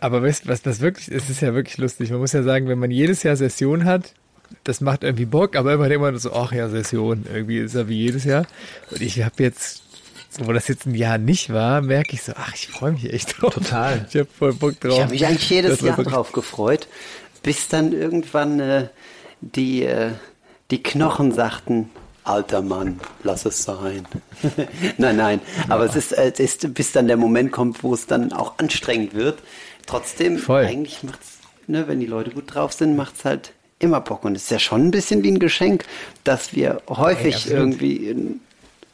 Aber 0.00 0.22
weißt 0.22 0.48
was 0.48 0.62
das 0.62 0.80
wirklich, 0.80 1.08
es 1.08 1.28
ist 1.28 1.42
ja 1.42 1.54
wirklich 1.54 1.78
lustig. 1.78 2.10
Man 2.10 2.20
muss 2.20 2.32
ja 2.32 2.42
sagen, 2.42 2.68
wenn 2.68 2.78
man 2.78 2.90
jedes 2.90 3.22
Jahr 3.22 3.36
Session 3.36 3.84
hat, 3.84 4.14
das 4.64 4.80
macht 4.80 5.04
irgendwie 5.04 5.26
Bock, 5.26 5.56
aber 5.56 5.74
immer 5.74 5.88
denkt 5.88 6.02
man 6.02 6.16
so, 6.18 6.32
ach 6.32 6.52
ja, 6.52 6.68
Session, 6.68 7.26
irgendwie 7.32 7.58
ist 7.58 7.74
ja 7.74 7.86
wie 7.88 7.96
jedes 7.96 8.24
Jahr. 8.24 8.46
Und 8.90 9.00
ich 9.00 9.22
habe 9.22 9.42
jetzt, 9.42 9.82
wo 10.38 10.52
das 10.52 10.68
jetzt 10.68 10.86
ein 10.86 10.94
Jahr 10.94 11.18
nicht 11.18 11.52
war, 11.52 11.82
merke 11.82 12.14
ich 12.14 12.22
so, 12.22 12.32
ach, 12.34 12.54
ich 12.54 12.68
freue 12.68 12.92
mich 12.92 13.12
echt 13.12 13.40
drauf. 13.40 13.54
Total. 13.54 14.06
Ich 14.08 14.16
habe 14.16 14.28
voll 14.36 14.54
Bock 14.54 14.80
drauf. 14.80 14.94
Ich 14.94 15.00
habe 15.00 15.10
mich 15.12 15.26
eigentlich 15.26 15.50
jedes 15.50 15.80
Jahr 15.82 16.02
drauf 16.02 16.32
gefreut, 16.32 16.88
bis 17.42 17.68
dann 17.68 17.92
irgendwann 17.92 18.58
äh, 18.58 18.88
die, 19.40 19.84
äh, 19.84 20.12
die 20.70 20.82
Knochen 20.82 21.32
sagten, 21.32 21.90
alter 22.24 22.62
Mann, 22.62 23.00
lass 23.22 23.44
es 23.44 23.62
sein. 23.62 24.06
nein, 24.98 25.16
nein, 25.16 25.40
ja. 25.56 25.74
aber 25.74 25.84
es 25.84 25.96
ist, 25.96 26.12
es 26.12 26.38
ist, 26.38 26.74
bis 26.74 26.92
dann 26.92 27.08
der 27.08 27.16
Moment 27.16 27.52
kommt, 27.52 27.82
wo 27.82 27.94
es 27.94 28.06
dann 28.06 28.32
auch 28.32 28.58
anstrengend 28.58 29.14
wird. 29.14 29.38
Trotzdem, 29.86 30.38
Voll. 30.38 30.64
eigentlich 30.64 31.02
macht's, 31.02 31.38
ne, 31.66 31.88
wenn 31.88 32.00
die 32.00 32.06
Leute 32.06 32.30
gut 32.30 32.54
drauf 32.54 32.72
sind, 32.72 32.96
macht 32.96 33.16
es 33.16 33.24
halt 33.24 33.52
immer 33.78 34.00
Bock. 34.00 34.24
Und 34.24 34.36
es 34.36 34.44
ist 34.44 34.50
ja 34.50 34.58
schon 34.58 34.86
ein 34.86 34.90
bisschen 34.90 35.22
wie 35.22 35.30
ein 35.30 35.38
Geschenk, 35.38 35.84
dass 36.24 36.54
wir 36.54 36.82
häufig 36.88 37.46
ja, 37.46 37.56
irgendwie 37.56 38.14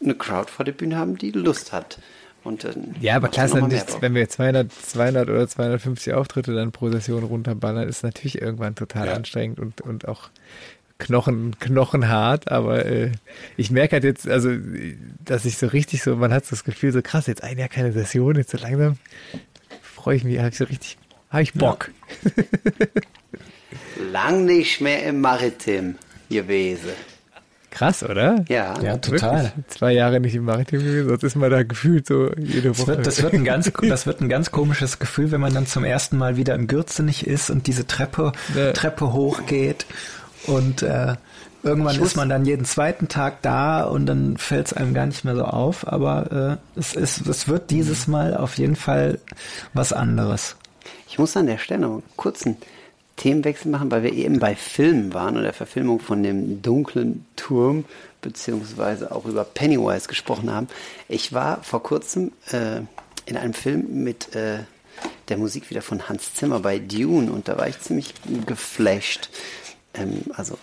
eine 0.02 0.14
Crowd 0.14 0.50
vor 0.50 0.64
der 0.64 0.72
Bühne 0.72 0.96
haben, 0.96 1.18
die 1.18 1.32
Lust 1.32 1.72
hat. 1.72 1.98
Und, 2.44 2.64
äh, 2.64 2.72
ja, 3.00 3.16
aber 3.16 3.28
klar, 3.28 3.46
ist 3.46 4.00
wenn 4.00 4.14
wir 4.14 4.28
200, 4.28 4.70
200 4.72 5.28
oder 5.28 5.48
250 5.48 6.14
Auftritte 6.14 6.54
dann 6.54 6.70
pro 6.70 6.90
Session 6.90 7.24
runterballern, 7.24 7.88
ist 7.88 8.04
natürlich 8.04 8.40
irgendwann 8.40 8.76
total 8.76 9.08
ja. 9.08 9.14
anstrengend 9.14 9.58
und, 9.58 9.80
und 9.80 10.06
auch 10.06 10.30
Knochen, 10.98 11.58
knochenhart, 11.60 12.50
aber 12.50 12.86
äh, 12.86 13.12
ich 13.58 13.70
merke 13.70 13.96
halt 13.96 14.04
jetzt, 14.04 14.26
also, 14.26 14.50
dass 15.24 15.44
ich 15.44 15.58
so 15.58 15.66
richtig 15.66 16.02
so, 16.02 16.16
man 16.16 16.32
hat 16.32 16.46
so 16.46 16.50
das 16.50 16.64
Gefühl, 16.64 16.90
so 16.92 17.02
krass, 17.02 17.26
jetzt 17.26 17.42
ein 17.42 17.58
Jahr 17.58 17.68
keine 17.68 17.92
Session, 17.92 18.36
jetzt 18.36 18.50
so 18.50 18.58
langsam 18.58 18.96
freue 20.06 20.16
ich 20.18 20.24
mich, 20.24 20.38
habe 20.38 20.50
ich 20.50 20.56
so 20.56 20.64
richtig, 20.64 20.98
habe 21.30 21.42
ich 21.42 21.52
Bock. 21.52 21.90
Ja. 22.24 22.44
lang 24.12 24.44
nicht 24.44 24.80
mehr 24.80 25.02
im 25.02 25.20
Maritim 25.20 25.96
gewesen. 26.30 26.90
Krass, 27.70 28.04
oder? 28.04 28.44
Ja, 28.48 28.80
ja 28.80 28.98
total. 28.98 29.46
Wirklich? 29.46 29.66
Zwei 29.66 29.92
Jahre 29.94 30.20
nicht 30.20 30.36
im 30.36 30.44
Maritim 30.44 30.78
gewesen, 30.78 31.08
sonst 31.08 31.24
ist 31.24 31.34
man 31.34 31.50
da 31.50 31.64
gefühlt 31.64 32.06
so 32.06 32.30
jede 32.38 32.78
Woche. 32.78 32.86
Das 32.86 32.86
wird, 32.86 33.06
das 33.06 33.22
wird, 33.24 33.34
ein 33.34 33.44
ganz, 33.44 33.72
das 33.82 34.06
wird 34.06 34.20
ein 34.20 34.28
ganz 34.28 34.52
komisches 34.52 35.00
Gefühl, 35.00 35.32
wenn 35.32 35.40
man 35.40 35.52
dann 35.52 35.66
zum 35.66 35.82
ersten 35.82 36.16
Mal 36.18 36.36
wieder 36.36 36.54
im 36.54 36.68
Gürzenich 36.68 37.26
ist 37.26 37.50
und 37.50 37.66
diese 37.66 37.84
Treppe, 37.88 38.30
ja. 38.54 38.72
Treppe 38.72 39.12
hochgeht 39.12 39.86
und 40.46 40.82
äh, 40.82 41.16
irgendwann 41.62 42.00
ist 42.00 42.16
man 42.16 42.28
dann 42.28 42.44
jeden 42.44 42.64
zweiten 42.64 43.08
Tag 43.08 43.42
da 43.42 43.84
und 43.84 44.06
dann 44.06 44.36
fällt 44.36 44.66
es 44.66 44.72
einem 44.72 44.94
gar 44.94 45.06
nicht 45.06 45.24
mehr 45.24 45.36
so 45.36 45.44
auf, 45.44 45.86
aber 45.86 46.58
äh, 46.76 46.78
es, 46.78 46.94
ist, 46.94 47.26
es 47.26 47.48
wird 47.48 47.70
dieses 47.70 48.06
Mal 48.06 48.36
auf 48.36 48.56
jeden 48.58 48.76
Fall 48.76 49.18
was 49.74 49.92
anderes. 49.92 50.56
Ich 51.08 51.18
muss 51.18 51.36
an 51.36 51.46
der 51.46 51.58
Stelle 51.58 51.80
noch 51.80 51.92
einen 51.92 52.02
kurzen 52.16 52.56
Themenwechsel 53.16 53.70
machen, 53.70 53.90
weil 53.90 54.02
wir 54.02 54.12
eben 54.12 54.38
bei 54.38 54.54
Filmen 54.54 55.14
waren 55.14 55.36
und 55.36 55.42
der 55.42 55.52
Verfilmung 55.52 56.00
von 56.00 56.22
dem 56.22 56.62
dunklen 56.62 57.26
Turm 57.36 57.84
beziehungsweise 58.20 59.12
auch 59.12 59.24
über 59.24 59.44
Pennywise 59.44 60.08
gesprochen 60.08 60.52
haben. 60.52 60.68
Ich 61.08 61.32
war 61.32 61.62
vor 61.62 61.82
kurzem 61.82 62.32
äh, 62.50 62.80
in 63.24 63.36
einem 63.36 63.54
Film 63.54 64.04
mit 64.04 64.34
äh, 64.34 64.58
der 65.28 65.36
Musik 65.36 65.70
wieder 65.70 65.82
von 65.82 66.08
Hans 66.08 66.34
Zimmer 66.34 66.60
bei 66.60 66.78
Dune 66.78 67.30
und 67.30 67.48
da 67.48 67.56
war 67.58 67.68
ich 67.68 67.80
ziemlich 67.80 68.14
geflasht. 68.46 69.30
Ähm, 69.98 70.22
also 70.34 70.58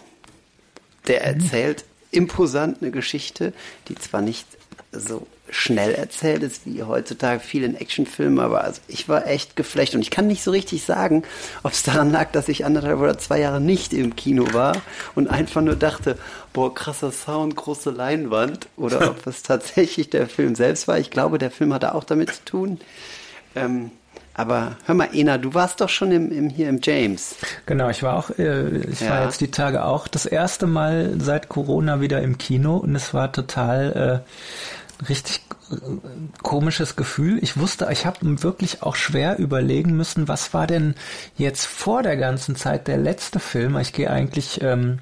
der 1.07 1.23
erzählt 1.23 1.85
imposant 2.11 2.81
eine 2.81 2.91
Geschichte, 2.91 3.53
die 3.87 3.95
zwar 3.95 4.21
nicht 4.21 4.47
so 4.91 5.27
schnell 5.49 5.93
erzählt 5.93 6.41
ist, 6.41 6.65
wie 6.65 6.83
heutzutage 6.83 7.39
viel 7.39 7.63
in 7.63 7.75
Actionfilmen, 7.75 8.39
aber 8.39 8.63
also 8.63 8.81
ich 8.87 9.07
war 9.07 9.27
echt 9.27 9.55
geflecht 9.55 9.93
und 9.93 10.01
ich 10.01 10.09
kann 10.09 10.27
nicht 10.27 10.43
so 10.43 10.51
richtig 10.51 10.83
sagen, 10.83 11.23
ob 11.61 11.73
es 11.73 11.83
daran 11.83 12.11
lag, 12.11 12.31
dass 12.31 12.49
ich 12.49 12.65
anderthalb 12.65 12.99
oder 12.99 13.17
zwei 13.17 13.39
Jahre 13.39 13.61
nicht 13.61 13.93
im 13.93 14.15
Kino 14.15 14.53
war 14.53 14.81
und 15.15 15.29
einfach 15.29 15.61
nur 15.61 15.75
dachte, 15.75 16.17
boah, 16.53 16.73
krasser 16.73 17.11
Sound, 17.11 17.55
große 17.55 17.91
Leinwand 17.91 18.67
oder 18.77 19.11
ob 19.11 19.27
es 19.27 19.43
tatsächlich 19.43 20.09
der 20.09 20.27
Film 20.27 20.55
selbst 20.55 20.87
war. 20.87 20.97
Ich 20.97 21.11
glaube, 21.11 21.37
der 21.37 21.51
Film 21.51 21.73
hatte 21.73 21.93
auch 21.93 22.03
damit 22.03 22.33
zu 22.33 22.45
tun. 22.45 22.79
Ähm, 23.55 23.91
aber 24.33 24.77
hör 24.85 24.95
mal, 24.95 25.09
Ena, 25.13 25.37
du 25.37 25.53
warst 25.53 25.81
doch 25.81 25.89
schon 25.89 26.11
im, 26.11 26.31
im, 26.31 26.49
hier 26.49 26.69
im 26.69 26.79
James. 26.81 27.35
Genau, 27.65 27.89
ich 27.89 28.01
war 28.01 28.15
auch, 28.17 28.31
äh, 28.31 28.77
ich 28.79 29.01
ja. 29.01 29.11
war 29.11 29.25
jetzt 29.25 29.41
die 29.41 29.51
Tage 29.51 29.85
auch 29.85 30.07
das 30.07 30.25
erste 30.25 30.65
Mal 30.65 31.15
seit 31.19 31.49
Corona 31.49 32.01
wieder 32.01 32.21
im 32.21 32.37
Kino 32.37 32.77
und 32.77 32.95
es 32.95 33.13
war 33.13 33.31
total 33.31 34.23
äh, 34.23 35.03
richtig 35.07 35.41
äh, 35.71 35.75
komisches 36.41 36.95
Gefühl. 36.95 37.37
Ich 37.41 37.57
wusste, 37.57 37.87
ich 37.91 38.05
habe 38.07 38.41
wirklich 38.41 38.81
auch 38.81 38.95
schwer 38.95 39.37
überlegen 39.37 39.95
müssen, 39.95 40.27
was 40.27 40.53
war 40.53 40.65
denn 40.65 40.95
jetzt 41.37 41.65
vor 41.65 42.01
der 42.01 42.17
ganzen 42.17 42.55
Zeit 42.55 42.87
der 42.87 42.97
letzte 42.97 43.39
Film. 43.39 43.77
Ich 43.77 43.93
gehe 43.93 44.09
eigentlich 44.09 44.61
ähm, 44.61 44.99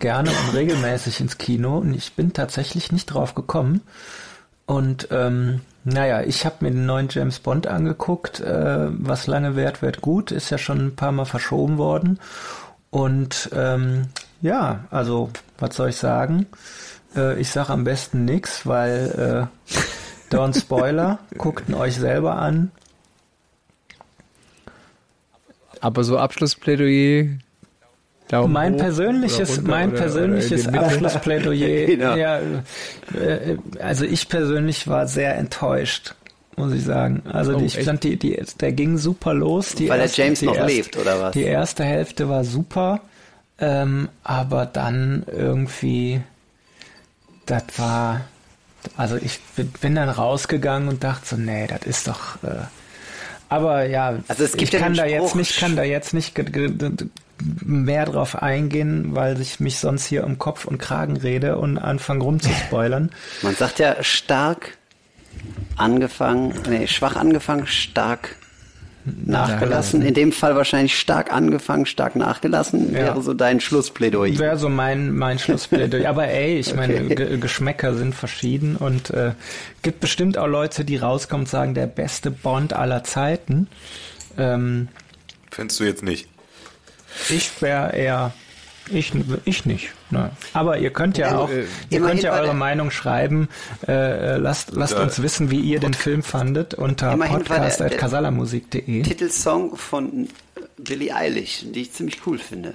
gerne 0.00 0.30
und 0.30 0.54
regelmäßig 0.54 1.20
ins 1.20 1.36
Kino 1.36 1.78
und 1.78 1.94
ich 1.94 2.14
bin 2.14 2.32
tatsächlich 2.32 2.92
nicht 2.92 3.06
drauf 3.06 3.34
gekommen. 3.34 3.82
Und 4.66 5.08
ähm, 5.10 5.60
naja, 5.84 6.22
ich 6.22 6.46
habe 6.46 6.56
mir 6.60 6.70
den 6.70 6.86
neuen 6.86 7.08
James 7.10 7.40
Bond 7.40 7.66
angeguckt. 7.66 8.40
Äh, 8.40 8.86
was 8.90 9.26
lange 9.26 9.54
währt, 9.54 9.82
wird 9.82 10.00
gut. 10.00 10.30
Ist 10.30 10.50
ja 10.50 10.58
schon 10.58 10.86
ein 10.86 10.96
paar 10.96 11.12
Mal 11.12 11.26
verschoben 11.26 11.76
worden. 11.76 12.18
Und 12.90 13.50
ähm, 13.54 14.06
ja, 14.40 14.84
also, 14.90 15.30
was 15.58 15.76
soll 15.76 15.90
ich 15.90 15.96
sagen? 15.96 16.46
Äh, 17.14 17.38
ich 17.40 17.50
sage 17.50 17.72
am 17.72 17.84
besten 17.84 18.24
nix, 18.24 18.66
weil 18.66 19.50
äh, 19.70 20.34
Don't 20.34 20.58
Spoiler. 20.58 21.18
Guckt 21.38 21.68
ihn 21.68 21.74
euch 21.74 21.96
selber 21.96 22.36
an. 22.36 22.70
Aber 25.80 26.02
so 26.02 26.18
Abschlussplädoyer 26.18 27.38
Daumen 28.34 28.52
mein 28.52 28.76
persönliches, 28.76 29.58
runter, 29.58 29.70
mein 29.70 29.94
persönliches 29.94 30.66
Abschlussplädoyer. 30.66 31.86
genau. 31.86 32.16
ja, 32.16 32.38
äh, 32.38 33.56
also 33.80 34.04
ich 34.04 34.28
persönlich 34.28 34.88
war 34.88 35.06
sehr 35.06 35.36
enttäuscht, 35.36 36.14
muss 36.56 36.72
ich 36.72 36.84
sagen. 36.84 37.22
Also 37.30 37.56
oh, 37.56 37.60
ich 37.60 37.78
fand 37.78 38.02
die, 38.02 38.16
die, 38.16 38.42
der 38.60 38.72
ging 38.72 38.98
super 38.98 39.34
los. 39.34 39.74
Die 39.74 39.88
Weil 39.88 40.00
erste, 40.00 40.16
der 40.16 40.24
James 40.26 40.42
noch 40.42 40.56
erste, 40.56 40.76
lebt 40.76 40.96
oder 40.96 41.20
was? 41.20 41.32
Die 41.32 41.42
erste 41.42 41.84
Hälfte 41.84 42.28
war 42.28 42.44
super, 42.44 43.00
ähm, 43.60 44.08
aber 44.24 44.66
dann 44.66 45.24
irgendwie, 45.30 46.20
das 47.46 47.62
war, 47.76 48.22
also 48.96 49.16
ich 49.16 49.38
bin 49.80 49.94
dann 49.94 50.08
rausgegangen 50.08 50.88
und 50.88 51.04
dachte 51.04 51.26
so, 51.26 51.36
nee, 51.36 51.68
das 51.68 51.82
ist 51.84 52.08
doch. 52.08 52.42
Äh, 52.42 52.64
aber 53.48 53.86
ja, 53.86 54.18
also 54.26 54.42
es 54.42 54.52
gibt 54.52 54.62
ich 54.62 54.72
ja 54.72 54.80
kann 54.80 54.94
da 54.94 55.06
jetzt 55.06 55.36
nicht, 55.36 55.56
kann 55.60 55.76
da 55.76 55.84
jetzt 55.84 56.14
nicht 56.14 56.34
mehr 57.40 58.06
drauf 58.06 58.42
eingehen, 58.42 59.14
weil 59.14 59.40
ich 59.40 59.60
mich 59.60 59.78
sonst 59.78 60.06
hier 60.06 60.24
um 60.24 60.38
Kopf 60.38 60.64
und 60.64 60.78
Kragen 60.78 61.16
rede 61.16 61.58
und 61.58 61.78
anfange 61.78 62.22
rumzuspoilern. 62.22 63.10
Man 63.42 63.54
sagt 63.54 63.78
ja 63.78 64.02
stark 64.02 64.78
angefangen, 65.76 66.54
nee, 66.68 66.86
schwach 66.86 67.16
angefangen, 67.16 67.66
stark 67.66 68.36
nachgelassen. 69.04 70.02
In 70.02 70.14
dem 70.14 70.32
Fall 70.32 70.56
wahrscheinlich 70.56 70.98
stark 70.98 71.32
angefangen, 71.32 71.86
stark 71.86 72.16
nachgelassen, 72.16 72.92
ja. 72.92 73.00
wäre 73.00 73.22
so 73.22 73.34
dein 73.34 73.60
Schlussplädoyer. 73.60 74.38
Wäre 74.38 74.56
so 74.56 74.68
mein, 74.68 75.14
mein 75.14 75.38
Schlussplädoyer. 75.38 76.08
Aber 76.08 76.28
ey, 76.28 76.58
ich 76.58 76.68
okay. 76.72 77.00
meine, 77.02 77.38
Geschmäcker 77.38 77.94
sind 77.94 78.14
verschieden 78.14 78.76
und 78.76 79.10
äh, 79.10 79.32
gibt 79.82 80.00
bestimmt 80.00 80.38
auch 80.38 80.46
Leute, 80.46 80.84
die 80.84 80.96
rauskommen 80.96 81.44
und 81.44 81.50
sagen, 81.50 81.74
der 81.74 81.86
beste 81.86 82.30
Bond 82.30 82.72
aller 82.72 83.04
Zeiten. 83.04 83.68
Ähm, 84.38 84.88
Findest 85.50 85.80
du 85.80 85.84
jetzt 85.84 86.02
nicht? 86.02 86.28
Ich 87.28 87.60
wäre 87.60 87.94
eher 87.94 88.32
ich, 88.90 89.12
ich 89.44 89.64
nicht. 89.64 89.90
Ne. 90.10 90.30
Aber 90.52 90.78
ihr 90.78 90.90
könnt 90.90 91.16
ja 91.16 91.38
auch, 91.38 91.48
äh, 91.48 91.64
ihr 91.88 92.00
könnt 92.00 92.22
ja 92.22 92.32
eure 92.32 92.54
Meinung 92.54 92.90
schreiben. 92.90 93.48
Äh, 93.88 94.36
lasst 94.36 94.72
lasst 94.72 94.94
uns 94.94 95.22
wissen, 95.22 95.50
wie 95.50 95.60
ihr 95.60 95.80
den 95.80 95.94
Film 95.94 96.22
fandet 96.22 96.74
unter 96.74 97.16
podcast.casalamusik.de. 97.16 99.02
Titelsong 99.02 99.76
von 99.76 100.28
Billie 100.76 101.14
Eilish, 101.14 101.64
die 101.64 101.82
ich 101.82 101.92
ziemlich 101.92 102.26
cool 102.26 102.38
finde. 102.38 102.74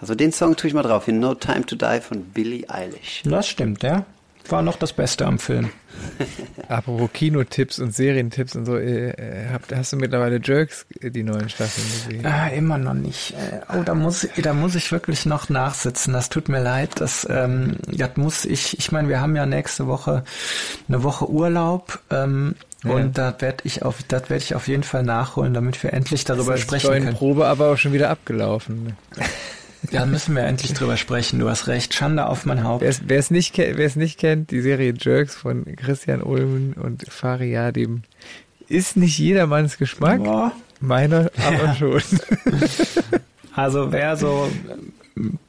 Also 0.00 0.14
den 0.14 0.32
Song 0.32 0.54
tue 0.56 0.68
ich 0.68 0.74
mal 0.74 0.82
drauf, 0.82 1.08
in 1.08 1.18
No 1.18 1.34
Time 1.34 1.64
to 1.64 1.76
Die 1.76 2.00
von 2.00 2.24
Billie 2.24 2.68
Eilish. 2.68 3.22
Das 3.24 3.48
stimmt, 3.48 3.82
ja. 3.82 4.04
War 4.48 4.62
noch 4.62 4.76
das 4.76 4.92
Beste 4.92 5.26
am 5.26 5.38
Film. 5.38 5.70
Apropos 6.68 7.10
Kinotipps 7.12 7.78
und 7.78 7.94
Serientipps 7.94 8.56
und 8.56 8.64
so, 8.66 8.76
äh, 8.76 9.46
hast 9.74 9.92
du 9.92 9.96
mittlerweile 9.96 10.40
Jerks 10.42 10.86
äh, 11.00 11.10
die 11.10 11.22
neuen 11.22 11.48
Staffeln 11.48 11.86
gesehen? 11.86 12.26
Ah, 12.26 12.48
immer 12.48 12.78
noch 12.78 12.94
nicht. 12.94 13.32
Äh, 13.32 13.60
oh, 13.76 13.82
da 13.82 13.94
muss, 13.94 14.26
da 14.40 14.54
muss 14.54 14.74
ich 14.74 14.90
wirklich 14.92 15.26
noch 15.26 15.48
nachsitzen. 15.48 16.12
Das 16.12 16.28
tut 16.28 16.48
mir 16.48 16.62
leid. 16.62 17.00
Das, 17.00 17.26
ähm, 17.28 17.76
das 17.86 18.16
muss 18.16 18.44
ich. 18.44 18.78
Ich 18.78 18.92
meine, 18.92 19.08
wir 19.08 19.20
haben 19.20 19.36
ja 19.36 19.46
nächste 19.46 19.86
Woche 19.86 20.24
eine 20.88 21.02
Woche 21.02 21.28
Urlaub. 21.28 22.00
Ähm, 22.10 22.54
ja. 22.84 22.92
Und 22.92 23.18
da 23.18 23.34
werde 23.40 23.64
ich 23.64 23.82
auf, 23.82 24.02
das 24.06 24.30
werde 24.30 24.42
ich 24.42 24.54
auf 24.54 24.68
jeden 24.68 24.84
Fall 24.84 25.02
nachholen, 25.02 25.52
damit 25.52 25.82
wir 25.82 25.92
endlich 25.92 26.24
darüber 26.24 26.52
das 26.52 26.60
ist 26.60 26.66
sprechen 26.66 26.90
können. 26.90 27.14
Probe 27.14 27.46
aber 27.46 27.72
auch 27.72 27.76
schon 27.76 27.92
wieder 27.92 28.10
abgelaufen. 28.10 28.96
Ja, 29.90 30.06
müssen 30.06 30.34
wir 30.34 30.42
endlich 30.42 30.74
drüber 30.74 30.96
sprechen. 30.96 31.38
Du 31.38 31.48
hast 31.48 31.66
recht. 31.66 31.94
Schande 31.94 32.26
auf 32.26 32.44
mein 32.46 32.64
Haupt. 32.64 32.82
Wer 32.82 33.18
es 33.18 33.30
nicht, 33.30 33.56
nicht 33.96 34.18
kennt, 34.18 34.50
die 34.50 34.60
Serie 34.60 34.94
Jerks 34.98 35.34
von 35.34 35.64
Christian 35.76 36.22
Ulmen 36.22 36.74
und 36.74 37.04
Fariadim 37.08 38.02
ist 38.68 38.96
nicht 38.96 39.18
jedermanns 39.18 39.78
Geschmack. 39.78 40.22
Boah. 40.22 40.52
Meiner 40.80 41.30
aber 41.46 41.64
ja. 41.64 41.74
schon. 41.74 42.02
Also 43.54 43.90
wer 43.92 44.16
so 44.16 44.50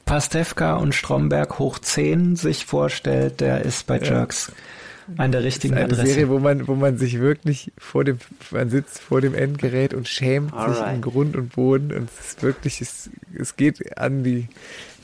Pastewka 0.05 0.75
und 0.75 0.95
Stromberg 0.95 1.59
hoch 1.59 1.79
10 1.79 2.35
sich 2.35 2.65
vorstellt, 2.65 3.41
der 3.41 3.63
ist 3.63 3.85
bei 3.85 3.99
Jerks. 3.99 4.47
Ja 4.47 4.53
an 5.17 5.31
der 5.31 5.43
richtigen 5.43 5.75
das 5.75 5.83
ist 5.83 5.89
eine 5.89 5.93
Adresse. 6.01 6.13
Serie, 6.13 6.29
wo 6.29 6.39
man, 6.39 6.67
wo 6.67 6.75
man 6.75 6.97
sich 6.97 7.19
wirklich 7.19 7.71
vor 7.77 8.03
dem, 8.03 8.19
man 8.51 8.69
sitzt 8.69 8.99
vor 8.99 9.21
dem 9.21 9.33
Endgerät 9.33 9.93
und 9.93 10.07
schämt 10.07 10.53
Alright. 10.53 10.75
sich 10.75 10.85
im 10.87 11.01
Grund 11.01 11.35
und 11.35 11.53
Boden 11.53 11.91
und 11.91 12.09
es 12.09 12.27
ist 12.27 12.43
wirklich, 12.43 12.81
es, 12.81 13.09
es 13.37 13.55
geht 13.55 13.97
an 13.97 14.23
die 14.23 14.47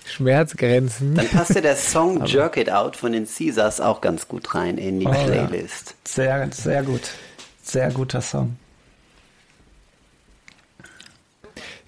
Schmerzgrenzen. 0.06 1.16
Dann 1.16 1.28
passt 1.30 1.56
ja 1.56 1.62
der 1.62 1.76
Song 1.76 2.24
Jerk 2.26 2.58
It 2.58 2.72
Out 2.72 2.96
von 2.96 3.12
den 3.12 3.28
Caesars 3.28 3.82
auch 3.82 4.02
ganz 4.02 4.28
gut 4.28 4.54
rein 4.54 4.78
in 4.78 5.00
die 5.00 5.08
oh, 5.08 5.12
Playlist. 5.12 5.90
Ja. 5.90 5.96
Sehr, 6.04 6.50
sehr 6.52 6.84
gut. 6.84 7.02
Sehr 7.64 7.92
guter 7.92 8.22
Song. 8.22 8.56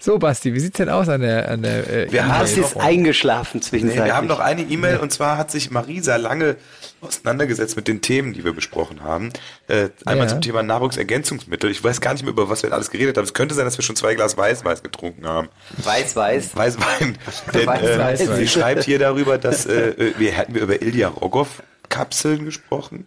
So, 0.00 0.18
Basti, 0.18 0.54
wie 0.54 0.60
sieht's 0.60 0.76
denn 0.76 0.88
aus 0.88 1.08
an 1.08 1.22
der 1.22 1.50
an 1.50 1.62
der 1.62 1.90
äh, 1.90 2.12
Wir 2.12 2.28
haben 2.28 2.44
ist 2.44 2.76
eingeschlafen 2.76 3.60
zwischenzeitlich. 3.60 4.00
Nee, 4.00 4.06
wir 4.06 4.16
haben 4.16 4.28
noch 4.28 4.38
eine 4.38 4.62
E-Mail 4.62 4.98
und 4.98 5.12
zwar 5.12 5.36
hat 5.36 5.50
sich 5.50 5.72
Marisa 5.72 6.14
lange 6.16 6.56
auseinandergesetzt 7.00 7.74
mit 7.74 7.88
den 7.88 8.00
Themen, 8.00 8.32
die 8.32 8.44
wir 8.44 8.52
besprochen 8.52 9.02
haben. 9.02 9.32
Äh, 9.66 9.88
einmal 10.04 10.26
ja. 10.26 10.32
zum 10.32 10.40
Thema 10.40 10.62
Nahrungsergänzungsmittel. 10.62 11.70
Ich 11.70 11.82
weiß 11.82 12.00
gar 12.00 12.12
nicht 12.12 12.22
mehr, 12.22 12.32
über 12.32 12.48
was 12.48 12.62
wir 12.62 12.72
alles 12.72 12.90
geredet 12.90 13.16
haben. 13.16 13.24
Es 13.24 13.34
könnte 13.34 13.56
sein, 13.56 13.64
dass 13.64 13.76
wir 13.76 13.82
schon 13.82 13.96
zwei 13.96 14.14
Glas 14.14 14.36
Weißweiß 14.36 14.84
getrunken 14.84 15.26
haben. 15.26 15.48
Weißweiß? 15.82 16.54
Weißwein. 16.54 17.18
Denn 17.54 17.66
Weiß, 17.66 18.20
äh, 18.20 18.36
sie 18.36 18.48
schreibt 18.48 18.84
hier 18.84 19.00
darüber, 19.00 19.36
dass 19.36 19.66
äh, 19.66 19.90
äh, 19.90 20.14
wir 20.16 20.30
hätten 20.30 20.54
wir 20.54 20.62
über 20.62 20.80
Ilya 20.80 21.08
Rogoff 21.08 21.62
Kapseln 21.88 22.44
gesprochen. 22.44 23.06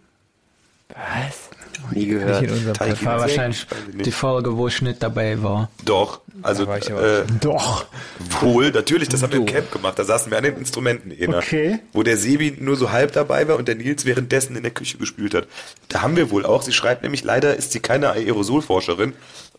Was? 0.88 1.48
Nie 1.92 2.06
gehört. 2.06 2.44
Das 2.78 3.04
war 3.04 3.20
wahrscheinlich 3.20 3.66
die 3.92 4.12
Folge, 4.12 4.56
wo 4.56 4.68
Schnitt 4.70 5.02
dabei 5.02 5.42
war. 5.42 5.70
Doch, 5.84 6.20
also 6.42 6.64
äh, 6.64 7.24
doch. 7.40 7.86
Wohl, 8.40 8.70
natürlich, 8.70 9.08
das 9.08 9.22
haben 9.22 9.32
wir 9.32 9.40
im 9.40 9.46
Camp 9.46 9.70
gemacht. 9.70 9.98
Da 9.98 10.04
saßen 10.04 10.30
wir 10.30 10.38
an 10.38 10.44
den 10.44 10.56
Instrumenten, 10.56 11.10
Ena, 11.10 11.38
okay. 11.38 11.78
wo 11.92 12.02
der 12.02 12.16
Sebi 12.16 12.56
nur 12.58 12.76
so 12.76 12.90
halb 12.90 13.12
dabei 13.12 13.46
war 13.48 13.56
und 13.56 13.68
der 13.68 13.74
Nils 13.74 14.04
währenddessen 14.04 14.56
in 14.56 14.62
der 14.62 14.72
Küche 14.72 14.98
gespült 14.98 15.34
hat. 15.34 15.46
Da 15.88 16.02
haben 16.02 16.16
wir 16.16 16.30
wohl 16.30 16.46
auch. 16.46 16.62
Sie 16.62 16.72
schreibt 16.72 17.02
nämlich, 17.02 17.24
leider 17.24 17.56
ist 17.56 17.72
sie 17.72 17.80
keine 17.80 18.10
Aerosolforscherin 18.10 19.12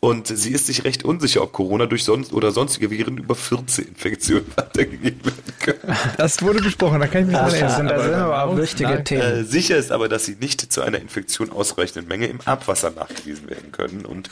und 0.04 0.28
sie 0.28 0.52
ist 0.52 0.68
sich 0.68 0.84
recht 0.84 1.06
unsicher, 1.06 1.42
ob 1.42 1.54
Corona 1.54 1.86
durch 1.86 2.04
sonst 2.04 2.34
oder 2.34 2.52
sonstige 2.52 2.92
Viren 2.92 3.18
über 3.18 3.36
14 3.36 3.88
Infektionen 3.88 4.46
weitergegeben 4.58 5.24
werden 5.24 5.54
können. 5.62 5.98
Das 6.18 6.42
wurde 6.42 6.62
besprochen, 6.62 7.00
da 7.00 7.08
kann 7.08 7.22
ich 7.22 7.28
mich 7.28 7.38
mal 7.38 7.54
erinnern. 7.54 7.88
Da 7.88 8.04
sind 8.04 8.14
aber 8.14 8.44
auch 8.44 8.58
wichtige 8.58 9.02
Themen. 9.06 9.22
Äh, 9.22 9.44
sicher 9.46 9.78
ist 9.78 9.94
aber, 9.94 10.10
dass 10.10 10.26
sie 10.26 10.36
nicht 10.36 10.74
zu 10.74 10.82
einer 10.82 11.00
Infektion 11.00 11.54
ausreichenden 11.54 12.06
Menge 12.10 12.28
im 12.28 12.42
Abwasser 12.42 12.92
nachgewiesen 12.92 13.50
werden 13.50 13.72
können. 13.72 14.06
Und 14.06 14.30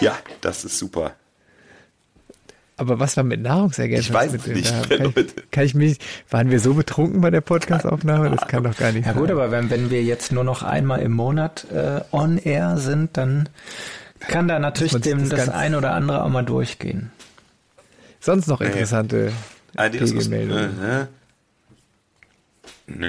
ja, 0.00 0.16
das 0.42 0.64
ist 0.64 0.78
super. 0.78 1.16
Aber 2.76 3.00
was 3.00 3.16
war 3.16 3.24
mit 3.24 3.42
Nahrungsergänzungen? 3.42 4.28
Ich 4.28 4.32
weiß 4.32 4.46
nicht. 4.46 4.88
Kann 4.88 5.12
ich, 5.16 5.50
kann 5.50 5.64
ich, 5.64 5.74
mich, 5.74 5.98
waren 6.30 6.52
wir 6.52 6.60
so 6.60 6.74
betrunken 6.74 7.20
bei 7.20 7.30
der 7.30 7.40
Podcastaufnahme? 7.40 8.30
Das 8.30 8.46
kann 8.46 8.62
doch 8.62 8.76
gar 8.76 8.92
nicht 8.92 9.06
ja, 9.06 9.12
sein. 9.12 9.16
Ja 9.16 9.20
gut, 9.20 9.30
aber 9.32 9.50
wenn, 9.50 9.70
wenn 9.70 9.90
wir 9.90 10.04
jetzt 10.04 10.30
nur 10.30 10.44
noch 10.44 10.62
einmal 10.62 11.00
im 11.00 11.10
Monat 11.10 11.66
äh, 11.72 12.00
on 12.12 12.38
air 12.38 12.78
sind, 12.78 13.16
dann 13.16 13.48
kann 14.20 14.48
da 14.48 14.58
natürlich 14.58 15.00
dem 15.00 15.28
das, 15.28 15.46
das 15.46 15.48
ein 15.48 15.74
oder 15.74 15.92
andere 15.92 16.24
auch 16.24 16.28
mal 16.28 16.44
durchgehen. 16.44 17.10
Sonst 18.20 18.46
noch 18.46 18.60
interessante 18.60 19.32
nee. 19.74 20.28
Meldungen. 20.28 20.82
Äh, 20.82 21.06
Nee, 22.92 23.06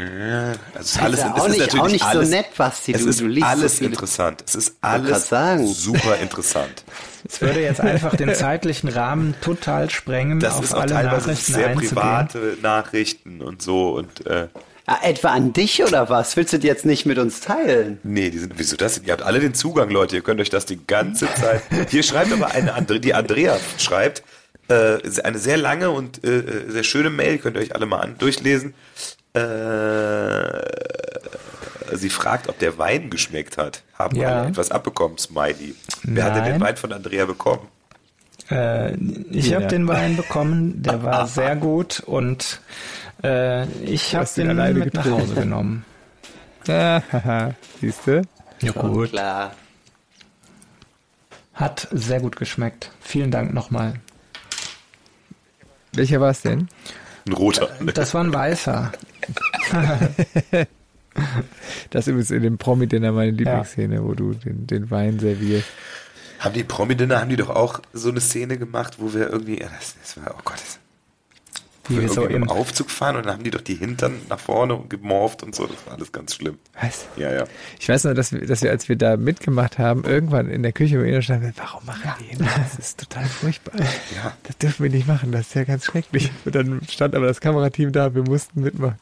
also 0.76 0.80
ist 0.80 1.02
alles, 1.02 1.20
ja 1.22 1.34
auch, 1.34 1.48
nicht, 1.48 1.60
ist 1.60 1.80
auch 1.80 1.88
nicht 1.90 2.06
alles, 2.06 2.30
so 2.30 2.36
nett, 2.36 2.56
Basti. 2.56 2.94
Es 2.94 3.02
du, 3.02 3.10
ist 3.10 3.20
du 3.20 3.26
liest 3.26 3.48
alles 3.48 3.78
so 3.78 3.86
interessant. 3.86 4.44
Es 4.46 4.54
ist 4.54 4.76
alles 4.82 5.30
super 5.30 6.18
interessant. 6.22 6.84
Es 7.28 7.42
würde 7.42 7.62
jetzt 7.62 7.82
einfach 7.82 8.16
den 8.16 8.36
zeitlichen 8.36 8.90
Rahmen 8.90 9.34
total 9.42 9.90
sprengen, 9.90 10.40
das 10.40 10.58
auf 10.58 10.66
ist 10.66 10.74
alle 10.74 10.94
teilweise 10.94 11.30
Nachrichten 11.30 11.54
sehr 11.54 11.70
private 11.70 12.58
Nachrichten 12.62 13.42
und 13.42 13.64
so 13.64 13.96
und 13.96 14.26
äh, 14.28 14.50
etwa 15.02 15.30
an 15.30 15.54
dich 15.54 15.84
oder 15.84 16.10
was? 16.10 16.36
Willst 16.38 16.54
du 16.54 16.60
die 16.60 16.68
jetzt 16.68 16.86
nicht 16.86 17.06
mit 17.06 17.18
uns 17.18 17.42
teilen? 17.42 18.00
Nee, 18.04 18.30
die 18.30 18.40
sind, 18.40 18.54
wieso 18.58 18.76
das? 18.76 19.02
Ihr 19.06 19.14
habt 19.14 19.24
alle 19.24 19.40
den 19.40 19.54
Zugang, 19.54 19.90
Leute. 19.90 20.16
Ihr 20.16 20.22
könnt 20.22 20.42
euch 20.42 20.50
das 20.50 20.66
die 20.66 20.80
ganze 20.86 21.28
Zeit. 21.34 21.62
Hier 21.90 22.04
schreibt 22.04 22.32
aber 22.32 22.52
eine 22.52 22.74
andere, 22.74 23.00
die 23.00 23.14
Andrea 23.14 23.58
schreibt, 23.78 24.24
äh, 24.68 25.00
eine 25.24 25.38
sehr 25.38 25.58
lange 25.58 25.92
und 25.92 26.24
äh, 26.24 26.40
äh, 26.40 26.72
sehr 26.72 26.84
schöne 26.84 27.10
Mail, 27.10 27.38
könnt 27.38 27.58
ihr 27.58 27.62
euch 27.62 27.76
alle 27.76 27.86
mal 27.86 28.00
an, 28.00 28.18
durchlesen. 28.18 28.74
Äh, 29.34 29.42
sie 31.94 32.10
fragt, 32.10 32.48
ob 32.50 32.60
der 32.60 32.78
Wein 32.78 33.10
geschmeckt 33.10 33.58
hat. 33.58 33.84
Haben 33.98 34.18
ja. 34.18 34.42
alle 34.42 34.50
etwas 34.50 34.72
abbekommen, 34.72 35.18
Smiley. 35.18 35.76
Wer 36.04 36.26
hat 36.26 36.36
denn 36.36 36.46
den 36.46 36.62
Wein 36.62 36.78
von 36.78 36.94
Andrea 36.94 37.26
bekommen? 37.26 37.68
Äh, 38.50 38.96
ich 39.32 39.54
habe 39.54 39.68
den 39.68 39.88
Wein 39.88 40.18
bekommen, 40.18 40.82
der 40.82 41.04
war 41.04 41.28
sehr 41.30 41.56
gut 41.56 42.02
und 42.02 42.62
äh, 43.24 43.66
ich 43.84 44.16
habe 44.16 44.28
den, 44.36 44.56
den 44.56 44.80
mit 44.80 44.94
nach 44.94 45.10
Hause 45.10 45.36
genommen. 45.36 45.86
Siehst 47.82 48.08
du? 48.08 48.22
Ja, 48.62 48.72
gut. 48.72 49.10
Klar. 49.10 49.54
Hat 51.54 51.88
sehr 51.92 52.20
gut 52.20 52.36
geschmeckt. 52.36 52.92
Vielen 53.02 53.32
Dank 53.32 53.54
nochmal. 53.54 53.96
Welcher 55.94 56.22
war 56.22 56.32
es 56.32 56.42
denn? 56.42 56.70
Ein 57.28 57.34
roter. 57.34 57.70
Das 57.94 58.14
war 58.14 58.24
ein 58.24 58.34
weißer. 58.34 58.92
das 61.90 62.08
ist 62.08 62.08
übrigens 62.08 62.32
in 62.32 62.44
dem 62.44 62.58
Promi-Dinner 62.58 63.12
meine 63.12 63.32
Lieblingsszene, 63.32 63.96
ja. 63.96 64.04
wo 64.04 64.14
du 64.14 64.34
den, 64.34 64.66
den 64.68 64.90
Wein 64.90 65.20
servierst. 65.20 65.68
Haben 66.40 66.54
die 66.54 66.64
Promi-Dinner, 66.64 67.20
haben 67.20 67.30
die 67.30 67.36
doch 67.36 67.50
auch 67.50 67.82
so 67.94 68.10
eine 68.10 68.22
Szene 68.22 68.58
gemacht, 68.58 68.96
wo 69.00 69.14
wir 69.14 69.30
irgendwie, 69.30 69.60
ja, 69.60 69.68
das, 69.78 69.96
das 70.02 70.18
war, 70.18 70.34
oh 70.36 70.42
Gott, 70.44 70.56
das, 70.56 70.80
wie 71.92 72.02
wir 72.02 72.10
so 72.10 72.26
im 72.26 72.50
Aufzug 72.50 72.90
fahren 72.90 73.16
und 73.16 73.26
dann 73.26 73.34
haben 73.34 73.44
die 73.44 73.52
doch 73.52 73.62
die 73.62 73.76
Hintern 73.76 74.14
nach 74.30 74.40
vorne 74.40 74.80
gemorft 74.90 75.44
und 75.44 75.56
so. 75.56 75.68
Das 75.68 75.78
war 75.86 75.94
alles 75.94 76.12
ganz 76.12 76.36
schlimm. 76.36 76.58
Was? 76.80 77.06
Ja, 77.16 77.32
ja. 77.32 77.44
Ich 77.80 77.88
weiß 77.90 78.06
noch, 78.06 78.14
dass 78.14 78.32
wir, 78.32 78.46
dass 78.46 78.62
wir, 78.62 78.72
als 78.72 78.90
wir 78.90 78.96
da 78.96 79.18
mitgemacht 79.18 79.78
haben, 79.78 80.04
irgendwann 80.04 80.50
in 80.50 80.64
der 80.64 80.72
Küche 80.72 81.00
bei 81.00 81.22
standen, 81.22 81.54
warum 81.58 81.86
machen 81.86 82.12
die 82.20 82.26
Hintern? 82.26 82.50
Das 82.58 82.80
ist 82.80 83.00
total 83.00 83.26
furchtbar. 83.26 83.80
Ja. 84.16 84.34
Das 84.44 84.58
dürfen 84.58 84.84
wir 84.84 84.90
nicht 84.92 85.08
machen, 85.08 85.32
das 85.32 85.42
ist 85.42 85.56
ja 85.56 85.64
ganz 85.64 85.86
schrecklich. 85.86 86.32
Und 86.46 86.56
dann 86.56 86.82
stand 86.90 87.16
aber 87.16 87.28
das 87.28 87.42
Kamerateam 87.42 87.92
da, 87.92 88.14
wir 88.14 88.24
mussten 88.24 88.62
mitmachen. 88.62 89.00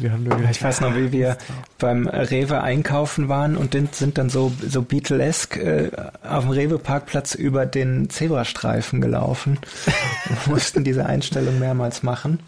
Wir 0.00 0.12
haben 0.12 0.24
nur 0.24 0.36
gedacht, 0.36 0.56
ich 0.56 0.62
weiß 0.62 0.80
noch, 0.80 0.94
wie 0.94 1.12
wir 1.12 1.36
beim 1.78 2.06
Rewe 2.06 2.62
einkaufen 2.62 3.28
waren 3.28 3.56
und 3.56 3.74
sind 3.94 4.18
dann 4.18 4.30
so, 4.30 4.52
so 4.66 4.82
Beatlesk 4.82 5.56
äh, 5.56 5.90
auf 6.22 6.44
dem 6.44 6.50
Rewe-Parkplatz 6.50 7.34
über 7.34 7.66
den 7.66 8.08
Zebrastreifen 8.10 9.00
gelaufen 9.00 9.58
und 10.28 10.46
mussten 10.46 10.84
diese 10.84 11.06
Einstellung 11.06 11.58
mehrmals 11.58 12.01
machen. 12.02 12.40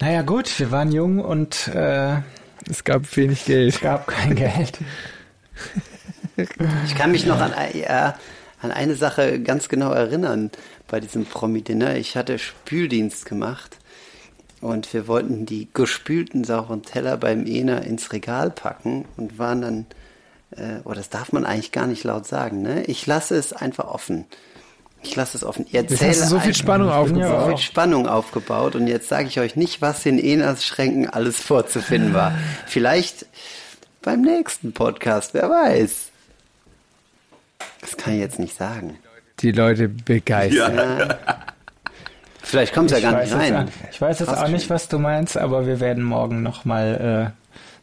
Naja 0.00 0.22
gut, 0.22 0.58
wir 0.58 0.70
waren 0.70 0.92
jung 0.92 1.18
und 1.18 1.68
äh, 1.68 2.18
es 2.70 2.84
gab 2.84 3.16
wenig 3.16 3.44
Geld. 3.44 3.74
Es 3.74 3.80
gab 3.80 4.06
kein 4.06 4.34
Geld. 4.36 4.78
Ich 6.86 6.94
kann 6.94 7.10
mich 7.10 7.26
noch 7.26 7.40
an, 7.40 7.52
äh, 7.52 8.12
an 8.60 8.70
eine 8.70 8.94
Sache 8.94 9.40
ganz 9.40 9.68
genau 9.68 9.90
erinnern 9.90 10.50
bei 10.86 11.00
diesem 11.00 11.26
Promi-Dinner. 11.26 11.96
Ich 11.96 12.16
hatte 12.16 12.38
Spüldienst 12.38 13.26
gemacht 13.26 13.78
und 14.60 14.92
wir 14.92 15.08
wollten 15.08 15.46
die 15.46 15.68
gespülten 15.72 16.44
sauren 16.44 16.82
Teller 16.82 17.16
beim 17.16 17.46
Ena 17.46 17.78
ins 17.78 18.12
Regal 18.12 18.50
packen 18.50 19.04
und 19.16 19.38
waren 19.38 19.62
dann, 19.62 19.86
äh, 20.56 20.80
oh, 20.84 20.92
das 20.92 21.10
darf 21.10 21.32
man 21.32 21.44
eigentlich 21.44 21.72
gar 21.72 21.86
nicht 21.86 22.04
laut 22.04 22.26
sagen, 22.26 22.62
ne? 22.62 22.84
Ich 22.84 23.06
lasse 23.06 23.36
es 23.36 23.52
einfach 23.52 23.86
offen. 23.86 24.26
Ich 25.02 25.14
lasse 25.14 25.36
es 25.36 25.44
offen. 25.44 25.66
Jetzt 25.70 26.02
hast 26.02 26.22
du 26.22 26.26
so 26.26 26.40
viel 26.40 26.54
Spannung 26.54 26.90
aufgebaut. 26.90 27.40
So 27.40 27.48
viel 27.48 27.58
Spannung 27.58 28.08
aufgebaut 28.08 28.74
und 28.74 28.86
jetzt 28.86 29.08
sage 29.08 29.28
ich 29.28 29.38
euch 29.38 29.56
nicht, 29.56 29.80
was 29.80 30.04
in 30.06 30.18
Enas 30.18 30.64
Schränken 30.64 31.08
alles 31.08 31.40
vorzufinden 31.40 32.14
war. 32.14 32.32
Vielleicht 32.66 33.26
beim 34.02 34.22
nächsten 34.22 34.72
Podcast, 34.72 35.34
wer 35.34 35.48
weiß. 35.48 36.10
Das 37.80 37.96
kann 37.96 38.14
ich 38.14 38.20
jetzt 38.20 38.38
nicht 38.38 38.56
sagen. 38.56 38.98
die 39.40 39.52
Leute 39.52 39.88
begeistern. 39.88 40.76
Ja. 40.76 41.18
Vielleicht 42.42 42.74
kommt 42.74 42.90
es 42.90 43.00
ja 43.00 43.10
gar 43.10 43.20
nicht 43.20 43.32
rein. 43.32 43.66
Jetzt, 43.66 43.94
ich 43.94 44.00
weiß 44.00 44.18
jetzt 44.20 44.30
auch 44.30 44.48
nicht, 44.48 44.70
was 44.70 44.88
du 44.88 44.98
meinst, 44.98 45.36
aber 45.36 45.66
wir 45.66 45.80
werden 45.80 46.02
morgen 46.02 46.42
nochmal 46.42 47.32
äh, 47.36 47.42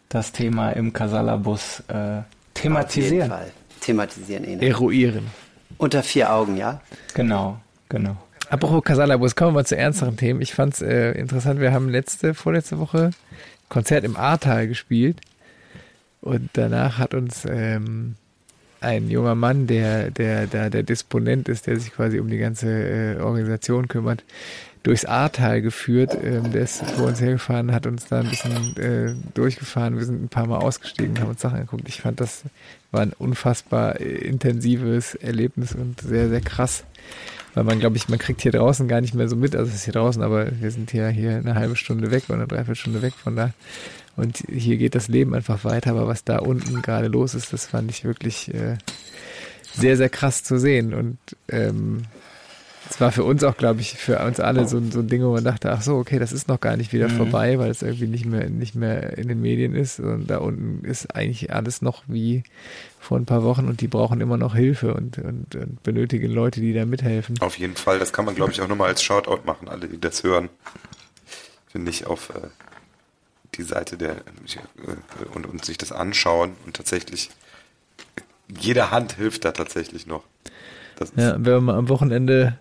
das 0.10 0.32
Thema 0.32 0.72
im 0.72 0.92
Casala-Bus 0.92 1.84
äh, 1.88 2.22
thematisieren. 2.56 3.32
Auf 3.32 3.40
jeden 3.40 3.48
Fall. 3.48 3.52
Thematisieren, 3.82 4.44
eh. 4.44 4.68
Eruieren. 4.68 5.28
Unter 5.78 6.04
vier 6.04 6.34
Augen, 6.34 6.58
ja? 6.58 6.82
Genau, 7.14 7.60
genau. 7.90 8.18
Apropos 8.50 8.84
Casala-Bus, 8.84 9.36
kommen 9.36 9.52
wir 9.52 9.62
mal 9.62 9.66
zu 9.66 9.76
ernsteren 9.76 10.18
Themen. 10.18 10.42
Ich 10.42 10.54
fand 10.54 10.76
es 10.76 10.82
äh, 10.82 11.12
interessant, 11.12 11.60
wir 11.60 11.74
haben 11.74 11.90
letzte, 11.90 12.34
vorletzte 12.34 12.80
Woche 12.80 13.12
Konzert 13.70 14.04
im 14.04 14.16
Ahrtal 14.16 14.68
gespielt 14.68 15.20
und 16.22 16.50
danach 16.54 17.00
hat 17.00 17.14
uns 17.14 17.46
ähm, 17.50 18.16
ein 18.80 19.10
junger 19.10 19.36
Mann, 19.36 19.66
der, 19.68 20.12
der, 20.12 20.46
der, 20.46 20.70
der 20.70 20.84
Disponent 20.84 21.50
ist, 21.50 21.66
der 21.66 21.80
sich 21.80 21.92
quasi 21.92 22.20
um 22.20 22.30
die 22.30 22.38
ganze 22.38 22.68
äh, 22.70 23.20
Organisation 23.20 23.88
kümmert, 23.88 24.24
durchs 24.86 25.04
Ahrtal 25.04 25.62
geführt. 25.62 26.16
Ähm, 26.24 26.52
der 26.52 26.62
ist 26.62 26.86
vor 26.92 27.08
uns 27.08 27.20
hergefahren, 27.20 27.72
hat 27.72 27.88
uns 27.88 28.06
da 28.06 28.20
ein 28.20 28.30
bisschen 28.30 28.78
äh, 28.78 29.16
durchgefahren. 29.34 29.98
Wir 29.98 30.06
sind 30.06 30.24
ein 30.24 30.30
paar 30.30 30.46
Mal 30.46 30.60
ausgestiegen, 30.60 31.20
haben 31.20 31.30
uns 31.30 31.42
Sachen 31.42 31.56
angeguckt. 31.56 31.90
Ich 31.90 32.02
fand, 32.02 32.22
das 32.22 32.44
war 32.92 33.02
ein 33.02 33.14
unfassbar 33.18 34.00
äh, 34.00 34.04
intensives 34.04 35.16
Erlebnis 35.16 35.74
und 35.74 36.02
sehr, 36.02 36.30
sehr 36.30 36.42
krass. 36.42 36.84
Weil 37.56 37.64
man, 37.64 37.80
glaube 37.80 37.98
ich, 37.98 38.10
man 38.10 38.20
kriegt 38.20 38.42
hier 38.42 38.52
draußen 38.52 38.88
gar 38.88 39.02
nicht 39.02 39.16
mehr 39.16 39.28
so 39.28 39.36
mit, 39.36 39.56
also 39.56 39.70
es 39.70 39.78
ist 39.78 39.86
hier 39.86 39.94
draußen, 39.94 40.22
aber 40.22 40.50
wir 40.60 40.72
sind 40.72 40.92
hier, 40.92 41.08
hier 41.08 41.38
eine 41.38 41.56
halbe 41.56 41.76
Stunde 41.76 42.12
weg 42.12 42.26
oder 42.28 42.36
eine 42.36 42.48
Dreiviertelstunde 42.48 43.02
weg 43.02 43.14
von 43.14 43.36
da. 43.36 43.54
Und 44.16 44.44
hier 44.50 44.78
geht 44.78 44.94
das 44.94 45.08
Leben 45.08 45.34
einfach 45.34 45.64
weiter, 45.64 45.92
aber 45.92 46.08
was 46.08 46.24
da 46.24 46.38
unten 46.38 46.82
gerade 46.82 47.08
los 47.08 47.34
ist, 47.34 47.54
das 47.54 47.66
fand 47.66 47.90
ich 47.90 48.04
wirklich 48.04 48.54
äh, 48.54 48.78
sehr, 49.74 49.98
sehr 49.98 50.10
krass 50.10 50.44
zu 50.44 50.60
sehen. 50.60 50.94
Und 50.94 51.18
ähm, 51.50 52.04
es 52.90 53.02
war 53.02 53.12
für 53.12 53.24
uns 53.24 53.44
auch, 53.44 53.58
glaube 53.58 53.82
ich, 53.82 53.94
für 53.94 54.20
uns 54.20 54.40
alle 54.40 54.68
so, 54.68 54.82
so 54.92 55.00
ein 55.00 55.08
Ding, 55.08 55.24
wo 55.24 55.32
man 55.32 55.44
dachte, 55.44 55.72
ach 55.72 55.82
so, 55.82 55.96
okay, 55.96 56.20
das 56.20 56.32
ist 56.32 56.48
noch 56.48 56.60
gar 56.60 56.78
nicht 56.78 56.94
wieder 56.94 57.10
mhm. 57.10 57.18
vorbei, 57.18 57.58
weil 57.60 57.72
es 57.72 57.82
irgendwie 57.82 58.08
nicht 58.08 58.26
mehr, 58.26 58.50
nicht 58.50 58.76
mehr 58.76 59.18
in 59.18 59.28
den 59.28 59.42
Medien 59.42 59.74
ist. 59.76 60.00
Und 60.00 60.28
da 60.28 60.38
unten 60.38 60.86
ist 60.86 61.16
eigentlich 61.16 61.54
alles 61.54 61.82
noch 61.82 62.04
wie 62.08 62.44
vor 63.00 63.18
ein 63.18 63.26
paar 63.26 63.44
Wochen 63.44 63.68
und 63.68 63.82
die 63.82 63.88
brauchen 63.88 64.22
immer 64.22 64.38
noch 64.38 64.56
Hilfe 64.56 64.94
und, 64.94 65.18
und, 65.18 65.56
und 65.56 65.84
benötigen 65.84 66.32
Leute, 66.32 66.60
die 66.60 66.74
da 66.74 66.86
mithelfen. 66.86 67.40
Auf 67.42 67.58
jeden 67.58 67.76
Fall, 67.76 68.00
das 68.00 68.14
kann 68.14 68.26
man, 68.26 68.36
glaube 68.36 68.52
ich, 68.52 68.62
auch 68.62 68.68
nochmal 68.68 68.90
als 68.90 69.02
Shoutout 69.02 69.46
machen, 69.46 69.68
alle, 69.68 69.88
die 69.88 70.00
das 70.00 70.24
hören. 70.24 70.50
Finde 71.68 71.92
ich 71.92 72.08
auf 72.08 72.30
äh, 72.30 72.48
die 73.56 73.64
Seite 73.64 73.98
der 73.98 74.16
äh, 74.16 75.26
und, 75.34 75.46
und 75.46 75.66
sich 75.66 75.78
das 75.78 75.92
anschauen 75.92 76.54
und 76.66 76.76
tatsächlich 76.76 77.30
jede 78.48 78.92
Hand 78.92 79.14
hilft 79.14 79.46
da 79.46 79.52
tatsächlich 79.52 80.08
noch. 80.08 80.24
ja, 81.16 81.36
wenn 81.38 81.64
man 81.64 81.76
am 81.76 81.90
Wochenende 81.90 82.60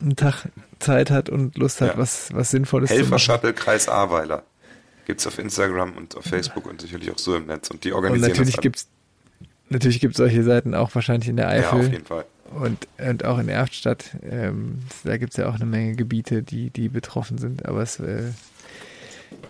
einen 0.00 0.16
Tag 0.16 0.48
Zeit 0.78 1.10
hat 1.10 1.28
und 1.28 1.56
Lust 1.56 1.80
hat, 1.80 1.92
ja. 1.94 1.98
was, 1.98 2.32
was 2.32 2.50
Sinnvolles 2.50 2.90
Helfer 2.90 3.04
zu 3.04 3.10
machen. 3.10 3.20
Shuttle 3.20 3.52
Kreis 3.52 3.88
Ahrweiler. 3.88 4.44
Gibt 5.06 5.20
es 5.20 5.26
auf 5.26 5.38
Instagram 5.38 5.96
und 5.96 6.16
auf 6.16 6.24
Facebook 6.24 6.66
und 6.66 6.80
sicherlich 6.80 7.10
auch 7.10 7.18
so 7.18 7.34
im 7.34 7.46
Netz. 7.46 7.70
Und 7.70 7.82
die 7.84 7.92
organisieren 7.92 8.30
und 8.30 8.38
natürlich 8.38 8.56
gibt's 8.58 8.88
Natürlich 9.70 10.00
gibt 10.00 10.14
es 10.14 10.18
solche 10.18 10.42
Seiten 10.42 10.74
auch 10.74 10.94
wahrscheinlich 10.94 11.28
in 11.28 11.36
der 11.36 11.48
Eifel. 11.48 11.80
Ja, 11.80 11.86
auf 11.86 11.92
jeden 11.92 12.06
Fall. 12.06 12.24
Und, 12.54 12.88
und 12.98 13.24
auch 13.24 13.38
in 13.38 13.48
Erftstadt. 13.48 14.16
Ähm, 14.22 14.78
da 15.04 15.18
gibt 15.18 15.32
es 15.32 15.36
ja 15.36 15.48
auch 15.48 15.54
eine 15.54 15.66
Menge 15.66 15.94
Gebiete, 15.94 16.42
die, 16.42 16.70
die 16.70 16.88
betroffen 16.88 17.36
sind. 17.36 17.66
Aber 17.66 17.82
es, 17.82 18.00
äh, 18.00 18.30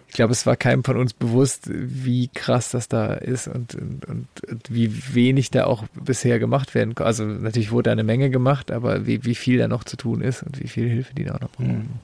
ich 0.09 0.15
glaube, 0.15 0.33
es 0.33 0.47
war 0.47 0.57
keinem 0.57 0.85
von 0.85 0.97
uns 0.97 1.13
bewusst, 1.13 1.69
wie 1.71 2.29
krass 2.29 2.71
das 2.71 2.89
da 2.89 3.13
ist 3.13 3.47
und, 3.47 3.75
und, 3.75 4.07
und, 4.07 4.27
und, 4.49 4.75
wie 4.75 5.15
wenig 5.15 5.51
da 5.51 5.67
auch 5.67 5.85
bisher 5.95 6.39
gemacht 6.39 6.75
werden 6.75 6.95
kann. 6.95 7.07
Also 7.07 7.25
natürlich 7.25 7.71
wurde 7.71 7.93
eine 7.93 8.05
Menge 8.05 8.31
gemacht, 8.31 8.71
aber 8.71 9.07
wie, 9.07 9.25
wie 9.25 9.35
viel 9.35 9.59
da 9.59 9.69
noch 9.69 9.85
zu 9.85 9.97
tun 9.97 10.23
ist 10.23 10.43
und 10.43 10.61
wie 10.61 10.69
viel 10.69 10.89
Hilfe 10.89 11.15
die 11.15 11.25
da 11.25 11.35
noch 11.35 11.51
brauchen. 11.51 12.01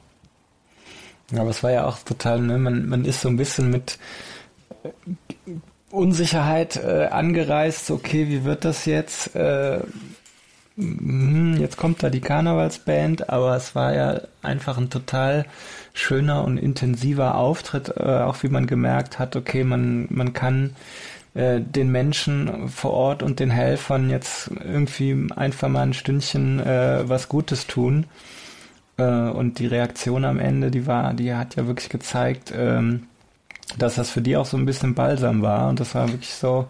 Ja, 1.33 1.41
aber 1.41 1.51
es 1.51 1.63
war 1.63 1.73
ja 1.73 1.87
auch 1.87 1.99
total, 2.01 2.41
ne? 2.41 2.59
man, 2.59 2.87
man 2.89 3.07
ist 3.07 3.23
so 3.23 3.29
ein 3.29 3.39
bisschen 3.39 3.71
mit 3.71 3.99
Unsicherheit 5.91 6.77
äh, 6.77 7.07
angereist, 7.11 7.91
okay, 7.91 8.29
wie 8.29 8.45
wird 8.45 8.67
das 8.67 8.85
jetzt? 8.85 9.35
Äh, 9.35 9.81
jetzt 10.77 11.77
kommt 11.77 12.03
da 12.03 12.11
die 12.11 12.21
Karnevalsband, 12.21 13.31
aber 13.31 13.57
es 13.57 13.75
war 13.75 13.95
ja 13.95 14.21
einfach 14.43 14.77
ein 14.77 14.91
total 14.91 15.47
schöner 15.93 16.45
und 16.45 16.59
intensiver 16.59 17.37
Auftritt, 17.37 17.97
äh, 17.97 18.03
auch 18.03 18.43
wie 18.43 18.49
man 18.49 18.67
gemerkt 18.67 19.19
hat, 19.19 19.37
okay, 19.37 19.63
man, 19.63 20.07
man 20.11 20.33
kann 20.33 20.75
äh, 21.35 21.61
den 21.61 21.93
Menschen 21.93 22.69
vor 22.69 22.93
Ort 22.93 23.23
und 23.23 23.39
den 23.41 23.51
Helfern 23.51 24.11
jetzt 24.11 24.51
irgendwie 24.65 25.29
einfach 25.37 25.69
mal 25.69 25.83
ein 25.83 25.95
Stündchen 25.95 26.59
äh, 26.61 27.09
was 27.09 27.29
Gutes 27.29 27.67
tun. 27.67 28.07
Äh, 28.97 29.05
und 29.05 29.59
die 29.59 29.67
Reaktion 29.67 30.25
am 30.25 30.39
Ende, 30.39 30.71
die 30.71 30.87
war, 30.87 31.15
die 31.15 31.35
hat 31.35 31.57
ja 31.57 31.67
wirklich 31.67 31.89
gezeigt, 31.89 32.53
ähm, 32.57 33.05
dass 33.79 33.97
das 33.97 34.11
für 34.11 34.23
die 34.23 34.37
auch 34.37 34.47
so 34.47 34.57
ein 34.57 34.67
bisschen 34.67 34.95
Balsam 34.95 35.43
war. 35.43 35.69
Und 35.69 35.81
das 35.81 35.95
war 35.95 36.09
wirklich 36.09 36.35
so 36.35 36.67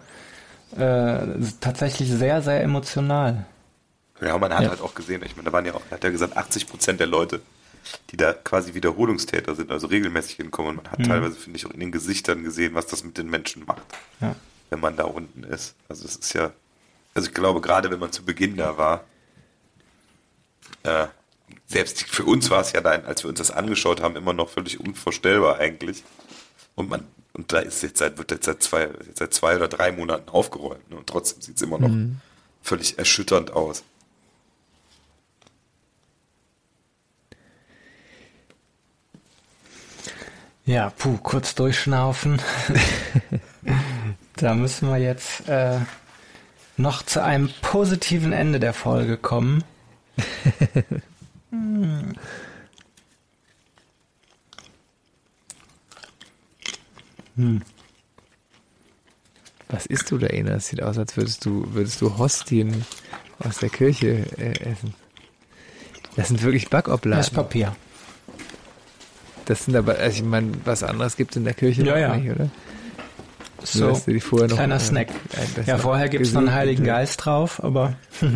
äh, 0.77 1.19
tatsächlich 1.61 2.11
sehr, 2.11 2.43
sehr 2.43 2.63
emotional. 2.63 3.47
Ja, 4.21 4.39
man 4.39 4.55
hat 4.55 4.63
ja. 4.63 4.71
halt 4.71 4.81
auch 4.81 4.95
gesehen, 4.95 5.23
ich 5.25 5.37
meine, 5.37 5.47
da 5.47 5.53
waren 5.53 5.67
ja 5.67 5.75
auch, 5.75 5.83
hat 5.91 6.05
ja 6.05 6.11
gesagt, 6.11 6.37
80 6.37 6.69
Prozent 6.69 7.01
der 7.01 7.07
Leute 7.07 7.41
die 8.11 8.17
da 8.17 8.33
quasi 8.33 8.75
Wiederholungstäter 8.75 9.55
sind, 9.55 9.71
also 9.71 9.87
regelmäßig 9.87 10.37
hinkommen. 10.37 10.71
Und 10.71 10.85
man 10.85 10.93
hat 10.93 10.99
mhm. 11.01 11.05
teilweise, 11.05 11.37
finde 11.37 11.59
ich, 11.59 11.67
auch 11.67 11.71
in 11.71 11.81
den 11.81 11.93
Gesichtern 11.93 12.43
gesehen, 12.43 12.75
was 12.75 12.87
das 12.87 13.05
mit 13.05 13.19
den 13.19 13.29
Menschen 13.29 13.65
macht, 13.67 13.83
ja. 14.21 14.35
wenn 14.71 14.81
man 14.81 14.97
da 14.97 15.05
unten 15.05 15.45
ist. 15.45 15.75
Also 15.89 16.05
es 16.05 16.17
ist 16.17 16.33
ja, 16.35 16.53
also 17.15 17.29
ich 17.29 17.35
glaube, 17.35 17.61
gerade 17.61 17.91
wenn 17.91 17.99
man 17.99 18.13
zu 18.13 18.25
Beginn 18.25 18.57
da 18.57 18.77
war, 18.77 19.05
äh, 20.83 21.07
selbst 21.67 22.03
für 22.05 22.25
uns 22.25 22.51
war 22.51 22.61
es 22.61 22.73
ja 22.73 22.81
dann, 22.81 23.05
als 23.05 23.23
wir 23.23 23.29
uns 23.29 23.39
das 23.39 23.51
angeschaut 23.51 24.01
haben, 24.01 24.17
immer 24.17 24.33
noch 24.33 24.51
völlig 24.51 24.81
unvorstellbar 24.81 25.59
eigentlich. 25.59 26.03
Und 26.75 26.89
man, 26.89 27.07
und 27.33 27.53
da 27.53 27.59
ist 27.59 27.83
jetzt 27.83 27.99
seit, 27.99 28.19
wird 28.19 28.31
jetzt 28.31 28.47
seit 28.47 28.63
zwei, 28.63 28.89
jetzt 29.07 29.19
seit 29.19 29.35
zwei 29.35 29.57
oder 29.57 29.69
drei 29.69 29.93
Monaten 29.93 30.29
aufgeräumt. 30.29 30.91
Ne? 30.91 30.97
Und 30.97 31.07
trotzdem 31.07 31.43
sieht 31.43 31.57
es 31.57 31.63
immer 31.63 31.79
noch 31.79 31.89
mhm. 31.89 32.21
völlig 32.63 32.99
erschütternd 32.99 33.53
aus. 33.53 33.85
Ja, 40.67 40.91
puh, 40.91 41.19
kurz 41.19 41.55
durchschnaufen. 41.55 42.41
da 44.37 44.55
müssen 44.55 44.89
wir 44.89 44.99
jetzt 44.99 45.47
äh, 45.49 45.79
noch 46.77 47.03
zu 47.03 47.23
einem 47.23 47.51
positiven 47.61 48.33
Ende 48.33 48.61
der 48.61 48.73
Folge 48.73 49.17
kommen. 49.17 49.65
hm. 51.51 52.15
Hm. 57.37 57.63
Was 59.69 59.87
isst 59.87 60.11
du 60.11 60.19
da, 60.19 60.29
Ena? 60.29 60.53
Es 60.53 60.69
sieht 60.69 60.83
aus, 60.83 60.99
als 60.99 61.17
würdest 61.17 61.45
du, 61.45 61.67
würdest 61.75 62.01
du 62.01 62.17
Hostien 62.17 62.85
aus 63.41 63.59
der 63.59 63.71
Kirche 63.71 64.25
äh, 64.39 64.53
essen. 64.61 64.95
Das 66.15 66.29
sind 66.29 66.43
wirklich 66.43 66.71
Backobladen. 66.71 67.19
Das 67.19 67.31
Papier. 67.31 67.75
Das 69.47 69.65
sind 69.65 69.77
aber, 69.77 69.99
also 69.99 70.17
ich 70.17 70.29
meine, 70.29 70.53
was 70.65 70.83
anderes 70.83 71.17
gibt 71.17 71.33
es 71.33 71.37
in 71.37 71.45
der 71.45 71.55
Kirche 71.55 71.83
ja, 71.83 71.99
ja. 71.99 72.17
nicht, 72.17 72.31
oder? 72.31 72.49
So, 73.63 73.95
vorher 73.95 74.49
noch, 74.49 74.57
kleiner 74.57 74.79
Snack. 74.79 75.09
Ja, 75.65 75.79
vorher 75.79 76.09
gibt 76.09 76.27
es 76.27 76.33
noch 76.33 76.43
einen 76.43 76.53
Heiligen 76.53 76.85
Geist 76.85 77.25
drauf, 77.25 77.63
aber... 77.63 77.95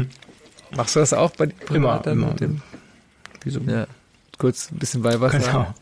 Machst 0.76 0.96
du 0.96 1.00
das 1.00 1.12
auch 1.12 1.30
bei 1.30 1.48
immer, 1.72 2.04
immer. 2.06 2.28
mit 2.28 2.40
dem? 2.40 2.62
Wieso? 3.42 3.60
Ja, 3.60 3.86
kurz 4.36 4.70
ein 4.70 4.78
bisschen 4.78 5.04
Weihwasser. 5.04 5.38
Genau. 5.38 5.74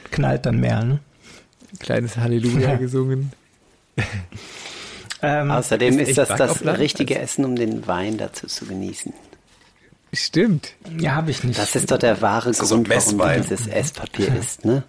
Knallt 0.10 0.46
dann 0.46 0.58
mehr, 0.58 0.84
ne? 0.84 1.00
Kleines 1.78 2.16
Halleluja 2.16 2.70
ja. 2.70 2.76
gesungen. 2.76 3.32
Ähm, 5.22 5.50
Außerdem 5.50 5.98
ist, 5.98 6.08
ist 6.08 6.18
das 6.18 6.28
das 6.28 6.64
richtige 6.64 7.18
Essen, 7.18 7.44
um 7.44 7.54
den 7.54 7.86
Wein 7.86 8.18
dazu 8.18 8.46
zu 8.46 8.66
genießen. 8.66 9.12
Stimmt. 10.12 10.74
Ja, 10.98 11.14
habe 11.14 11.30
ich 11.30 11.44
nicht. 11.44 11.58
Das 11.58 11.76
ist 11.76 11.90
doch 11.90 11.98
der 11.98 12.20
wahre 12.20 12.52
Grund, 12.52 12.56
so 12.56 12.84
warum 12.88 13.42
dieses 13.42 13.66
Esspapier 13.66 14.34
ist, 14.40 14.64
ne? 14.64 14.82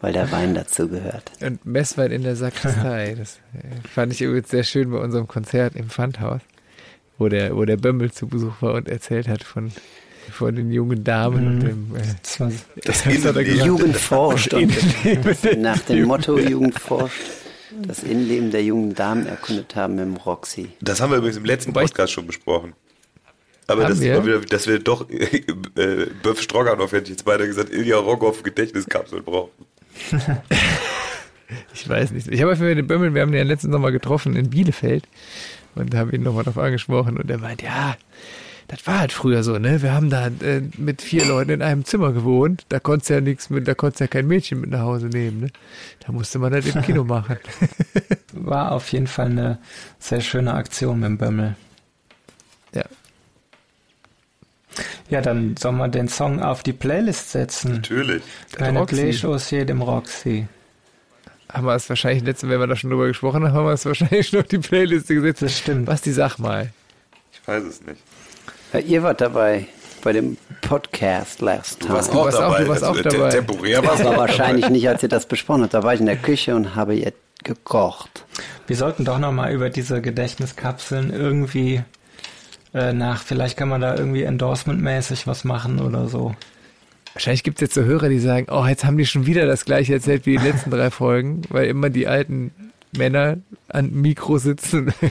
Weil 0.00 0.12
der 0.12 0.32
Wein 0.32 0.54
dazu 0.54 0.88
gehört. 0.88 1.30
Und 1.40 1.64
Messwein 1.64 2.10
in 2.10 2.22
der 2.22 2.36
Sakristei. 2.36 3.14
Das 3.18 3.36
äh, 3.54 3.88
fand 3.88 4.12
ich 4.12 4.22
übrigens 4.22 4.50
sehr 4.50 4.64
schön 4.64 4.90
bei 4.90 4.98
unserem 4.98 5.28
Konzert 5.28 5.76
im 5.76 5.90
Pfandhaus, 5.90 6.40
wo 7.18 7.28
der, 7.28 7.54
wo 7.54 7.64
der 7.64 7.76
Bömmel 7.76 8.10
zu 8.10 8.26
Besuch 8.26 8.62
war 8.62 8.74
und 8.74 8.88
erzählt 8.88 9.28
hat 9.28 9.44
von, 9.44 9.70
von 10.30 10.56
den 10.56 10.72
jungen 10.72 11.04
Damen 11.04 11.44
mhm. 11.44 11.52
und 11.52 11.60
dem. 11.60 11.96
Äh, 11.96 12.00
das, 12.22 12.40
war, 12.40 12.50
das, 12.82 13.04
das 13.04 13.24
hat 13.24 13.36
er 13.36 13.44
gesagt. 13.44 13.66
Jugend 13.66 13.96
forscht. 13.96 14.56
nach 15.56 15.78
dem 15.80 16.06
Motto 16.06 16.38
Jugend 16.38 16.78
forscht 16.80 17.20
das 17.86 18.02
Innenleben 18.02 18.50
der 18.50 18.62
jungen 18.62 18.94
Damen 18.94 19.26
erkundet 19.26 19.74
haben 19.76 19.98
im 19.98 20.16
Roxy. 20.16 20.70
Das 20.80 21.00
haben 21.00 21.10
wir 21.10 21.18
übrigens 21.18 21.36
im 21.36 21.44
letzten 21.44 21.72
Podcast 21.72 22.12
schon 22.12 22.26
besprochen. 22.26 22.74
Aber 23.72 23.88
das 23.88 24.00
wir? 24.00 24.24
Wieder, 24.24 24.40
dass 24.40 24.66
wir 24.66 24.78
doch 24.78 25.08
äh, 25.10 25.42
äh, 25.76 26.06
Böff 26.22 26.40
Stroganoff, 26.40 26.92
hätte 26.92 27.04
ich 27.04 27.10
jetzt 27.10 27.26
weiter 27.26 27.46
gesagt, 27.46 27.70
Ilja 27.72 27.96
Rogoff 27.98 28.42
Gedächtniskapsel 28.42 29.22
brauchen. 29.22 29.50
ich 31.74 31.88
weiß 31.88 32.12
nicht. 32.12 32.28
Ich 32.28 32.42
habe 32.42 32.56
für 32.56 32.74
den 32.74 32.86
Bömmel, 32.86 33.14
wir 33.14 33.22
haben 33.22 33.32
den 33.32 33.38
ja 33.38 33.44
letztens 33.44 33.72
nochmal 33.72 33.92
getroffen 33.92 34.36
in 34.36 34.50
Bielefeld 34.50 35.04
und 35.74 35.94
haben 35.94 36.12
ihn 36.12 36.22
nochmal 36.22 36.44
darauf 36.44 36.62
angesprochen 36.62 37.16
und 37.16 37.30
er 37.30 37.38
meint, 37.38 37.62
ja, 37.62 37.96
das 38.68 38.86
war 38.86 39.00
halt 39.00 39.12
früher 39.12 39.42
so, 39.42 39.58
ne? 39.58 39.82
Wir 39.82 39.92
haben 39.92 40.08
da 40.08 40.28
äh, 40.28 40.62
mit 40.78 41.02
vier 41.02 41.26
Leuten 41.26 41.50
in 41.50 41.60
einem 41.60 41.84
Zimmer 41.84 42.12
gewohnt. 42.12 42.64
Da 42.70 42.80
konntest 42.80 43.10
ja 43.10 43.20
nichts 43.20 43.50
mit, 43.50 43.68
da 43.68 43.74
konntest 43.74 44.00
ja 44.00 44.06
kein 44.06 44.26
Mädchen 44.26 44.62
mit 44.62 44.70
nach 44.70 44.80
Hause 44.80 45.08
nehmen, 45.08 45.40
ne? 45.40 45.46
Da 46.06 46.12
musste 46.12 46.38
man 46.38 46.52
das 46.52 46.66
im 46.66 46.80
Kino 46.80 47.04
machen. 47.04 47.36
War 48.32 48.72
auf 48.72 48.90
jeden 48.92 49.08
Fall 49.08 49.26
eine 49.26 49.58
sehr 49.98 50.20
schöne 50.22 50.54
Aktion 50.54 51.00
mit 51.00 51.08
dem 51.08 51.18
Bömmel. 51.18 51.56
Ja. 52.74 52.84
Ja, 55.12 55.20
dann 55.20 55.56
soll 55.58 55.72
man 55.72 55.92
den 55.92 56.08
Song 56.08 56.40
auf 56.40 56.62
die 56.62 56.72
Playlist 56.72 57.32
setzen. 57.32 57.72
Natürlich. 57.74 58.22
Keine 58.56 58.86
Playshows 58.86 59.50
jedem 59.50 59.82
Roxy. 59.82 60.46
Haben 61.52 61.66
wir 61.66 61.74
es 61.74 61.86
wahrscheinlich, 61.90 62.24
letzten, 62.24 62.48
wenn 62.48 62.58
wir 62.60 62.66
da 62.66 62.76
schon 62.76 62.88
drüber 62.88 63.06
gesprochen 63.08 63.44
haben, 63.44 63.52
haben 63.52 63.66
wir 63.66 63.72
es 63.74 63.84
wahrscheinlich 63.84 64.26
schon 64.28 64.40
auf 64.40 64.46
die 64.46 64.56
Playliste 64.58 65.14
gesetzt. 65.14 65.42
Das 65.42 65.58
stimmt. 65.58 65.84
Basti, 65.84 66.12
sag 66.12 66.38
mal. 66.38 66.70
Ich 67.30 67.46
weiß 67.46 67.62
es 67.64 67.82
nicht. 67.82 68.00
Ja, 68.72 68.78
ihr 68.80 69.02
wart 69.02 69.20
dabei 69.20 69.66
bei 70.02 70.12
dem 70.14 70.38
Podcast 70.62 71.42
last 71.42 71.82
Du 71.82 71.86
time. 71.88 71.94
warst 71.98 72.12
Du 72.14 72.18
auch 72.18 72.24
warst 72.24 72.38
auch- 72.38 72.40
dabei. 72.52 72.62
du 72.64 72.68
warst 72.70 72.82
Also, 72.84 73.00
auch 73.00 73.02
dabei. 73.04 73.28
Temporär 73.28 73.84
warst 73.84 74.00
du 74.00 74.04
war 74.06 74.12
auch 74.14 74.16
wahrscheinlich 74.16 74.70
nicht, 74.70 74.88
als 74.88 75.02
ihr 75.02 75.10
das 75.10 75.26
besprochen 75.26 75.62
habt. 75.64 75.74
Da 75.74 75.82
war 75.82 75.92
ich 75.92 76.00
in 76.00 76.06
der 76.06 76.16
Küche 76.16 76.56
und 76.56 76.74
habe 76.74 76.94
jetzt 76.94 77.18
gekocht. 77.44 78.24
Wir 78.66 78.76
sollten 78.76 79.04
doch 79.04 79.18
noch 79.18 79.32
mal 79.32 79.52
über 79.52 79.68
diese 79.68 80.00
Gedächtniskapseln 80.00 81.12
irgendwie 81.12 81.82
äh, 82.74 82.92
nach, 82.92 83.22
vielleicht 83.22 83.56
kann 83.56 83.68
man 83.68 83.80
da 83.80 83.96
irgendwie 83.96 84.22
endorsement-mäßig 84.22 85.26
was 85.26 85.44
machen 85.44 85.80
oder 85.80 86.08
so. 86.08 86.34
Wahrscheinlich 87.14 87.42
gibt 87.42 87.58
es 87.58 87.60
jetzt 87.60 87.74
so 87.74 87.82
Hörer, 87.82 88.08
die 88.08 88.18
sagen, 88.18 88.46
oh, 88.50 88.64
jetzt 88.64 88.84
haben 88.84 88.96
die 88.96 89.04
schon 89.04 89.26
wieder 89.26 89.46
das 89.46 89.64
gleiche 89.64 89.94
erzählt 89.94 90.24
wie 90.24 90.38
die 90.38 90.44
letzten 90.44 90.70
drei 90.70 90.90
Folgen, 90.90 91.42
weil 91.50 91.66
immer 91.66 91.90
die 91.90 92.06
alten 92.06 92.52
Männer 92.96 93.38
an 93.68 93.90
Mikro 93.92 94.38
sitzen. 94.38 94.92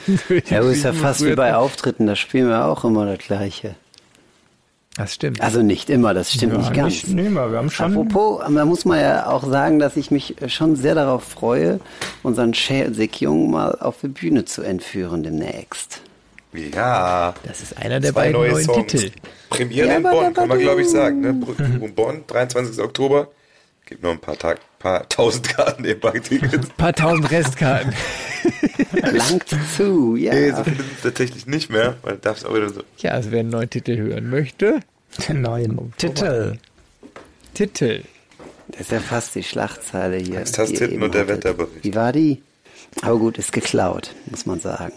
Ja, 0.48 0.60
aber 0.60 0.70
ist 0.70 0.84
ja 0.84 0.92
fast 0.92 1.24
wie 1.24 1.34
bei. 1.34 1.54
Auftritten, 1.54 2.06
da 2.06 2.16
spielen 2.16 2.48
wir 2.48 2.64
auch 2.64 2.84
immer 2.84 3.06
das 3.06 3.18
Gleiche. 3.18 3.76
Das 4.96 5.14
stimmt. 5.14 5.40
Also 5.40 5.62
nicht 5.62 5.88
immer, 5.88 6.12
das 6.12 6.32
stimmt 6.32 6.52
ja, 6.52 6.58
nicht 6.58 6.74
ganz. 6.74 7.06
Nicht, 7.06 7.08
nee, 7.08 7.30
wir 7.30 7.40
haben 7.40 7.70
schon. 7.70 7.92
Apropos, 7.92 8.42
da 8.54 8.64
muss 8.64 8.84
man 8.84 9.00
ja 9.00 9.26
auch 9.26 9.44
sagen, 9.48 9.78
dass 9.78 9.96
ich 9.96 10.10
mich 10.10 10.36
schon 10.48 10.76
sehr 10.76 10.94
darauf 10.94 11.24
freue, 11.24 11.80
unseren 12.22 12.52
Sek-Jung 12.52 13.50
mal 13.50 13.78
auf 13.80 14.00
die 14.02 14.08
Bühne 14.08 14.44
zu 14.44 14.62
entführen 14.62 15.22
demnächst. 15.22 16.02
Ja. 16.52 17.34
Das 17.44 17.60
ist 17.62 17.76
einer 17.78 18.00
der 18.00 18.12
Zwei 18.12 18.20
beiden 18.20 18.32
neue 18.34 18.50
neuen 18.52 18.64
Songs. 18.64 18.92
Titel. 18.92 19.10
Premiere 19.50 19.86
Ja, 19.88 19.96
in 19.96 20.02
Bonn, 20.02 20.34
kann 20.34 20.48
man 20.48 20.58
glaube 20.58 20.82
ich 20.82 20.88
sagen. 20.88 21.20
Ne? 21.20 21.32
Br- 21.34 21.88
Bonn, 21.88 22.24
23. 22.26 22.78
Oktober. 22.82 23.28
Gibt 23.86 24.02
noch 24.02 24.10
ein 24.12 24.20
paar 24.20 24.38
Tag, 24.38 24.58
paar 24.78 25.08
tausend 25.08 25.48
Karten 25.48 25.84
im 25.84 26.00
Tickets. 26.00 26.54
Ein 26.54 26.62
paar 26.76 26.92
tausend 26.94 27.30
Restkarten. 27.30 27.92
Langt 28.92 29.44
zu, 29.76 30.16
ja. 30.16 30.32
Nee, 30.32 30.50
so 30.50 30.64
viele 30.64 30.76
sind 30.76 30.92
es 30.96 31.02
tatsächlich 31.02 31.46
nicht 31.46 31.70
mehr, 31.70 31.96
weil 32.02 32.16
darf 32.16 32.38
es 32.38 32.44
auch 32.44 32.54
wieder 32.54 32.70
so. 32.70 32.82
Ja, 32.98 33.10
also 33.12 33.30
wer 33.32 33.40
einen 33.40 33.50
neuen 33.50 33.68
Titel 33.68 33.96
hören 33.96 34.30
möchte, 34.30 34.80
Den 35.28 35.42
neuen 35.42 35.92
Titel. 35.98 36.56
Titel. 37.54 38.02
Das 38.68 38.82
ist 38.82 38.92
ja 38.92 39.00
fast 39.00 39.34
die 39.34 39.42
Schlagzeile 39.42 40.16
hier. 40.16 40.38
Ihr 40.40 40.44
Titten 40.44 40.92
eben 40.92 41.02
und 41.02 41.14
der 41.14 41.22
hattet. 41.22 41.36
Wetterbericht. 41.38 41.84
Wie 41.84 41.94
war 41.94 42.12
die? 42.12 42.42
Aber 43.02 43.18
gut, 43.18 43.36
ist 43.38 43.52
geklaut, 43.52 44.14
muss 44.30 44.46
man 44.46 44.60
sagen. 44.60 44.92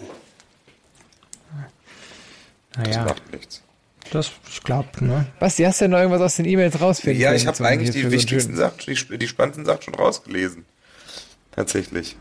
Das 2.78 2.88
Naja, 2.88 3.04
macht 3.06 3.32
nichts. 3.32 3.64
das, 4.12 4.32
ich 4.50 4.62
glaube, 4.64 4.88
ne? 5.04 5.26
Basti, 5.40 5.64
hast 5.64 5.80
du 5.82 5.86
denn 5.86 5.92
noch 5.92 5.98
irgendwas 6.00 6.22
aus 6.22 6.36
den 6.36 6.46
E-Mails 6.46 6.80
rausfinden 6.80 7.22
Ja, 7.22 7.34
ich 7.34 7.48
habe 7.48 7.66
eigentlich 7.66 7.92
die 7.92 8.02
so 8.04 8.12
wichtigsten 8.12 8.54
schönen- 8.54 8.58
Sachen, 8.58 8.80
die, 9.12 9.18
die 9.18 9.28
spannenden 9.28 9.66
Sachen 9.66 9.82
schon 9.84 9.96
rausgelesen. 9.96 10.66
Tatsächlich. 11.52 12.18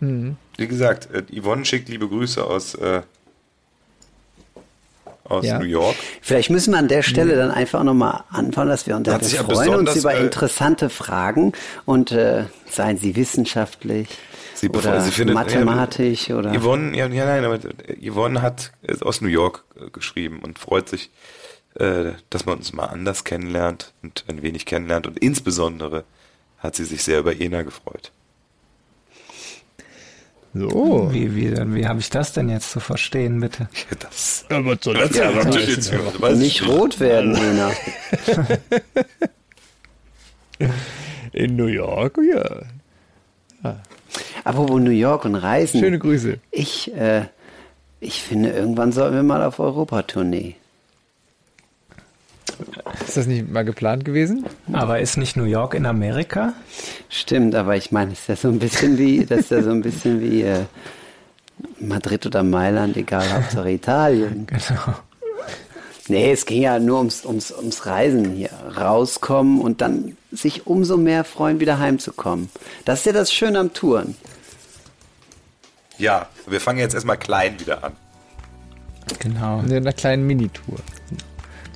Wie 0.00 0.66
gesagt, 0.66 1.08
äh, 1.12 1.22
Yvonne 1.40 1.64
schickt 1.66 1.88
liebe 1.90 2.08
Grüße 2.08 2.42
aus, 2.42 2.74
äh, 2.74 3.02
aus 5.30 5.44
Ja. 5.46 5.58
New 5.58 5.64
York. 5.66 5.96
Vielleicht 6.20 6.50
müssen 6.50 6.72
wir 6.72 6.78
an 6.78 6.88
der 6.88 7.02
Stelle 7.02 7.36
dann 7.36 7.50
einfach 7.50 7.82
nochmal 7.84 8.24
anfangen, 8.30 8.68
dass 8.70 8.86
wir 8.86 8.96
uns 8.96 9.08
sich 9.22 9.34
ja 9.34 9.44
freuen 9.44 9.74
uns 9.74 9.96
über 9.96 10.14
äh, 10.14 10.20
interessante 10.24 10.90
Fragen 10.90 11.52
und 11.86 12.12
äh, 12.12 12.44
seien 12.68 12.96
sie 12.98 13.16
wissenschaftlich 13.16 14.08
Sie, 14.54 14.68
oder 14.68 15.00
sie 15.00 15.10
findet- 15.10 15.34
mathematisch 15.34 16.28
ja, 16.28 16.36
oder 16.36 16.52
Yvonne, 16.58 16.94
ja, 16.96 17.06
ja, 17.06 17.24
nein, 17.24 17.44
aber 17.44 17.58
Yvonne 18.04 18.42
hat 18.42 18.72
ist 18.82 19.02
aus 19.02 19.20
New 19.22 19.28
York 19.28 19.64
äh, 19.76 19.88
geschrieben 19.90 20.40
und 20.42 20.58
freut 20.58 20.88
sich, 20.88 21.10
äh, 21.76 22.12
dass 22.28 22.44
man 22.44 22.58
uns 22.58 22.72
mal 22.72 22.86
anders 22.86 23.24
kennenlernt 23.24 23.94
und 24.02 24.24
ein 24.28 24.42
wenig 24.42 24.66
kennenlernt 24.66 25.06
und 25.06 25.18
insbesondere 25.18 26.04
hat 26.58 26.76
sie 26.76 26.84
sich 26.84 27.02
sehr 27.02 27.20
über 27.20 27.40
Ena 27.40 27.62
gefreut. 27.62 28.12
So. 30.52 31.08
Wie, 31.12 31.36
wie, 31.36 31.52
wie 31.74 31.86
habe 31.86 32.00
ich 32.00 32.10
das 32.10 32.32
denn 32.32 32.48
jetzt 32.48 32.72
zu 32.72 32.80
verstehen, 32.80 33.38
bitte? 33.40 33.68
Ja, 33.90 33.96
das 34.00 34.44
Aber 34.48 34.76
so 34.80 34.92
das 34.92 35.14
ja, 35.14 35.30
ja, 35.30 35.44
das 35.44 35.66
jetzt 35.68 35.92
hören, 35.92 36.38
nicht 36.38 36.66
rot 36.66 36.98
werden, 36.98 37.34
Lena. 37.34 37.70
In 41.32 41.54
New 41.56 41.66
York, 41.66 42.18
ja. 42.32 42.62
Apropos 44.42 44.80
New 44.80 44.90
York 44.90 45.24
und 45.24 45.36
Reisen. 45.36 45.80
Schöne 45.80 46.00
Grüße. 46.00 46.38
Ich, 46.50 46.92
äh, 46.94 47.26
ich 48.00 48.22
finde, 48.22 48.50
irgendwann 48.50 48.90
sollten 48.90 49.14
wir 49.14 49.22
mal 49.22 49.44
auf 49.44 49.60
Europatournee. 49.60 50.56
Ist 53.06 53.16
das 53.16 53.26
nicht 53.26 53.50
mal 53.50 53.64
geplant 53.64 54.04
gewesen? 54.04 54.44
Aber 54.72 55.00
ist 55.00 55.16
nicht 55.16 55.36
New 55.36 55.44
York 55.44 55.74
in 55.74 55.86
Amerika? 55.86 56.52
Stimmt, 57.08 57.54
aber 57.54 57.76
ich 57.76 57.92
meine, 57.92 58.10
das 58.10 58.20
ist 58.20 58.28
ja 58.28 58.36
so 58.36 58.48
ein 58.48 58.58
bisschen 58.58 58.98
wie, 58.98 59.24
das 59.24 59.40
ist 59.40 59.50
ja 59.50 59.62
so 59.62 59.70
ein 59.70 59.82
bisschen 59.82 60.20
wie 60.20 60.42
äh, 60.42 60.64
Madrid 61.78 62.26
oder 62.26 62.42
Mailand, 62.42 62.96
egal, 62.96 63.30
Hauptsache 63.32 63.70
Italien. 63.70 64.46
Genau. 64.68 64.96
Nee, 66.08 66.32
es 66.32 66.44
ging 66.44 66.62
ja 66.62 66.80
nur 66.80 66.98
ums, 66.98 67.24
ums, 67.24 67.52
ums 67.52 67.86
Reisen 67.86 68.32
hier. 68.32 68.50
Rauskommen 68.76 69.60
und 69.60 69.80
dann 69.80 70.16
sich 70.32 70.66
umso 70.66 70.96
mehr 70.96 71.22
freuen, 71.22 71.60
wieder 71.60 71.78
heimzukommen. 71.78 72.48
Das 72.84 73.00
ist 73.00 73.06
ja 73.06 73.12
das 73.12 73.32
Schöne 73.32 73.60
am 73.60 73.72
Touren. 73.72 74.16
Ja, 75.98 76.26
wir 76.48 76.60
fangen 76.60 76.80
jetzt 76.80 76.94
erstmal 76.94 77.16
klein 77.16 77.60
wieder 77.60 77.84
an. 77.84 77.92
Genau. 79.20 79.60
In 79.60 79.72
einer 79.72 79.92
kleinen 79.92 80.26
Minitour. 80.26 80.78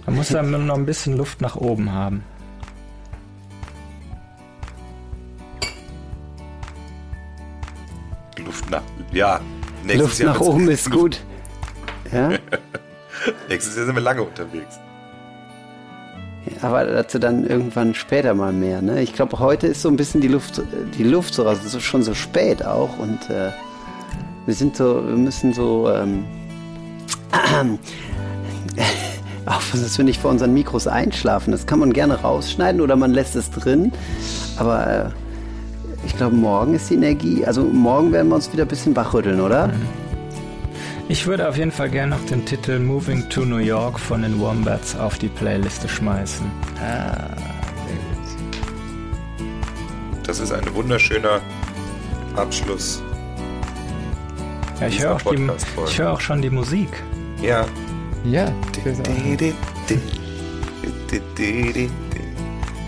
Man 0.06 0.16
muss 0.16 0.28
dann 0.28 0.66
noch 0.66 0.74
ein 0.76 0.86
bisschen 0.86 1.16
Luft 1.16 1.40
nach 1.40 1.56
oben 1.56 1.92
haben. 1.92 2.22
Luft 8.44 8.70
nach, 8.70 8.82
ja. 9.12 9.40
Nächstes 9.84 10.00
Luft 10.08 10.18
Jahr 10.20 10.32
nach 10.34 10.40
oben 10.40 10.68
ist 10.68 10.86
Luft- 10.90 10.98
gut. 11.00 11.20
Ja? 12.12 12.30
Nächstes 13.48 13.76
Jahr 13.76 13.86
sind 13.86 13.94
wir 13.94 14.02
lange 14.02 14.22
unterwegs. 14.22 14.78
Aber 16.60 16.84
dazu 16.84 17.18
dann 17.18 17.46
irgendwann 17.46 17.94
später 17.94 18.34
mal 18.34 18.52
mehr. 18.52 18.82
Ne? 18.82 19.00
Ich 19.02 19.14
glaube, 19.14 19.38
heute 19.38 19.66
ist 19.66 19.80
so 19.80 19.88
ein 19.88 19.96
bisschen 19.96 20.20
die 20.20 20.28
Luft, 20.28 20.60
die 20.98 21.04
Luft 21.04 21.34
so 21.34 21.42
raus. 21.44 21.58
Es 21.64 21.74
ist 21.74 21.82
schon 21.82 22.02
so 22.02 22.12
spät 22.14 22.64
auch 22.64 22.98
und 22.98 23.30
äh, 23.30 23.50
wir 24.44 24.54
sind 24.54 24.76
so, 24.76 25.06
wir 25.06 25.16
müssen 25.16 25.54
so 25.54 25.90
ähm, 25.90 26.24
aufpassen, 29.56 29.82
dass 29.82 29.96
wir 29.98 30.04
nicht 30.04 30.20
vor 30.20 30.30
unseren 30.30 30.52
Mikros 30.54 30.86
einschlafen. 30.86 31.50
Das 31.52 31.66
kann 31.66 31.78
man 31.78 31.92
gerne 31.92 32.20
rausschneiden 32.22 32.80
oder 32.80 32.96
man 32.96 33.12
lässt 33.12 33.36
es 33.36 33.50
drin. 33.50 33.92
Aber 34.56 34.86
äh, 34.86 36.06
ich 36.06 36.16
glaube, 36.16 36.36
morgen 36.36 36.74
ist 36.74 36.90
die 36.90 36.94
Energie. 36.94 37.44
Also 37.44 37.62
morgen 37.62 38.12
werden 38.12 38.28
wir 38.28 38.34
uns 38.36 38.52
wieder 38.52 38.64
ein 38.64 38.68
bisschen 38.68 38.94
wachrütteln, 38.96 39.40
oder? 39.40 39.70
Ich 41.08 41.26
würde 41.26 41.48
auf 41.48 41.56
jeden 41.58 41.70
Fall 41.72 41.90
gerne 41.90 42.16
noch 42.16 42.24
den 42.26 42.44
Titel 42.46 42.78
Moving 42.78 43.28
to 43.28 43.44
New 43.44 43.58
York 43.58 44.00
von 44.00 44.22
den 44.22 44.40
Wombats 44.40 44.96
auf 44.96 45.18
die 45.18 45.28
Playliste 45.28 45.86
schmeißen. 45.88 46.46
Das 50.26 50.40
ist 50.40 50.52
ein 50.52 50.62
wunderschöner 50.74 51.40
Abschluss. 52.36 53.02
Ja, 54.80 54.88
ich 54.88 55.02
höre 55.02 55.14
auch, 55.14 55.18
die- 55.22 55.36
Podcast-Folge. 55.36 55.90
ich 55.90 55.98
höre 55.98 56.12
auch 56.12 56.20
schon 56.20 56.42
die 56.42 56.50
Musik. 56.50 56.88
Ja. 57.42 57.66
Ja. 58.24 58.50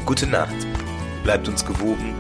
Gute 0.07 0.27
Nacht. 0.27 0.55
Bleibt 1.25 1.49
uns 1.49 1.65
gewogen. 1.65 2.15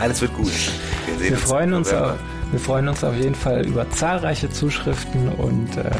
Alles 0.00 0.20
wird 0.20 0.34
gut. 0.34 0.46
Wir, 0.46 1.18
sehen 1.18 1.20
Wir 1.20 1.32
uns 1.32 1.40
freuen, 1.42 1.72
uns 1.74 1.92
auf, 1.92 2.18
wir 2.52 2.60
freuen 2.60 2.88
uns 2.88 3.02
auf 3.02 3.16
jeden 3.16 3.34
Fall 3.34 3.66
über 3.66 3.90
zahlreiche 3.90 4.48
Zuschriften 4.48 5.28
und 5.30 5.76
äh, 5.76 5.90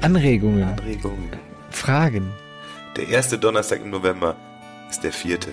Anregungen, 0.00 0.62
Anregungen. 0.62 1.30
Fragen. 1.70 2.30
Der 2.96 3.08
erste 3.08 3.38
Donnerstag 3.38 3.80
im 3.80 3.90
November 3.90 4.36
ist 4.88 5.02
der 5.02 5.12
vierte. 5.12 5.50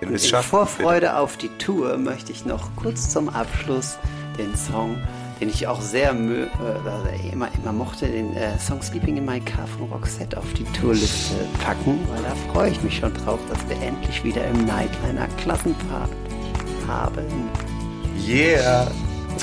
Wenn 0.00 0.10
In 0.10 0.18
schaffen. 0.18 0.50
Vorfreude 0.50 1.16
auf 1.16 1.38
die 1.38 1.48
Tour 1.56 1.96
möchte 1.96 2.30
ich 2.30 2.44
noch 2.44 2.76
kurz 2.76 3.08
zum 3.08 3.30
Abschluss 3.30 3.98
den 4.36 4.54
Song, 4.54 4.98
den 5.40 5.48
ich 5.48 5.66
auch 5.66 5.80
sehr 5.80 6.12
mö 6.14 6.44
äh, 6.44 6.88
also 6.88 7.32
immer, 7.32 7.48
immer 7.62 7.72
mochte, 7.72 8.06
den 8.06 8.36
äh, 8.36 8.58
Song 8.58 8.82
Sleeping 8.82 9.16
in 9.16 9.24
My 9.24 9.40
Car 9.40 9.66
von 9.66 9.88
Roxette 9.90 10.36
auf 10.36 10.52
die 10.54 10.64
Tourliste 10.64 11.34
packen, 11.64 11.98
weil 12.08 12.22
da 12.22 12.52
freue 12.52 12.70
ich 12.70 12.82
mich 12.82 12.98
schon 12.98 13.12
drauf, 13.14 13.38
dass 13.48 13.58
wir 13.68 13.86
endlich 13.86 14.22
wieder 14.24 14.46
im 14.46 14.64
Nightliner 14.64 15.28
Klassenfahrt 15.38 16.10
haben. 16.86 17.50
Yeah. 18.26 18.90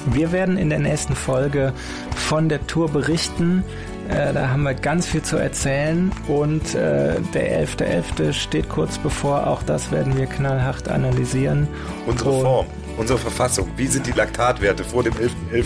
Wir 0.08 0.32
werden 0.32 0.58
in 0.58 0.70
der 0.70 0.80
nächsten 0.80 1.16
Folge 1.16 1.74
von 2.16 2.50
der 2.50 2.66
Tour 2.66 2.90
berichten. 2.90 3.64
Äh, 4.10 4.34
da 4.34 4.50
haben 4.50 4.64
wir 4.64 4.74
ganz 4.74 5.06
viel 5.06 5.22
zu 5.22 5.38
erzählen 5.38 6.12
und 6.28 6.76
äh, 6.76 7.22
der 7.34 7.66
11.11. 7.66 8.18
.11. 8.18 8.34
steht 8.34 8.70
kurz 8.70 8.98
bevor. 8.98 9.48
Auch 9.48 9.64
das 9.64 9.92
werden 9.92 10.18
wir 10.18 10.26
knallhart 10.26 10.90
analysieren. 10.90 11.68
Unsere 12.08 12.32
und 12.32 12.42
Form 12.42 12.66
unsere 12.98 13.20
Verfassung, 13.20 13.72
wie 13.78 13.88
sind 13.88 14.08
die 14.08 14.12
Laktatwerte 14.12 14.84
vor 14.84 15.04
dem 15.04 15.14
11.11. 15.14 15.30
.11. 15.52 15.66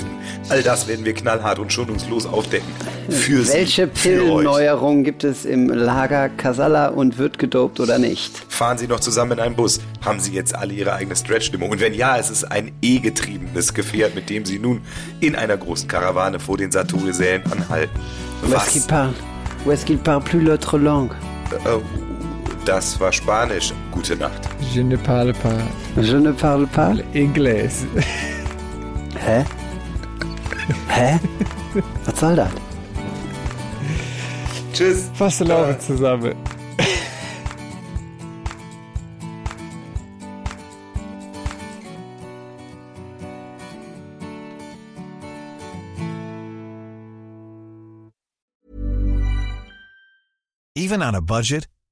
All 0.49 0.63
das 0.63 0.87
werden 0.87 1.05
wir 1.05 1.13
knallhart 1.13 1.59
und 1.59 1.71
schonungslos 1.71 2.25
aufdecken. 2.25 2.67
Für 3.09 3.47
Welche 3.47 3.87
Pillenneuerungen 3.87 5.03
gibt 5.03 5.23
es 5.23 5.45
im 5.45 5.69
Lager 5.69 6.29
Casalla 6.29 6.89
und 6.89 7.17
wird 7.17 7.39
gedopt 7.39 7.79
oder 7.79 7.97
nicht? 7.99 8.31
Fahren 8.49 8.77
Sie 8.77 8.87
noch 8.87 8.99
zusammen 8.99 9.33
in 9.33 9.39
einem 9.39 9.55
Bus? 9.55 9.79
Haben 10.03 10.19
Sie 10.19 10.33
jetzt 10.33 10.55
alle 10.55 10.73
Ihre 10.73 10.93
eigene 10.93 11.15
Stretch-Stimmung? 11.15 11.69
Und 11.69 11.79
wenn 11.79 11.93
ja, 11.93 12.17
es 12.17 12.29
ist 12.29 12.43
ein 12.45 12.71
E-getriebenes 12.81 13.73
Gefährt, 13.73 14.15
mit 14.15 14.29
dem 14.29 14.45
Sie 14.45 14.59
nun 14.59 14.81
in 15.19 15.35
einer 15.35 15.57
großen 15.57 15.87
Karawane 15.87 16.39
vor 16.39 16.57
den 16.57 16.71
Saturn-Sälen 16.71 17.43
anhalten. 17.51 17.99
Was? 18.43 18.87
Où 19.65 19.71
est-ce 19.71 19.85
qu'il 19.85 19.97
parle 19.97 20.21
plus 20.21 20.41
l'autre 20.41 20.77
langue? 20.77 21.13
Äh, 21.65 22.06
das 22.67 22.99
war 22.99 23.11
Spanisch. 23.13 23.73
Gute 23.91 24.15
Nacht. 24.15 24.41
Je 24.73 24.83
ne 24.83 24.97
parle 24.97 25.33
pas. 25.33 25.61
Je 26.01 26.17
ne 26.17 26.33
parle 26.33 26.67
pas. 26.67 26.95
Inglés. 27.13 27.85
Hä? 29.15 29.45
Hä? 30.87 31.19
Was 32.05 32.19
soll 32.19 32.35
das? 32.35 32.51
Tschüss. 34.73 35.09
Fast 35.13 35.39
Laube 35.39 35.77
zusammen. 35.79 36.35
Even 50.75 51.01
on 51.01 51.15
a 51.15 51.21
budget, 51.21 51.67